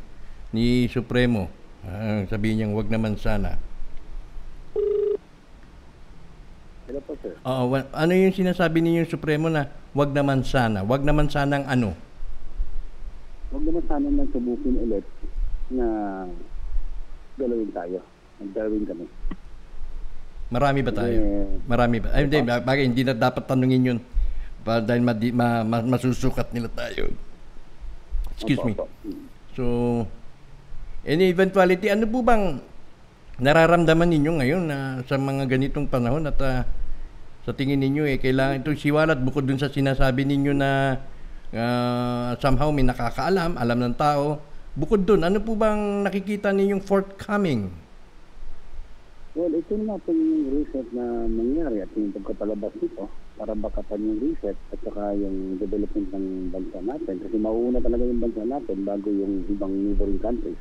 ni 0.50 0.90
Supremo. 0.90 1.46
Ah, 1.86 2.26
sabihin 2.26 2.60
niyang 2.60 2.74
wag 2.74 2.90
naman 2.90 3.14
sana. 3.16 3.56
Hello 6.90 7.00
po, 7.06 7.14
sir. 7.22 7.38
Oo, 7.46 7.64
wa- 7.70 7.92
ano 7.94 8.12
yung 8.12 8.34
sinasabi 8.34 8.82
ninyo 8.82 9.06
Supremo 9.06 9.46
na 9.48 9.70
wag 9.94 10.10
naman 10.10 10.42
sana? 10.42 10.82
Wag 10.82 11.06
naman 11.06 11.30
sana 11.30 11.62
ang 11.62 11.68
ano? 11.70 11.90
Huwag 13.54 13.64
naman 13.64 13.84
sana 13.86 14.08
lang 14.10 14.30
subukin 14.30 14.76
ulit 14.76 15.06
na 15.70 15.86
galawin 17.38 17.70
tayo. 17.72 18.02
Nag-Darwin 18.42 18.86
kami. 18.86 19.06
Marami 20.50 20.80
ba 20.82 20.92
tayo? 20.92 21.14
Eh, 21.14 21.46
Marami 21.70 21.98
ba? 22.02 22.10
Ay, 22.10 22.26
hindi, 22.26 22.42
ba- 22.42 22.62
bagay, 22.62 22.86
hindi 22.90 23.06
na 23.06 23.14
dapat 23.14 23.46
tanungin 23.46 23.86
yun. 23.86 24.00
Pa, 24.66 24.82
dahil 24.82 25.06
madi, 25.06 25.30
ma, 25.30 25.62
ma- 25.62 25.86
masusukat 25.86 26.50
nila 26.52 26.74
tayo. 26.74 27.14
Excuse 28.40 28.64
me. 28.64 28.74
So, 29.60 29.64
any 31.04 31.28
eventuality, 31.28 31.92
ano 31.92 32.08
po 32.08 32.24
bang 32.24 32.64
nararamdaman 33.40 34.08
ninyo 34.08 34.32
ngayon 34.40 34.64
na 34.64 34.78
sa 35.08 35.20
mga 35.20 35.48
ganitong 35.48 35.88
panahon 35.92 36.28
at 36.28 36.40
ah, 36.44 36.64
sa 37.44 37.52
tingin 37.52 37.80
ninyo 37.80 38.08
eh, 38.08 38.20
kailangan 38.20 38.64
itong 38.64 38.80
siwalat 38.80 39.20
bukod 39.20 39.48
dun 39.48 39.60
sa 39.60 39.72
sinasabi 39.72 40.24
ninyo 40.24 40.54
na 40.56 41.00
ah, 41.52 42.32
somehow 42.40 42.72
may 42.72 42.88
nakakaalam, 42.88 43.60
alam 43.60 43.80
ng 43.80 43.96
tao. 44.00 44.40
Bukod 44.80 45.04
dun, 45.04 45.28
ano 45.28 45.44
po 45.44 45.60
bang 45.60 46.08
nakikita 46.08 46.56
ninyong 46.56 46.84
forthcoming? 46.84 47.68
Well, 49.38 49.54
ito 49.54 49.78
na 49.78 49.94
po 50.02 50.10
yung 50.10 50.50
reset 50.58 50.90
na 50.90 51.06
nangyari 51.30 51.86
at 51.86 51.94
yung 51.94 52.10
pagkapalabas 52.18 52.74
nito 52.82 53.06
para 53.38 53.54
bakapan 53.54 54.02
yung 54.02 54.20
reset 54.26 54.58
at 54.74 54.80
saka 54.82 55.14
yung 55.22 55.62
development 55.62 56.10
ng 56.18 56.50
bansa 56.50 56.82
natin. 56.82 57.22
Kasi 57.22 57.38
mauuna 57.38 57.78
talaga 57.78 58.10
yung 58.10 58.26
bansa 58.26 58.42
natin 58.42 58.90
bago 58.90 59.06
yung 59.14 59.46
ibang 59.46 59.70
neighboring 59.70 60.18
countries 60.18 60.58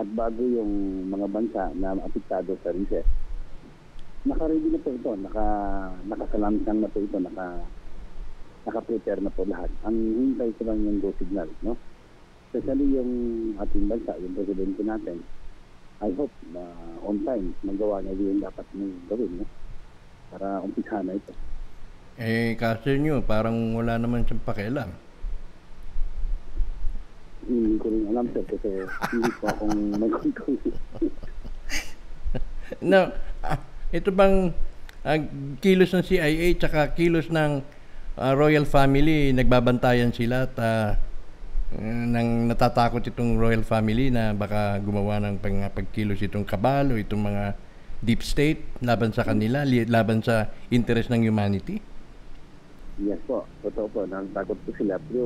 at 0.00 0.08
bago 0.16 0.40
yung 0.40 1.04
mga 1.12 1.28
bansa 1.28 1.62
na 1.76 1.92
apektado 2.00 2.56
sa 2.64 2.72
reset. 2.72 3.04
Naka-ready 4.24 4.72
na 4.72 4.80
po 4.80 4.88
ito, 4.96 5.12
naka, 5.12 5.46
nakasalamsang 6.08 6.78
na 6.80 6.88
po 6.88 7.04
ito, 7.04 7.18
naka, 7.20 7.60
naka-prepare 8.64 9.20
na 9.20 9.28
po 9.28 9.44
lahat. 9.44 9.68
Ang 9.84 9.96
hintay 10.00 10.56
ko 10.56 10.72
lang 10.72 10.80
yung 10.88 11.04
go 11.04 11.12
signal, 11.20 11.52
no? 11.60 11.76
Especially 12.48 12.96
yung 12.96 13.12
ating 13.60 13.92
bansa, 13.92 14.16
yung 14.24 14.32
presidente 14.40 14.80
natin, 14.80 15.20
I 16.02 16.10
hope 16.18 16.34
na 16.50 16.62
on 17.06 17.22
time 17.22 17.54
magawa 17.62 18.02
niya 18.02 18.18
yung 18.18 18.42
dapat 18.42 18.66
mong 18.74 18.94
gawin 19.06 19.32
no? 19.38 19.46
para 20.34 20.58
umpisa 20.64 20.98
na 21.06 21.14
ito. 21.14 21.32
Eh, 22.18 22.58
kasi 22.60 23.00
nyo, 23.00 23.24
parang 23.24 23.72
wala 23.72 23.96
naman 23.96 24.26
siyang 24.26 24.44
pakialam. 24.44 24.90
Hindi 27.46 27.76
ko 27.80 27.86
rin 27.88 28.04
alam 28.10 28.26
sir 28.34 28.44
kasi 28.50 28.70
hindi 29.14 29.30
po 29.38 29.44
akong 29.48 29.76
may 29.96 30.10
control. 30.10 30.56
No, 32.80 33.12
ah, 33.44 33.60
ito 33.92 34.08
bang 34.08 34.56
ah, 35.04 35.20
kilos 35.60 35.92
ng 35.92 36.04
CIA 36.06 36.56
tsaka 36.56 36.96
kilos 36.96 37.28
ng 37.28 37.60
ah, 38.16 38.32
royal 38.32 38.64
family, 38.64 39.30
nagbabantayan 39.36 40.10
sila 40.10 40.48
at 40.48 40.54
ah, 40.56 40.96
nang 41.80 42.50
natatakot 42.50 43.00
itong 43.00 43.40
royal 43.40 43.64
family 43.64 44.12
na 44.12 44.36
baka 44.36 44.76
gumawa 44.82 45.22
ng 45.22 45.40
pagkilos 45.72 46.20
itong 46.20 46.44
kabal 46.44 46.92
o 46.92 47.00
itong 47.00 47.24
mga 47.24 47.44
deep 48.02 48.20
state 48.20 48.60
laban 48.82 49.14
sa 49.14 49.22
kanila, 49.22 49.62
laban 49.64 50.20
sa 50.20 50.50
interest 50.68 51.08
ng 51.08 51.22
humanity? 51.24 51.80
yes 53.00 53.18
po, 53.24 53.48
totoo 53.64 53.88
po, 53.88 54.00
natatakot 54.04 54.58
po 54.62 54.70
sila. 54.76 55.00
Pero 55.08 55.24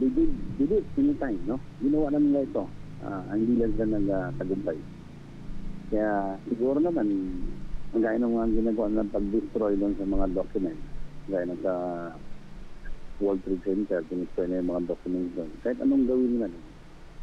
they 0.00 0.10
did, 0.10 0.32
they 0.56 0.66
did 0.66 0.84
anytime, 0.96 1.38
no? 1.44 1.60
Ginawa 1.84 2.14
na 2.14 2.18
nila 2.22 2.40
ito. 2.48 2.64
Ah, 3.04 3.22
hindi 3.36 3.60
lang 3.60 3.76
sila 3.76 3.98
nagtagumpay. 4.00 4.78
Kaya 5.92 6.40
siguro 6.48 6.78
naman, 6.80 7.06
ang 7.94 8.02
gaya 8.02 8.18
ng 8.18 8.32
mga 8.32 8.48
ginagawa 8.58 8.86
ng 8.90 9.12
pag-destroy 9.12 9.72
sa 9.78 10.06
mga 10.08 10.26
documents, 10.34 10.84
gaya 11.28 11.44
ng 11.46 11.60
sa 11.62 11.72
World 13.20 13.40
Trade 13.44 13.64
Center, 13.64 14.00
tinistroy 14.06 14.46
na 14.48 14.60
yung 14.60 14.70
mga 14.72 14.82
documents 14.92 15.32
doon. 15.36 15.50
Kahit 15.64 15.78
anong 15.80 16.04
gawin 16.04 16.30
nila, 16.36 16.46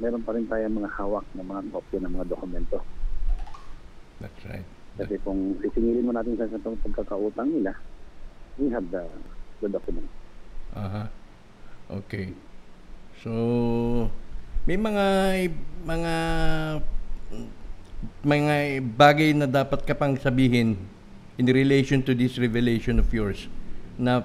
meron 0.02 0.26
pa 0.26 0.34
rin 0.34 0.50
tayo 0.50 0.66
mga 0.66 0.92
hawak 0.98 1.26
na 1.38 1.46
mga 1.46 1.62
kopya 1.70 2.00
ng 2.02 2.14
mga 2.14 2.30
dokumento. 2.34 2.78
That's 4.18 4.42
right. 4.50 4.68
Kasi 4.98 5.18
kung 5.26 5.58
sisingilin 5.62 6.06
mo 6.06 6.14
natin 6.14 6.38
sa 6.38 6.46
sa 6.50 6.58
pagkakautang 6.62 7.50
nila, 7.50 7.74
we 8.62 8.70
have 8.70 8.86
the 8.94 9.02
the 9.62 9.70
document. 9.70 10.06
Aha. 10.78 11.10
Okay. 11.90 12.34
So, 13.22 13.32
may 14.66 14.78
mga 14.78 15.06
mga 15.86 16.16
mga 18.24 18.56
bagay 18.96 19.30
na 19.36 19.48
dapat 19.50 19.84
ka 19.84 19.94
pang 19.96 20.16
sabihin 20.16 20.78
in 21.38 21.48
relation 21.50 22.00
to 22.06 22.14
this 22.14 22.38
revelation 22.38 23.02
of 23.02 23.10
yours 23.10 23.50
na 23.98 24.22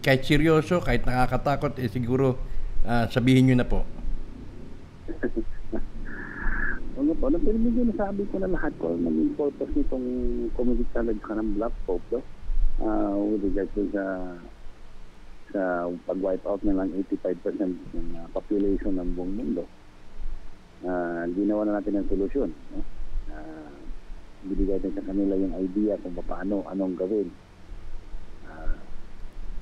kahit 0.00 0.24
seryoso, 0.24 0.80
kahit 0.80 1.04
nakakatakot, 1.04 1.76
eh 1.80 1.88
siguro 1.88 2.40
ah, 2.88 3.06
sabihin 3.08 3.52
nyo 3.52 3.56
na 3.60 3.68
po. 3.68 3.80
Ano 7.00 7.16
po, 7.16 7.32
nang 7.32 7.40
pinibigyan 7.40 7.88
na 7.88 7.96
sabi 7.96 8.28
ko 8.28 8.36
na 8.36 8.52
lahat 8.52 8.76
ko, 8.76 8.92
naging 8.92 9.32
purpose 9.32 9.72
nitong 9.72 10.04
community 10.52 10.84
college 10.92 11.22
ka 11.24 11.32
ng 11.32 11.56
Black 11.56 11.72
Pope, 11.88 12.04
no? 12.12 12.20
Ah, 12.84 13.16
with 13.16 13.40
regards 13.40 13.72
to 13.72 13.88
sa 13.88 14.04
sa 15.50 15.88
pag-wipe 16.04 16.44
out 16.44 16.60
na 16.60 16.76
lang 16.76 16.92
85% 16.92 17.96
ng 17.96 18.08
ah, 18.20 18.28
population 18.36 19.00
ng 19.00 19.16
buong 19.16 19.32
mundo. 19.32 19.64
Ah, 20.84 21.24
ginawa 21.32 21.64
na 21.64 21.80
natin 21.80 22.04
ang 22.04 22.10
solusyon. 22.12 22.52
No? 22.76 22.84
Ah, 23.32 23.72
binigay 24.44 24.76
din 24.84 24.92
sa 24.92 25.04
kanila 25.04 25.40
yung 25.40 25.56
idea 25.56 25.96
kung 26.04 26.12
paano, 26.20 26.68
anong 26.68 27.00
gawin. 27.00 27.32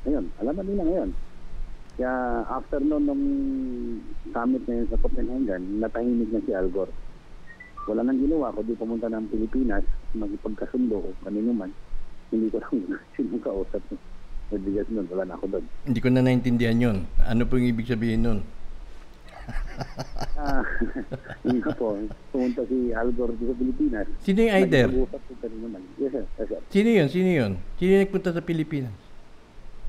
Ngayon, 0.06 0.24
alam 0.38 0.54
na 0.54 0.62
nila 0.62 0.82
ngayon. 0.86 1.10
Kaya 1.98 2.46
after 2.46 2.78
noon 2.78 3.02
nung 3.10 3.24
summit 4.30 4.62
na 4.70 4.74
yun 4.78 4.86
sa 4.86 5.02
Copenhagen, 5.02 5.82
natahimik 5.82 6.30
na 6.30 6.44
si 6.46 6.54
Al 6.54 6.70
Gore. 6.70 6.94
Wala 7.90 8.06
nang 8.06 8.22
ginawa 8.22 8.54
kundi 8.54 8.78
pumunta 8.78 9.10
ng 9.10 9.26
Pilipinas, 9.32 9.82
magipagkasundo 10.14 11.02
o 11.02 11.10
kanino 11.26 11.50
man. 11.50 11.74
Hindi 12.30 12.54
ko 12.54 12.62
lang 12.62 12.78
sino 13.18 13.42
kausap. 13.42 13.82
Nagbigas 14.54 14.86
nun, 14.94 15.10
wala 15.10 15.26
na 15.26 15.34
ako 15.34 15.58
doon. 15.58 15.64
Hindi 15.90 16.00
ko 16.00 16.08
na 16.08 16.22
naintindihan 16.22 16.78
yun. 16.78 16.98
Ano 17.26 17.42
po 17.50 17.58
yung 17.58 17.68
ibig 17.74 17.90
sabihin 17.90 18.22
nun? 18.22 18.40
Ah, 20.38 20.62
yun 21.50 21.58
po, 21.74 21.98
pumunta 22.30 22.62
si 22.70 22.94
Al 22.94 23.10
Gore 23.10 23.34
sa 23.34 23.58
Pilipinas. 23.58 24.06
Sino 24.22 24.38
yung 24.46 24.54
Aider? 24.54 24.86
Nagpag-usap 24.86 25.20
ko 25.26 25.32
kanino 25.42 25.66
man. 25.66 25.82
Yes 25.98 26.14
sir, 26.14 26.24
yes 26.38 26.46
sir. 26.46 26.60
Sino 26.70 26.88
yun? 26.94 27.08
Sino 27.10 27.30
yun? 27.34 27.52
Sino 27.74 27.90
yung 27.90 28.02
nagpunta 28.06 28.30
sa 28.30 28.44
Pilipinas? 28.46 29.07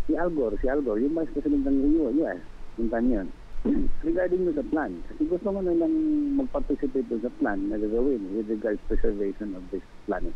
Si 0.09 0.17
Al 0.17 0.33
Gore, 0.33 0.57
si 0.57 0.65
Al 0.65 0.81
Gore, 0.81 1.05
yung 1.05 1.13
vice 1.13 1.29
president 1.37 1.69
ng 1.69 2.01
US, 2.01 2.41
yung 2.81 2.89
time 2.89 3.09
yun. 3.13 3.27
Regarding 4.09 4.41
with 4.41 4.57
the 4.57 4.65
plan, 4.73 4.97
kasi 5.05 5.29
gusto 5.29 5.53
mo 5.53 5.61
nilang 5.61 5.93
mag-participate 6.33 7.05
doon 7.05 7.21
sa 7.21 7.29
plan 7.37 7.61
na 7.69 7.77
gagawin 7.77 8.17
with 8.33 8.49
regards 8.49 8.81
to 8.89 8.97
preservation 8.97 9.53
of 9.53 9.61
this 9.69 9.85
planet. 10.09 10.33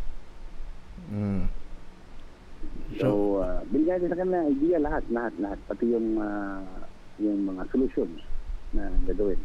Mm. 1.10 1.50
So, 3.02 3.42
uh, 3.42 3.66
binigyan 3.74 4.06
din 4.06 4.14
sa 4.14 4.20
kanila 4.22 4.46
idea 4.46 4.78
lahat, 4.78 5.04
lahat, 5.10 5.34
lahat. 5.42 5.60
Pati 5.66 5.90
yung, 5.90 6.22
ah, 6.22 6.62
yung 7.18 7.50
mga 7.50 7.66
solutions 7.74 8.22
na 8.78 8.94
gagawin. 9.10 9.42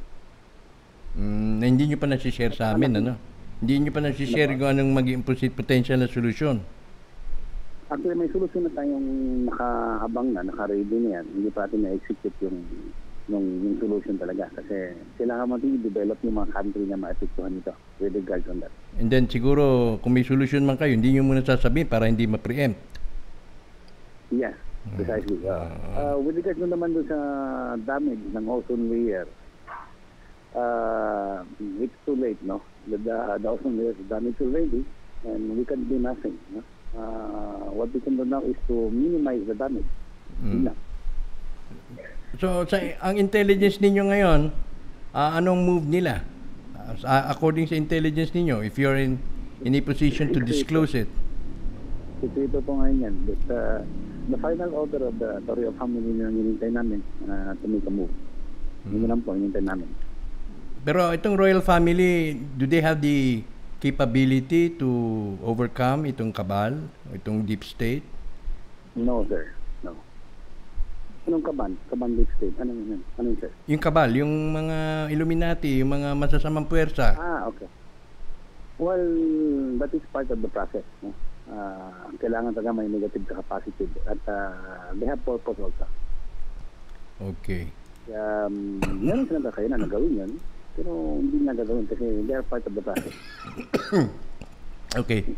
Mm, 1.16 1.52
na 1.56 1.64
hindi 1.64 1.84
nyo 1.88 1.96
pa 1.96 2.08
nasi-share 2.12 2.52
sa 2.52 2.76
amin, 2.76 3.00
ano? 3.00 3.16
Hindi 3.64 3.74
nyo 3.80 3.92
pa 3.96 4.04
nasi-share 4.04 4.52
kung 4.60 4.76
anong 4.76 4.92
maging 4.92 5.24
posit- 5.24 5.56
potential 5.56 5.96
na 5.96 6.12
solusyon. 6.12 6.60
Actually, 7.88 8.20
may 8.20 8.28
solusyon 8.28 8.68
na 8.68 8.72
tayong 8.76 9.08
nakahabang 9.48 10.36
na, 10.36 10.44
naka-ready 10.44 11.08
na 11.08 11.10
yan. 11.20 11.26
Hindi 11.32 11.48
pa 11.48 11.64
natin 11.64 11.88
na-execute 11.88 12.36
yung, 12.44 12.60
yung, 13.32 13.44
yung 13.64 13.76
solution 13.80 14.20
talaga. 14.20 14.44
Kasi 14.52 14.92
kailangan 15.16 15.56
natin 15.56 15.80
i-develop 15.80 16.20
yung 16.20 16.36
mga 16.36 16.52
country 16.52 16.84
na 16.84 17.00
maepektuhan 17.00 17.56
nito 17.56 17.72
with 17.96 18.12
regards 18.12 18.44
on 18.52 18.60
that. 18.60 18.68
And 19.00 19.08
then 19.08 19.24
siguro, 19.24 19.96
kung 20.04 20.12
may 20.12 20.20
solusyon 20.20 20.68
man 20.68 20.76
kayo, 20.76 20.92
hindi 20.92 21.16
nyo 21.16 21.24
muna 21.24 21.40
sasabihin 21.40 21.88
para 21.88 22.04
hindi 22.04 22.28
ma-preempt. 22.28 22.76
Yes, 24.36 24.52
precisely. 24.92 25.40
Uh, 25.48 25.72
uh, 25.96 26.16
with 26.20 26.36
regards 26.36 26.60
nun 26.60 26.68
naman 26.68 26.92
doon 26.92 27.08
sa 27.08 27.18
damage 27.88 28.20
ng 28.36 28.44
ozone 28.52 28.92
layer, 28.92 29.24
uh, 30.52 31.40
it's 31.80 31.96
too 32.04 32.20
late, 32.20 32.36
no? 32.44 32.60
The, 32.84 33.00
the, 33.00 33.40
the 33.40 33.48
ozone 33.48 33.80
layer 33.80 33.96
is 33.96 34.08
damaged 34.12 34.44
already 34.44 34.84
and 35.24 35.56
we 35.56 35.64
can 35.64 35.88
do 35.88 35.96
nothing. 35.96 36.36
No? 36.52 36.60
Uh, 36.96 37.68
what 37.74 37.92
we 37.92 38.00
can 38.00 38.16
do 38.16 38.24
now 38.24 38.40
is 38.42 38.56
to 38.66 38.88
minimize 38.90 39.44
the 39.44 39.54
damage. 39.54 39.86
Mm. 40.40 40.72
So, 42.38 42.64
sa, 42.68 42.78
ang 43.02 43.18
intelligence 43.18 43.82
ninyo 43.82 44.08
ngayon, 44.08 44.40
ah, 45.12 45.36
anong 45.36 45.64
move 45.64 45.84
nila? 45.88 46.22
Sa- 47.00 47.28
according 47.28 47.68
sa 47.68 47.76
intelligence 47.76 48.32
ninyo, 48.32 48.64
if 48.64 48.80
you're 48.80 48.96
in, 48.96 49.20
in 49.64 49.74
a 49.74 49.82
position 49.82 50.32
to 50.32 50.40
disclose 50.40 50.94
it. 50.94 51.10
Ito 52.24 52.58
po 52.62 52.78
ngayon 52.78 52.98
yan. 53.04 53.14
But, 53.26 53.42
uh, 53.52 53.82
the 54.28 54.38
final 54.38 54.70
order 54.76 55.08
of 55.08 55.16
the 55.16 55.40
Tory 55.48 55.64
of 55.64 55.74
Family 55.80 56.12
na 56.20 56.28
hinintay 56.28 56.70
namin 56.72 57.00
uh, 57.24 57.56
to 57.56 57.64
make 57.64 57.84
a 57.88 57.92
move. 57.92 58.12
Yun 58.84 59.08
lang 59.08 59.20
po, 59.24 59.32
hinintay 59.32 59.64
namin. 59.64 59.88
Pero 60.84 61.10
itong 61.12 61.36
royal 61.36 61.64
family, 61.64 62.36
do 62.56 62.68
they 62.68 62.84
have 62.84 63.00
the 63.00 63.42
capability 63.78 64.74
to 64.74 64.90
overcome 65.46 66.06
itong 66.10 66.34
kabal, 66.34 66.74
itong 67.14 67.46
deep 67.46 67.62
state? 67.62 68.02
No, 68.98 69.22
sir. 69.30 69.54
No. 69.86 69.94
Anong 71.30 71.44
kaban? 71.46 71.72
Kaban 71.86 72.18
deep 72.18 72.30
state? 72.34 72.56
Ano 72.58 72.74
yun? 72.74 73.00
Ano 73.14 73.26
yun, 73.30 73.38
sir? 73.38 73.52
Yung 73.70 73.82
kabal, 73.82 74.10
yung 74.18 74.32
mga 74.50 75.08
Illuminati, 75.14 75.78
yung 75.78 75.94
mga 75.94 76.18
masasamang 76.18 76.66
puwersa. 76.66 77.14
Ah, 77.14 77.46
okay. 77.46 77.70
Well, 78.78 79.06
that 79.78 79.94
is 79.94 80.02
part 80.10 80.30
of 80.30 80.42
the 80.42 80.50
process. 80.50 80.86
No? 81.02 81.14
Ah, 81.48 82.10
kailangan 82.18 82.58
talaga 82.58 82.82
may 82.82 82.90
negative 82.90 83.26
sa 83.30 83.46
positive. 83.46 83.90
At 84.10 84.18
ah, 84.26 84.90
they 84.98 85.06
have 85.06 85.22
purpose 85.22 85.58
also. 85.62 85.86
Okay. 87.18 87.70
Um, 88.08 88.78
meron 88.82 89.28
silang 89.28 89.46
kakayanan 89.46 89.86
na 89.86 89.90
gawin 89.90 90.18
yun. 90.18 90.32
Pero 90.78 91.18
hindi 91.18 91.42
na 91.42 91.50
gagawin 91.58 91.90
kasi 91.90 92.06
they 92.30 92.38
are 92.38 92.46
part 92.46 92.62
of 92.62 92.72
the 92.78 92.82
process. 92.82 93.14
Okay. 94.96 95.36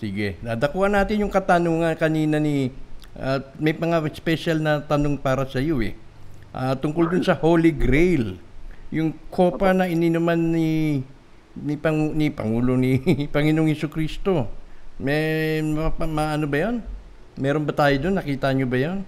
Sige. 0.00 0.40
Nadakuha 0.40 0.88
natin 0.88 1.28
yung 1.28 1.32
katanungan 1.34 1.92
kanina 2.00 2.40
ni 2.40 2.72
at 3.12 3.52
may 3.60 3.76
mga 3.76 4.00
special 4.16 4.64
na 4.64 4.80
tanong 4.80 5.20
para 5.20 5.44
sa 5.44 5.60
iyo 5.60 5.76
eh. 5.84 5.92
Ah, 6.56 6.72
tungkol 6.72 7.12
dun 7.12 7.20
sa 7.20 7.36
Holy 7.36 7.68
Grail. 7.68 8.40
Yung 8.88 9.12
kopa 9.28 9.76
na 9.76 9.84
ininuman 9.84 10.40
ni 10.40 11.00
ni 11.52 11.76
pang 11.76 12.16
ni 12.16 12.32
pangulo 12.32 12.80
ni 12.80 12.96
Panginoong 13.34 13.76
Kristo. 13.92 14.48
May 14.96 15.60
ma, 15.60 15.92
ma- 16.08 16.32
ano 16.32 16.48
ba 16.48 16.56
'yan? 16.56 16.80
Meron 17.36 17.68
ba 17.68 17.76
tayo 17.76 17.92
doon? 18.00 18.16
Nakita 18.16 18.56
nyo 18.56 18.64
ba 18.64 18.78
'yan? 18.80 18.98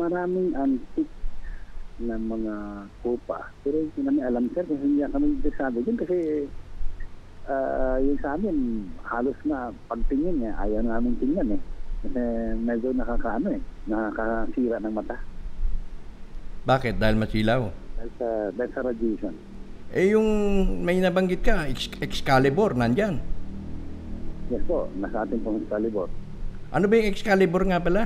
Maraming 0.00 0.56
antique 0.56 1.23
na 2.02 2.18
mga 2.18 2.54
kopa. 3.02 3.50
Pero 3.62 3.86
hindi 3.86 4.00
namin 4.02 4.24
alam 4.26 4.44
sir 4.50 4.66
kasi 4.66 4.82
hindi 4.82 5.06
kami 5.06 5.26
interesado 5.38 5.78
dyan 5.78 5.98
kasi 5.98 6.16
ah, 7.46 7.96
yung 8.02 8.18
sa 8.18 8.34
amin 8.34 8.88
halos 9.06 9.38
na 9.46 9.70
pagtingin 9.86 10.42
niya 10.42 10.52
ayaw 10.58 10.82
namin 10.82 11.14
tingnan 11.22 11.54
eh. 11.54 11.62
Kasi 12.04 12.20
medyo 12.60 12.92
nakakaano 12.92 13.48
eh, 13.54 13.62
nakakasira 13.88 14.76
ng 14.82 14.94
mata. 14.94 15.16
Bakit? 16.64 16.96
Dahil 16.96 17.16
masilaw. 17.20 17.68
Dahil 18.00 18.10
sa, 18.16 18.28
dahil 18.56 18.70
sa 18.72 18.80
radiation. 18.84 19.34
Eh 19.94 20.16
yung 20.16 20.28
may 20.82 20.98
nabanggit 20.98 21.44
ka, 21.44 21.68
Ex- 21.70 21.92
Excalibur, 22.02 22.74
nandyan. 22.74 23.20
Yes 24.50 24.64
po, 24.68 24.88
nasa 24.98 25.24
ating 25.24 25.40
pong 25.44 25.62
Excalibur. 25.64 26.08
Ano 26.74 26.84
ba 26.90 26.94
yung 26.98 27.08
Excalibur 27.08 27.62
nga 27.68 27.78
pala? 27.78 28.02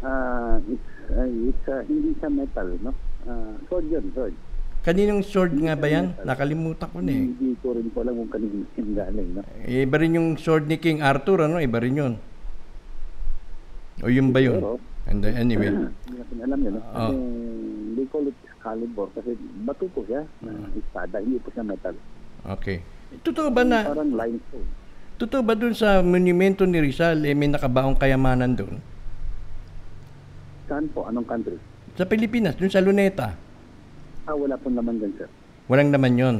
Ah, 0.00 0.56
it's, 0.70 0.89
ah, 1.12 1.26
it's 1.26 1.66
ah, 1.66 1.82
hindi 1.82 2.10
siya 2.16 2.28
metal, 2.28 2.68
no? 2.80 2.92
Ah, 3.24 3.54
sword 3.66 3.86
yun, 3.86 4.06
sword. 4.12 4.34
Kaninong 4.80 5.20
sword 5.20 5.52
nga 5.54 5.76
ba 5.76 5.86
yan? 5.86 6.16
Nakalimutan 6.24 6.88
ko 6.88 6.98
na 6.98 7.12
eh. 7.12 7.28
Hindi 7.28 7.52
ko 7.60 7.76
rin 7.76 7.92
po 7.92 8.00
alam 8.00 8.16
kung 8.16 8.32
kanino 8.32 8.64
yung 8.64 8.94
galing, 8.96 9.28
no? 9.36 9.42
Eh, 9.60 9.84
Iba 9.84 9.96
rin 10.00 10.16
yung 10.16 10.40
sword 10.40 10.64
ni 10.64 10.80
King 10.80 11.04
Arthur, 11.04 11.44
ano? 11.44 11.60
Iba 11.60 11.78
rin 11.78 12.00
yun. 12.00 12.14
O 14.00 14.08
yun 14.08 14.32
ba 14.32 14.40
yun? 14.40 14.80
And 15.04 15.20
then, 15.20 15.36
anyway. 15.36 15.68
Hindi 16.00 16.16
natin 16.16 16.36
alam 16.40 16.58
yun, 16.58 16.72
no? 16.72 16.80
Kasi 16.80 17.16
they 17.92 18.06
call 18.08 18.24
it 18.24 18.36
Excalibur 18.60 19.08
kasi 19.16 19.30
bato 19.64 19.88
po 19.88 20.04
siya 20.04 20.20
Ah. 20.44 20.68
espada, 20.76 21.16
hindi 21.16 21.40
po 21.40 21.48
siya 21.48 21.64
metal. 21.64 21.96
Okay. 22.60 22.84
Totoo 23.20 23.48
ba 23.48 23.64
na, 23.64 23.88
Parang 23.88 24.12
limestone. 24.12 24.68
totoo 25.16 25.40
ba 25.40 25.56
dun 25.56 25.72
sa 25.72 26.00
monumento 26.00 26.64
ni 26.64 26.76
Rizal, 26.76 27.24
eh, 27.24 27.32
may 27.32 27.48
nakabaong 27.48 27.96
kayamanan 27.96 28.52
dun? 28.52 28.84
Saan 30.70 30.86
po? 30.94 31.02
Anong 31.02 31.26
country? 31.26 31.58
Sa 31.98 32.06
Pilipinas, 32.06 32.54
dun 32.54 32.70
sa 32.70 32.78
Luneta. 32.78 33.34
Ah, 34.22 34.38
wala 34.38 34.54
pong 34.54 34.78
laman 34.78 35.02
dyan, 35.02 35.10
sir. 35.18 35.26
Walang 35.66 35.90
naman 35.90 36.14
yon. 36.14 36.36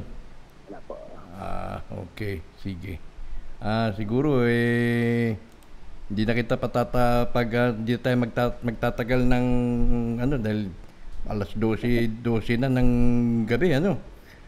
Wala 0.70 0.78
po. 0.86 0.94
Ah, 1.34 1.82
okay. 1.90 2.38
Sige. 2.62 3.02
Ah, 3.58 3.90
siguro 3.98 4.46
eh 4.46 5.34
hindi 6.06 6.22
na 6.22 6.38
kita 6.38 6.54
patata 6.62 7.26
pag 7.34 7.48
ah, 7.58 7.74
hindi 7.74 7.98
tayo 7.98 8.16
magta, 8.22 8.54
magtatagal 8.62 9.20
ng 9.26 9.46
ano 10.22 10.34
dahil 10.38 10.70
alas 11.26 11.50
12 11.58 12.22
12 12.22 12.62
na 12.62 12.70
ng 12.70 12.90
gabi 13.50 13.74
ano. 13.74 13.98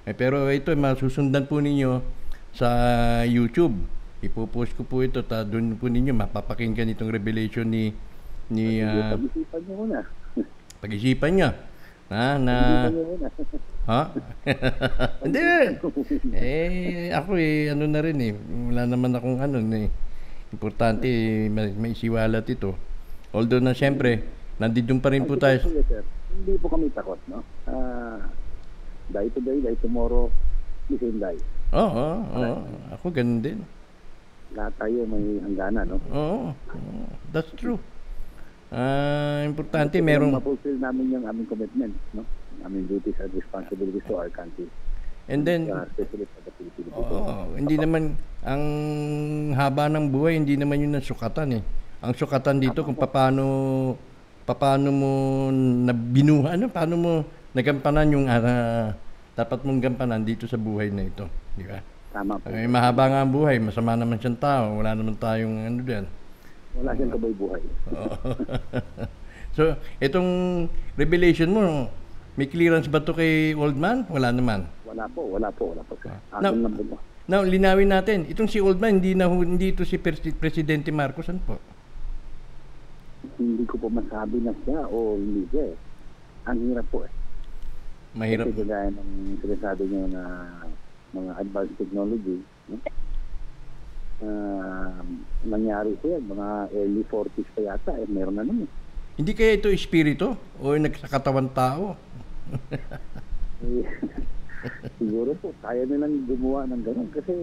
Eh, 0.07 0.15
pero 0.15 0.47
ito 0.47 0.71
masusundan 0.79 1.51
po 1.51 1.59
ninyo 1.59 1.99
sa 2.55 2.71
YouTube. 3.27 3.75
Ipopost 4.23 4.79
ko 4.79 4.87
po 4.87 5.03
ito 5.03 5.27
ta 5.27 5.43
doon 5.43 5.75
po 5.75 5.91
ninyo 5.91 6.15
mapapakinggan 6.15 6.95
itong 6.95 7.11
revelation 7.11 7.67
ni 7.67 7.91
ni 8.53 8.85
ah, 8.85 9.17
Pag-isipan 9.17 9.61
niyo 9.65 9.75
muna. 9.81 9.99
pag-isipan 10.85 11.33
niya. 11.33 11.51
Na 12.13 12.37
na 12.37 12.55
niyo. 12.93 13.17
Ha? 13.89 14.01
Hindi. 15.27 15.43
eh, 16.37 17.11
ako 17.11 17.31
eh, 17.41 17.73
ano 17.73 17.85
na 17.89 18.01
rin 18.05 18.19
eh. 18.21 18.33
Wala 18.71 18.87
naman 18.87 19.17
akong 19.17 19.41
ano 19.43 19.59
eh. 19.75 19.89
Importante 20.53 21.09
eh, 21.09 21.49
may, 21.49 21.73
may 21.73 21.97
siwalat 21.97 22.47
ito. 22.47 22.77
Although 23.33 23.65
na 23.65 23.73
siyempre, 23.73 24.23
nandito 24.61 24.93
pa 25.01 25.09
rin 25.11 25.25
po 25.25 25.41
tayo. 25.41 25.65
Hindi 25.65 26.53
po 26.61 26.69
kami 26.69 26.93
takot, 26.93 27.19
no? 27.27 27.41
Ah, 27.65 28.21
die 29.09 29.33
today, 29.33 29.59
die 29.65 29.79
tomorrow, 29.81 30.29
the 30.93 30.97
same 31.01 31.17
die. 31.17 31.41
Oo, 31.73 31.89
oo, 31.89 32.37
oo. 32.37 32.61
Ako 32.93 33.09
ganun 33.09 33.41
din. 33.41 33.65
Lahat 34.53 34.77
tayo 34.77 35.09
may 35.09 35.41
hangganan, 35.41 35.97
no? 35.97 35.99
Oo, 36.13 36.53
oo. 36.53 37.05
that's 37.33 37.49
true. 37.57 37.81
Ah, 38.73 39.45
importante 39.45 40.01
lang 40.01 40.09
merong 40.09 40.33
Ma-fulfill 40.41 40.81
namin 40.81 41.13
yung 41.13 41.25
aming 41.29 41.45
commitment, 41.45 41.93
no? 42.17 42.25
Aming 42.65 42.89
duties 42.89 43.21
and 43.21 43.33
responsibilities 43.37 44.05
to 44.09 44.15
our 44.17 44.33
country. 44.33 44.65
and 45.31 45.47
then 45.47 45.71
Uh, 45.71 45.87
especially 45.87 46.27
sa 46.35 46.41
the 46.43 46.53
Philippines. 46.57 46.89
Oo, 46.91 47.55
hindi 47.55 47.77
naman 47.79 48.19
ang 48.43 48.65
haba 49.55 49.87
ng 49.87 50.11
buhay 50.11 50.35
hindi 50.35 50.59
naman 50.59 50.83
yun 50.83 50.99
ang 50.99 51.05
sukatan 51.05 51.61
eh. 51.61 51.63
Ang 52.03 52.13
sukatan 52.19 52.59
dito 52.59 52.83
kung 52.83 52.99
paano 52.99 53.45
paano 54.43 54.89
mo 54.91 55.13
nabinuha 55.87 56.59
ano 56.59 56.67
paano 56.67 56.95
mo 56.99 57.13
nagampanan 57.55 58.11
yung 58.11 58.27
ah, 58.27 58.91
dapat 59.33 59.63
mong 59.65 59.81
gampanan 59.81 60.25
dito 60.27 60.45
sa 60.45 60.61
buhay 60.61 60.93
na 60.93 61.07
ito, 61.07 61.25
di 61.57 61.65
ba? 61.65 61.81
Tama 62.13 62.37
po. 62.37 62.53
Eh, 62.53 62.69
mahaba 62.69 63.09
nga 63.09 63.21
ang 63.25 63.33
buhay, 63.33 63.57
masama 63.57 63.97
naman 63.97 64.21
siyang 64.21 64.37
tao, 64.37 64.81
wala 64.81 64.93
naman 64.93 65.17
tayong 65.17 65.57
ano 65.65 65.81
diyan. 65.81 66.05
Wala 66.73 66.91
siyang 66.97 67.13
kabay 67.13 67.33
buhay. 67.37 67.63
so, 69.57 69.63
itong 70.01 70.31
revelation 70.97 71.53
mo, 71.53 71.93
may 72.35 72.49
clearance 72.49 72.89
ba 72.89 73.05
to 73.05 73.13
kay 73.13 73.53
old 73.53 73.77
man? 73.77 74.09
Wala 74.09 74.33
naman. 74.33 74.65
Wala 74.89 75.05
po, 75.13 75.29
wala 75.29 75.49
po, 75.53 75.77
wala 75.77 75.83
po. 75.85 75.95
Ah. 76.09 76.17
Akin 76.33 76.43
Now- 76.43 76.57
lang 76.57 76.75
po. 76.75 76.97
Now, 77.23 77.47
linawin 77.47 77.87
natin. 77.87 78.27
Itong 78.27 78.51
si 78.51 78.59
old 78.59 78.83
man, 78.83 78.99
hindi 78.99 79.15
na 79.15 79.31
hindi 79.31 79.71
ito 79.71 79.87
si 79.87 79.95
Pres- 79.95 80.35
Presidente 80.35 80.91
Marcos. 80.91 81.31
Ano 81.31 81.39
po? 81.47 81.55
Hindi 83.39 83.63
ko 83.63 83.79
po 83.79 83.87
masabi 83.87 84.43
na 84.43 84.51
siya 84.67 84.91
o 84.91 85.15
hindi 85.15 85.47
siya 85.55 85.71
eh. 85.71 85.77
Ang 86.51 86.59
hirap 86.67 86.87
po 86.91 87.07
eh. 87.07 87.13
Mahirap. 88.19 88.51
Kasi 88.51 88.67
kagaya 88.67 88.89
ng 88.91 89.11
sinasabi 89.39 89.83
niyo 89.87 90.05
na 90.11 90.23
mga 91.15 91.33
advanced 91.39 91.77
technology, 91.79 92.43
no? 92.67 92.77
Ah, 94.23 95.03
nangyari 95.43 95.99
po 95.99 96.15
yan, 96.15 96.23
mga 96.31 96.49
early 96.79 97.03
40s 97.11 97.49
pa 97.59 97.61
yata, 97.75 97.93
eh, 97.99 98.07
meron 98.07 98.39
na 98.39 98.47
naman. 98.47 98.71
Hindi 99.19 99.33
kaya 99.35 99.59
ito 99.59 99.69
espiritu 99.69 100.39
o 100.63 100.67
nagsakatawan 100.79 101.51
tao? 101.51 101.99
Eh, 103.67 103.85
siguro 105.03 105.35
po, 105.43 105.51
kaya 105.59 105.83
nilang 105.85 106.23
gumawa 106.31 106.71
ng 106.71 106.83
ganun 106.87 107.11
kasi 107.11 107.35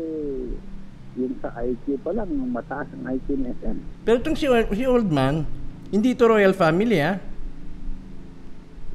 yung 1.20 1.36
sa 1.44 1.52
IQ 1.60 2.00
pa 2.00 2.16
lang, 2.16 2.32
mataas 2.32 2.88
ang 2.96 3.04
IQ 3.12 3.28
ng 3.44 3.48
SM. 3.60 3.78
Pero 4.08 4.18
itong 4.24 4.38
si, 4.40 4.48
si 4.48 4.84
old 4.88 5.12
man, 5.12 5.44
hindi 5.92 6.16
ito 6.16 6.24
royal 6.32 6.56
family 6.56 7.04
ha. 7.04 7.20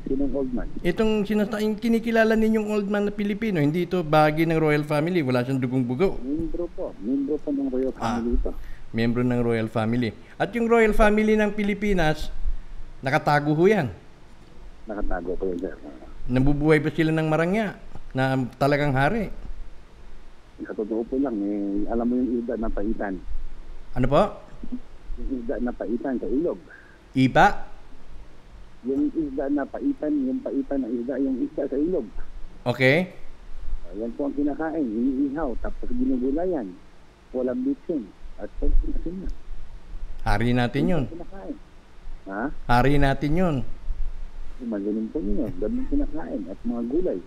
Sinong 0.05 0.33
old 0.37 0.53
man? 0.53 0.69
Itong 0.85 1.25
sinasa 1.25 1.65
yung 1.65 1.81
kinikilala 1.81 2.37
ninyong 2.37 2.69
old 2.69 2.89
man 2.93 3.09
na 3.09 3.13
Pilipino, 3.13 3.57
hindi 3.57 3.89
ito 3.89 4.05
bahagi 4.05 4.45
ng 4.45 4.61
royal 4.61 4.85
family. 4.85 5.25
Wala 5.25 5.41
siyang 5.41 5.57
dugong 5.57 5.81
bugo. 5.81 6.21
Membro 6.21 6.69
po. 6.77 6.93
Membro 7.01 7.41
po 7.41 7.49
ng 7.49 7.73
royal 7.73 7.93
Ah. 7.97 8.21
family 8.21 8.37
ito. 8.37 8.51
Miyembro 8.95 9.25
ng 9.25 9.41
royal 9.41 9.67
family. 9.67 10.13
At 10.37 10.53
yung 10.53 10.69
royal 10.69 10.93
family 10.93 11.35
ng 11.35 11.51
Pilipinas, 11.51 12.29
nakatago 13.01 13.57
ho 13.57 13.65
yan. 13.65 13.89
Nakatago 14.85 15.35
po 15.35 15.49
yun, 15.49 15.59
sir. 15.59 15.75
Nabubuhay 16.25 16.79
pa 16.79 16.93
sila 16.93 17.11
ng 17.11 17.27
marangya 17.27 17.75
na 18.13 18.37
talagang 18.55 18.93
hari. 18.93 19.33
Sa 20.63 20.71
totoo 20.71 21.03
po 21.03 21.19
lang, 21.19 21.35
eh, 21.35 21.91
alam 21.91 22.07
mo 22.07 22.15
yung 22.15 22.31
isda 22.39 22.55
na 22.55 22.69
paitan. 22.69 23.19
Ano 23.97 24.07
po? 24.07 24.23
Yung 25.19 25.31
isda 25.43 25.59
na 25.59 25.73
paitan 25.73 26.15
sa 26.21 26.29
ilog. 26.29 26.61
Ipa? 27.17 27.74
Yung 28.85 29.09
isda 29.17 29.49
na 29.49 29.65
paitan, 29.65 30.13
yung 30.29 30.41
paitan 30.45 30.85
na 30.85 30.89
isda, 30.93 31.17
yung 31.17 31.41
isda 31.41 31.65
sa 31.65 31.77
ilog. 31.77 32.05
Okay. 32.69 33.13
Uh, 33.89 33.95
yan 34.01 34.13
po 34.17 34.29
ang 34.29 34.37
kinakain, 34.37 34.85
iniihaw, 34.85 35.57
tapos 35.65 35.89
ginugulayan. 35.89 36.69
Walang 37.33 37.65
bitsin. 37.65 38.09
At 38.37 38.51
po, 38.61 38.69
asin 38.69 39.25
na. 39.25 39.29
Hari 40.25 40.51
natin 40.57 40.85
yun. 40.89 41.05
Kinakain. 41.09 41.57
Ha? 42.25 42.43
Hari 42.69 42.97
natin 42.97 43.33
yun. 43.37 43.57
Magaling 44.65 45.09
po 45.13 45.21
ninyo. 45.21 45.47
Ganun 45.61 45.85
kinakain. 45.93 46.43
At 46.49 46.59
mga 46.65 46.83
gulay. 46.89 47.19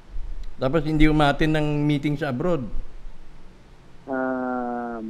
Tapos 0.58 0.82
hindi 0.90 1.06
umatin 1.06 1.54
ng 1.54 1.68
meeting 1.86 2.18
sa 2.18 2.34
abroad. 2.34 2.66
Um, 4.10 5.08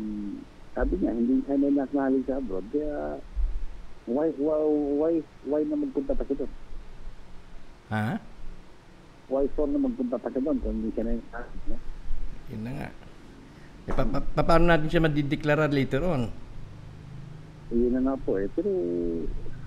sabi 0.76 0.94
niya, 1.00 1.16
hindi 1.16 1.40
siya 1.48 1.56
na 1.56 1.70
naknali 1.86 2.20
sa 2.28 2.42
abroad. 2.42 2.66
Kaya, 2.74 3.22
why, 4.08 4.28
why, 4.36 4.62
why, 4.98 5.14
why 5.44 5.62
na 5.62 5.76
magpunta 5.76 6.16
pa 6.16 6.24
siya 6.24 6.36
doon? 6.40 6.52
Ha? 7.88 8.20
Why 9.28 9.44
for 9.54 9.68
na 9.68 9.78
magpunta 9.78 10.16
pa 10.16 10.28
siya 10.28 10.42
doon 10.42 10.58
kung 10.60 10.74
hindi 10.74 10.90
siya 10.92 11.04
na 11.04 11.12
no? 11.68 11.76
Yun 12.48 12.62
na 12.64 12.72
nga. 12.74 12.90
Eh, 13.88 13.94
pa- 13.94 14.08
pa- 14.08 14.24
pa- 14.26 14.48
paano 14.48 14.66
natin 14.66 14.88
siya 14.88 15.04
madideklara 15.04 15.68
later 15.68 16.04
on? 16.04 16.32
Yun 17.70 17.92
na 17.94 18.02
nga 18.02 18.16
po 18.18 18.40
eh. 18.40 18.48
Pero, 18.50 18.72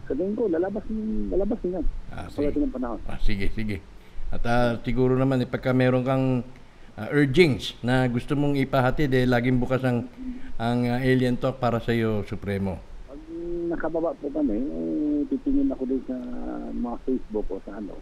sa 0.09 0.13
tingin 0.13 0.33
ko, 0.33 0.49
lalabas, 0.49 0.85
lalabas 1.29 1.61
niya. 1.61 1.81
Ah, 2.09 2.25
Pagdating 2.27 2.57
sige. 2.57 2.67
ng 2.67 2.75
panahon. 2.75 2.99
Ah, 3.05 3.19
sige, 3.21 3.47
sige. 3.53 3.77
At 4.33 4.43
ah, 4.45 4.81
siguro 4.81 5.15
naman, 5.15 5.41
eh, 5.41 5.49
pagka 5.49 5.77
meron 5.77 6.03
kang 6.03 6.41
ah, 6.97 7.09
urgings 7.13 7.77
na 7.81 8.09
gusto 8.09 8.33
mong 8.33 8.57
ipahatid, 8.57 9.13
eh, 9.13 9.29
laging 9.29 9.61
bukas 9.61 9.85
ang, 9.85 10.09
ang 10.57 10.79
ah, 10.89 11.01
Alien 11.01 11.37
Talk 11.37 11.61
para 11.61 11.77
sa 11.79 11.93
iyo, 11.93 12.25
Supremo. 12.25 12.81
Nakababa 13.71 14.11
po 14.19 14.27
kami, 14.35 14.59
eh, 14.59 15.23
titingin 15.31 15.71
ako 15.71 15.87
din 15.87 16.03
sa 16.11 16.17
mga 16.75 16.97
Facebook 17.07 17.47
o 17.55 17.63
sa 17.63 17.79
ano, 17.79 17.95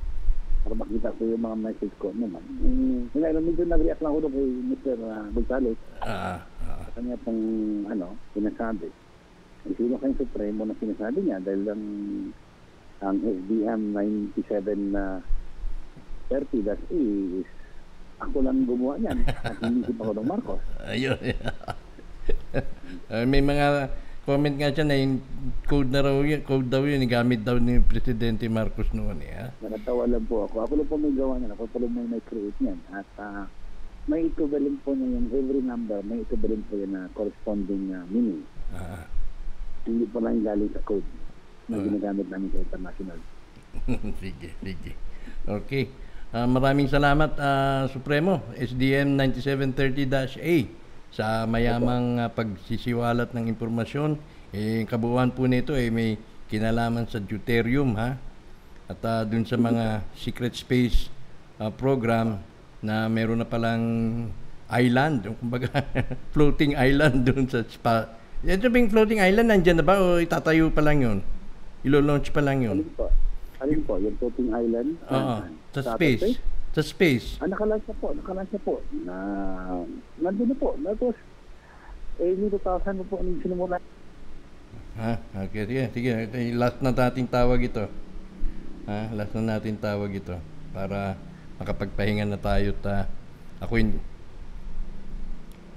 para 0.64 0.72
makita 0.72 1.12
ko 1.12 1.28
yung 1.28 1.44
mga 1.44 1.58
message 1.60 1.94
ko 2.00 2.08
naman. 2.16 2.40
Eh, 2.64 3.04
kaya 3.12 3.36
medyo 3.36 3.68
nag-react 3.68 4.00
lang 4.00 4.12
ako 4.16 4.20
doon 4.24 4.32
kay 4.32 4.48
Mr. 4.72 4.96
Gonzales. 5.36 5.80
Ah, 6.00 6.40
ah, 6.64 6.88
sa 6.88 6.96
kanya 6.96 7.20
pong 7.20 7.42
ano, 7.84 8.16
sinasabi. 8.32 8.88
Ang 9.68 9.74
sino 9.76 10.00
kayong 10.00 10.16
Supremo 10.16 10.64
na 10.64 10.80
sinasabi 10.80 11.18
niya 11.20 11.38
dahil 11.44 11.62
ang 11.68 11.84
ang 12.98 13.16
SDM 13.20 13.94
97 13.94 14.96
na 14.96 15.22
30 16.32 16.64
that's 16.66 16.82
A 16.90 17.02
is 17.38 17.48
ako 18.18 18.42
lang 18.42 18.66
gumawa 18.66 18.98
niyan 18.98 19.22
at 19.22 19.54
hindi 19.62 19.84
si 19.88 19.92
Pangulong 19.94 20.26
Marcos. 20.26 20.64
ayun. 20.88 21.20
Ah, 23.08 23.24
may 23.24 23.40
mga 23.40 23.88
comment 24.28 24.52
nga 24.60 24.68
siya 24.68 24.84
na 24.84 24.92
yung 25.00 25.24
code 25.64 25.88
na 25.88 26.04
raw 26.04 26.20
yun, 26.20 26.44
code 26.44 26.68
daw 26.68 26.84
yun, 26.84 27.00
gamit 27.08 27.40
daw 27.40 27.56
ni 27.56 27.80
Presidente 27.80 28.44
Marcos 28.52 28.92
noon 28.92 29.24
eh. 29.24 29.32
ha? 29.32 29.48
Lang 29.64 30.28
po 30.28 30.44
ako. 30.44 30.68
Ako 30.68 30.72
lang 30.76 30.88
po 30.92 31.00
may 31.00 31.16
gawa 31.16 31.40
niyan. 31.40 31.56
Ako 31.56 31.64
po 31.72 31.80
lang 31.80 31.96
may 31.96 32.04
may 32.04 32.22
create 32.28 32.58
niyan. 32.60 32.76
At 32.92 33.08
ah, 33.16 33.48
may 34.04 34.28
equivalent 34.28 34.84
po 34.84 34.92
niya 34.92 35.16
yung 35.16 35.32
every 35.32 35.64
number, 35.64 36.04
may 36.04 36.20
equivalent 36.20 36.60
po 36.68 36.76
yan 36.76 36.92
na 36.92 37.08
corresponding 37.16 37.88
uh, 37.96 38.04
meaning. 38.12 38.44
Ah, 38.76 39.08
Hindi 39.88 40.04
po 40.12 40.20
lang 40.20 40.44
galing 40.44 40.76
sa 40.76 40.84
code 40.84 41.08
na 41.72 41.80
ginagamit 41.80 42.28
namin 42.28 42.52
sa 42.52 42.60
international. 42.60 43.18
sige, 44.20 44.52
sige. 44.60 44.92
Okay. 45.48 45.88
Ah, 46.36 46.44
maraming 46.44 46.92
salamat, 46.92 47.32
ah, 47.40 47.88
Supremo, 47.88 48.44
SDM 48.60 49.16
9730-A 49.16 50.77
sa 51.12 51.48
mayamang 51.48 52.20
ah, 52.20 52.30
pagsisiwalat 52.30 53.32
ng 53.32 53.48
impormasyon. 53.48 54.18
Eh, 54.52 54.88
kabuuan 54.88 55.32
po 55.32 55.44
nito 55.44 55.76
eh, 55.76 55.92
may 55.92 56.16
kinalaman 56.48 57.04
sa 57.04 57.20
deuterium, 57.20 57.96
ha? 57.96 58.16
At 58.88 59.00
ah, 59.04 59.22
dun 59.24 59.44
sa 59.44 59.60
mga 59.60 60.04
secret 60.16 60.56
space 60.56 61.12
ah, 61.60 61.68
program 61.72 62.40
na 62.80 63.10
meron 63.10 63.42
na 63.42 63.48
palang 63.48 63.84
island, 64.68 65.28
kumbaga 65.40 65.68
floating 66.36 66.76
island 66.76 67.24
dun 67.24 67.44
sa 67.48 67.64
spa. 67.64 68.08
Ito 68.44 68.70
bing 68.70 68.88
floating 68.88 69.18
island, 69.18 69.50
nandyan 69.50 69.82
na 69.82 69.84
ba 69.84 69.98
o 69.98 70.22
itatayo 70.22 70.70
pa 70.70 70.80
lang 70.84 71.02
yun? 71.02 71.18
Ilo-launch 71.82 72.30
pa 72.30 72.38
lang 72.38 72.62
yun? 72.62 72.80
Alin 72.80 72.92
po? 72.94 73.06
Alin 73.58 73.80
po? 73.82 73.98
Yung 73.98 74.14
floating 74.20 74.48
island? 74.54 74.90
Oo. 75.10 75.16
Ah, 75.16 75.42
Sa 75.74 75.80
outer 75.82 75.94
space. 75.98 76.38
Sa 76.76 76.82
space. 76.84 77.40
Ah, 77.40 77.48
nakalaunch 77.48 77.86
na 77.88 77.96
po, 77.96 78.08
nakalaunch 78.12 78.52
na 78.52 78.60
po. 78.60 78.74
Na, 79.04 79.16
nandun 80.20 80.48
na 80.52 80.56
po. 80.56 80.76
Tapos, 80.76 81.16
eh, 82.18 82.34
yung 82.34 82.52
2000 82.52 82.98
na 82.98 83.04
po 83.08 83.16
nung 83.22 83.40
sinimula. 83.40 83.78
Ha? 84.98 85.12
Okay, 85.48 85.64
sige. 85.64 85.84
Sige. 85.94 86.10
Eh, 86.34 86.52
Last 86.52 86.82
na 86.82 86.90
nating 86.90 87.30
tawag 87.30 87.62
ito. 87.62 87.86
Ha? 88.90 89.14
Last 89.14 89.32
na 89.38 89.56
natin 89.56 89.78
tawag 89.78 90.10
ito. 90.12 90.34
Para 90.74 91.14
makapagpahinga 91.58 92.26
na 92.26 92.38
tayo 92.38 92.70
ta 92.78 93.10
ako 93.58 93.72
hindi 93.82 93.98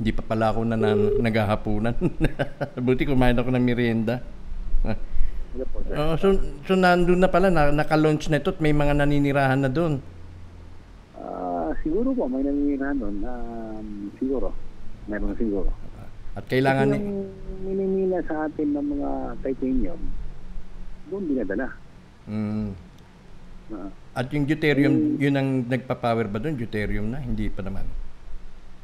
hindi 0.02 0.18
pa 0.18 0.26
pala 0.26 0.50
ako 0.50 0.66
na, 0.66 0.78
na 0.82 0.98
naghahapunan. 0.98 1.94
Buti 2.90 3.06
kumain 3.06 3.38
ako 3.38 3.54
ng 3.54 3.62
merienda. 3.62 4.26
Oo, 5.94 6.18
so, 6.18 6.34
so 6.66 6.74
nandun 6.74 7.22
na 7.22 7.30
pala, 7.30 7.54
na, 7.54 7.70
naka-launch 7.70 8.26
na 8.34 8.42
ito 8.42 8.50
at 8.50 8.58
may 8.58 8.74
mga 8.74 8.98
naninirahan 8.98 9.62
na 9.62 9.70
doon. 9.70 10.02
Ah, 11.22 11.70
siguro 11.86 12.12
po, 12.12 12.26
may 12.26 12.42
nangyayari 12.42 12.98
doon. 12.98 13.22
Um, 13.22 13.88
siguro. 14.18 14.50
Meron 15.06 15.38
siguro. 15.38 15.70
At 16.34 16.48
kailangan... 16.48 16.90
Kasi 16.90 17.04
yung 17.04 17.30
minimina 17.62 18.18
sa 18.26 18.48
atin 18.48 18.74
ng 18.74 18.88
mga 18.98 19.10
titanium, 19.46 20.02
doon 21.12 21.24
dinadala. 21.30 21.68
Mm, 22.26 22.72
Ah, 23.72 23.88
at 24.20 24.28
yung 24.36 24.44
deuterium, 24.44 25.16
yun 25.16 25.32
ang 25.40 25.64
nagpa-power 25.64 26.28
ba 26.28 26.44
doon? 26.44 26.60
Deuterium 26.60 27.08
na? 27.08 27.24
Hindi 27.24 27.48
pa 27.48 27.64
naman. 27.64 27.88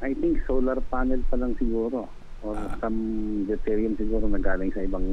I 0.00 0.16
think 0.16 0.40
solar 0.48 0.80
panel 0.88 1.20
pa 1.28 1.36
lang 1.36 1.52
siguro. 1.60 2.08
Or 2.40 2.56
some 2.80 2.96
deuterium 3.44 4.00
siguro 4.00 4.24
na 4.30 4.40
galing 4.40 4.72
sa 4.72 4.80
ibang 4.80 5.04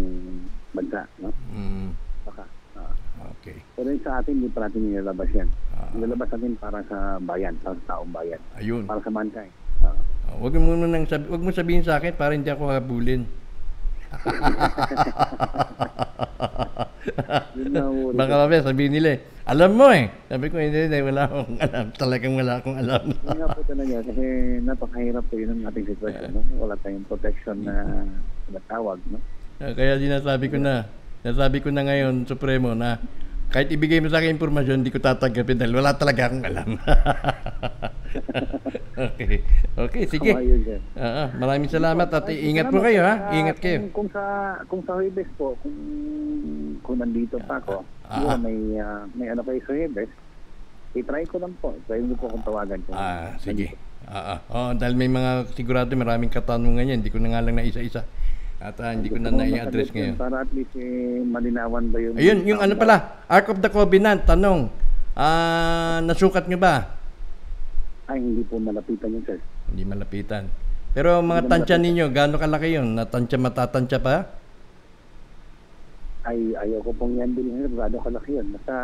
bansa. 0.72 1.04
No? 1.20 1.34
Mm, 1.52 1.92
Baka. 2.24 2.48
Ah. 3.26 3.34
okay. 3.34 3.58
Pero 3.74 3.90
yung 3.90 4.04
sa 4.06 4.22
atin, 4.22 4.34
hindi 4.38 4.50
pa 4.54 4.70
natin 4.70 4.82
nilalabas 4.86 5.30
yan. 5.34 5.50
Ah. 5.74 5.90
Nilalabas 5.98 6.30
natin 6.38 6.54
para 6.62 6.80
sa 6.86 7.18
bayan, 7.26 7.54
para 7.66 7.74
sa 7.82 7.86
taong 7.98 8.14
bayan. 8.14 8.42
Ayun. 8.62 8.86
Para 8.86 9.02
sa 9.02 9.10
mankind. 9.10 9.54
Ah. 9.82 9.98
Oh, 10.34 10.46
wag 10.46 10.54
mo 10.58 10.78
nang 10.78 11.06
sabi, 11.10 11.26
wag 11.30 11.42
mo 11.42 11.50
sabihin 11.50 11.86
sa 11.86 11.98
akin 11.98 12.14
para 12.14 12.38
hindi 12.38 12.50
ako 12.54 12.70
habulin. 12.70 13.26
Baka 18.16 18.34
mamaya 18.34 18.64
sabihin 18.64 18.94
nila 18.96 19.10
eh, 19.18 19.20
alam 19.46 19.78
mo 19.78 19.92
eh. 19.94 20.10
Sabi 20.26 20.50
ko, 20.50 20.58
hindi, 20.58 20.90
hindi, 20.90 21.00
wala 21.06 21.30
akong 21.30 21.60
alam. 21.62 21.86
Talagang 21.94 22.34
wala 22.34 22.54
akong 22.58 22.78
alam. 22.82 23.04
Yun 23.14 23.38
nga 23.38 23.50
po 23.54 23.62
talaga 23.68 23.96
kasi 24.10 24.24
napakahirap 24.66 25.24
po 25.30 25.36
yun 25.38 25.50
ang 25.54 25.70
ating 25.70 25.86
sitwasyon. 25.94 26.32
No? 26.34 26.42
Wala 26.66 26.74
tayong 26.82 27.06
protection 27.06 27.58
na 27.62 27.76
natawag. 28.56 28.98
No? 29.12 29.20
Kaya 29.62 30.02
sinasabi 30.02 30.50
ko 30.50 30.58
na, 30.58 30.90
sinasabi 31.26 31.58
ko 31.66 31.74
na 31.74 31.82
ngayon, 31.82 32.30
Supremo, 32.30 32.78
na 32.78 33.02
kahit 33.50 33.74
ibigay 33.74 33.98
mo 33.98 34.14
sa 34.14 34.22
akin 34.22 34.38
impormasyon, 34.38 34.86
hindi 34.86 34.94
ko 34.94 35.02
tatanggapin 35.02 35.58
dahil 35.58 35.74
wala 35.74 35.98
talaga 35.98 36.30
akong 36.30 36.46
alam. 36.46 36.70
okay. 39.10 39.42
Okay, 39.74 40.04
sige. 40.06 40.38
Yun, 40.38 40.62
sir. 40.62 40.78
Oo, 40.78 41.24
maraming 41.42 41.74
salamat 41.74 42.06
at 42.14 42.30
ingat 42.30 42.70
po 42.70 42.78
kayo 42.78 43.02
ha. 43.02 43.34
Ingat 43.34 43.58
kayo. 43.58 43.90
Kung, 43.90 44.06
kung 44.06 44.10
sa 44.14 44.24
kung 44.70 44.82
sa 44.86 45.02
Huwebes 45.02 45.30
po, 45.34 45.58
kung 45.66 45.78
kung 46.86 47.02
nandito 47.02 47.42
pa 47.50 47.58
ako, 47.58 47.82
siguro 48.06 48.38
ah. 48.38 48.40
may 48.40 48.58
ah, 48.78 49.10
may 49.18 49.28
ano 49.34 49.42
kayo 49.42 49.58
sa 49.66 49.74
Huwebes, 49.74 50.12
i-try 50.94 51.26
ko 51.26 51.42
lang 51.42 51.58
po. 51.58 51.74
Try 51.90 52.06
mo 52.06 52.14
po 52.22 52.30
kung 52.30 52.46
tawagan 52.46 52.86
ko. 52.86 52.94
Ah, 52.94 53.34
sige. 53.42 53.74
Ah, 54.06 54.38
ah. 54.38 54.40
Oh, 54.54 54.72
dahil 54.78 54.94
may 54.94 55.10
mga 55.10 55.50
sigurado 55.58 55.90
maraming 55.98 56.30
katanungan 56.30 56.86
yan. 56.86 57.02
Hindi 57.02 57.10
ko 57.10 57.18
na 57.18 57.34
nga 57.34 57.42
lang 57.42 57.58
na 57.58 57.66
isa-isa. 57.66 58.06
At 58.66 58.82
ah, 58.82 58.98
hindi 58.98 59.14
ko 59.14 59.22
na 59.22 59.30
na-i-address 59.30 59.94
ngayon. 59.94 60.18
Para 60.18 60.42
at 60.42 60.50
least 60.50 60.74
eh, 60.74 61.22
malinawan 61.22 61.86
ba 61.94 62.02
yung... 62.02 62.18
Ayun, 62.18 62.40
yung 62.50 62.58
ano 62.58 62.74
pala, 62.74 63.22
Ark 63.30 63.54
of 63.54 63.62
the 63.62 63.70
Covenant, 63.70 64.26
tanong. 64.26 64.74
Ah, 65.14 66.02
nasukat 66.02 66.50
nyo 66.50 66.58
ba? 66.58 66.98
Ay, 68.10 68.26
hindi 68.26 68.42
po 68.42 68.58
malapitan 68.58 69.14
yun, 69.14 69.22
sir. 69.22 69.38
Hindi 69.70 69.86
malapitan. 69.86 70.50
Pero 70.98 71.22
mga 71.22 71.46
tansya 71.46 71.78
ninyo, 71.78 72.10
gaano 72.10 72.42
kalaki 72.42 72.74
yun? 72.74 72.98
Natansya, 72.98 73.38
matatansya 73.38 74.02
pa? 74.02 74.34
Ay, 76.26 76.58
ayaw 76.58 76.82
ko 76.90 76.92
pong 76.98 77.22
yan 77.22 77.38
bilhin. 77.38 77.70
Gano'ng 77.70 78.02
kalaki 78.02 78.42
yun. 78.42 78.50
Nasa... 78.50 78.76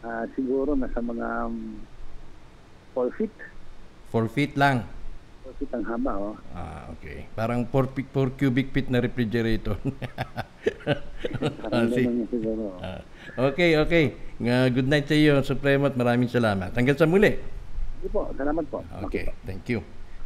ah, 0.00 0.24
siguro 0.32 0.72
nasa 0.72 1.04
mga 1.04 1.52
4 2.96 3.16
feet. 3.20 3.34
4 4.08 4.24
feet 4.32 4.56
lang. 4.56 4.88
4 5.46 5.54
feet 5.56 5.72
ang 5.72 5.84
haba, 5.86 6.12
oh. 6.18 6.34
Ah, 6.50 6.90
okay. 6.90 7.30
Parang 7.32 7.62
4, 7.62 7.94
feet, 7.94 8.08
4 8.10 8.34
cubic 8.34 8.74
feet 8.74 8.90
na 8.90 8.98
refrigerator. 8.98 9.78
Ah, 11.26 11.46
Parang 11.62 11.90
si- 11.90 12.02
ganun 12.02 12.22
yun 12.22 12.28
siguro. 12.28 12.64
Ah, 12.78 13.00
okay, 13.50 13.78
okay. 13.78 14.04
Nga, 14.38 14.56
good 14.70 14.86
night 14.86 15.06
sa 15.06 15.14
iyo, 15.14 15.38
Supremo, 15.42 15.86
at 15.86 15.94
maraming 15.94 16.26
salamat. 16.26 16.70
Hanggang 16.70 16.94
sa 16.94 17.06
muli. 17.06 17.38
Sige 17.98 18.08
po, 18.10 18.30
salamat 18.34 18.64
po. 18.66 18.82
Okay, 19.06 19.30
thank 19.42 19.66
you. 19.66 19.82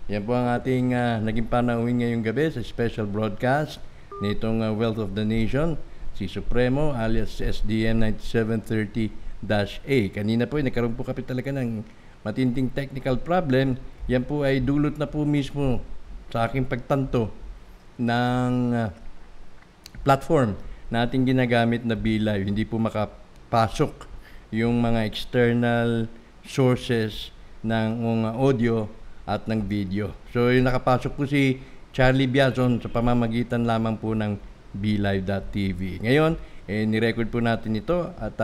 Yan 0.08 0.24
po 0.24 0.32
ang 0.32 0.48
ating 0.50 0.92
ah, 0.92 1.16
naging 1.18 1.44
panauhin 1.46 2.00
ngayong 2.00 2.24
gabi 2.24 2.48
sa 2.48 2.60
special 2.60 3.04
broadcast 3.04 3.80
nitong 4.18 4.60
ah, 4.60 4.72
Wealth 4.72 4.98
of 4.98 5.12
the 5.12 5.24
Nation, 5.24 5.76
si 6.12 6.24
Supremo 6.24 6.92
alias 6.92 7.40
SDN 7.40 8.00
9730-A. 8.16 9.96
Kanina 10.12 10.44
po, 10.44 10.56
eh, 10.56 10.64
nagkaroon 10.64 10.92
po 10.92 11.04
kami 11.04 11.20
talaga 11.22 11.52
ng 11.52 11.84
matinding 12.20 12.68
technical 12.68 13.16
problem. 13.16 13.76
Yan 14.08 14.24
po 14.24 14.46
ay 14.46 14.62
dulot 14.62 14.96
na 14.96 15.04
po 15.10 15.26
mismo 15.26 15.82
sa 16.30 16.46
aking 16.46 16.64
pagtanto 16.64 17.28
ng 18.00 18.54
ah, 18.72 18.90
platform 20.06 20.56
na 20.88 21.04
ating 21.06 21.28
ginagamit 21.28 21.84
na 21.84 21.94
BLive. 21.94 22.48
Hindi 22.48 22.64
po 22.64 22.80
makapasok 22.80 24.08
yung 24.50 24.80
mga 24.82 25.06
external 25.06 26.10
sources 26.42 27.30
ng 27.62 28.00
mga 28.00 28.30
audio 28.40 28.76
at 29.28 29.46
ng 29.46 29.62
video. 29.62 30.10
So, 30.34 30.50
yung 30.50 30.66
nakapasok 30.66 31.12
po 31.14 31.22
si 31.28 31.62
Charlie 31.94 32.26
Biazon 32.26 32.82
sa 32.82 32.90
pamamagitan 32.90 33.62
lamang 33.62 33.94
po 34.00 34.16
ng 34.16 34.34
BLive.tv. 34.74 36.02
Ngayon, 36.02 36.34
eh, 36.66 36.86
nirecord 36.86 37.30
po 37.30 37.38
natin 37.42 37.78
ito 37.78 38.10
at 38.18 38.34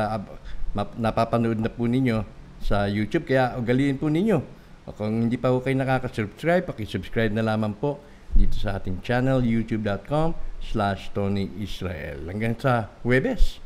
map- 0.74 0.98
napapanood 0.98 1.58
na 1.58 1.70
po 1.70 1.86
ninyo 1.86 2.22
sa 2.62 2.86
YouTube. 2.90 3.26
Kaya 3.26 3.54
ugaliin 3.58 3.98
po 3.98 4.10
ninyo. 4.10 4.55
Kung 4.94 5.26
hindi 5.26 5.34
pa 5.34 5.50
po 5.50 5.58
kayo 5.58 5.74
nakaka-subscribe, 5.82 6.62
pakisubscribe 6.70 7.34
na 7.34 7.42
lamang 7.42 7.74
po 7.74 7.98
dito 8.30 8.54
sa 8.54 8.78
ating 8.78 9.02
channel, 9.02 9.42
youtube.com 9.42 10.38
slash 10.62 11.10
Tony 11.10 11.50
Israel. 11.58 12.22
Hanggang 12.30 12.54
sa 12.54 12.94
Webes. 13.02 13.58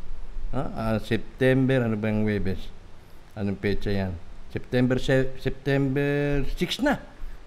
Ah, 0.56 0.96
ah, 0.96 0.96
September, 0.96 1.84
ano 1.84 2.00
ba 2.00 2.08
yung 2.08 2.24
Webes? 2.24 2.72
Anong 3.36 3.60
petsa 3.60 3.92
yan? 3.92 4.16
September 4.48 4.96
se- 4.96 5.36
September 5.36 6.40
6 6.56 6.88
na. 6.88 6.96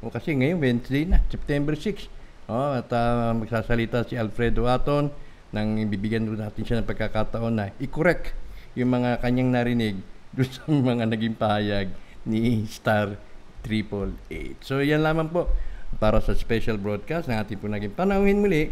O 0.05 0.13
kasi 0.13 0.37
ngayon 0.37 0.61
Wednesday 0.61 1.09
na, 1.09 1.25
September 1.33 1.73
6. 1.73 2.07
Oh, 2.53 2.77
at 2.77 2.93
ah, 2.93 3.33
magsasalita 3.33 4.05
si 4.05 4.13
Alfredo 4.13 4.69
Aton 4.69 5.09
nang 5.49 5.81
bibigyan 5.89 6.29
natin 6.29 6.61
siya 6.61 6.77
ng 6.81 6.89
pagkakataon 6.89 7.53
na 7.53 7.65
i-correct 7.81 8.37
yung 8.77 8.93
mga 8.93 9.21
kanyang 9.21 9.49
narinig 9.49 9.97
doon 10.37 10.49
sa 10.49 10.61
mga 10.69 11.05
naging 11.09 11.35
pahayag 11.37 11.87
ni 12.25 12.65
Star 12.69 13.32
Triple 13.63 14.13
Eight. 14.29 14.59
So 14.61 14.83
yan 14.83 15.01
lamang 15.01 15.31
po 15.31 15.49
para 15.97 16.19
sa 16.19 16.35
special 16.35 16.77
broadcast 16.77 17.31
ng 17.31 17.37
ating 17.39 17.57
po 17.57 17.71
naging 17.71 17.95
panauhin 17.95 18.43
muli 18.43 18.69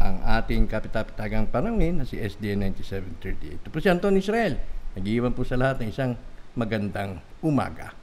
ang 0.00 0.22
ating 0.24 0.64
kapitapitagang 0.64 1.52
panauhin 1.52 2.00
na 2.00 2.08
si 2.08 2.16
SDN 2.16 2.72
9738. 2.72 3.60
Ito 3.60 3.68
po 3.68 3.78
si 3.84 3.88
Anton 3.92 4.16
Israel. 4.16 4.56
Nag-iwan 4.96 5.36
po 5.36 5.44
sa 5.44 5.60
lahat 5.60 5.84
ng 5.84 5.88
isang 5.92 6.16
magandang 6.56 7.20
umaga. 7.44 7.99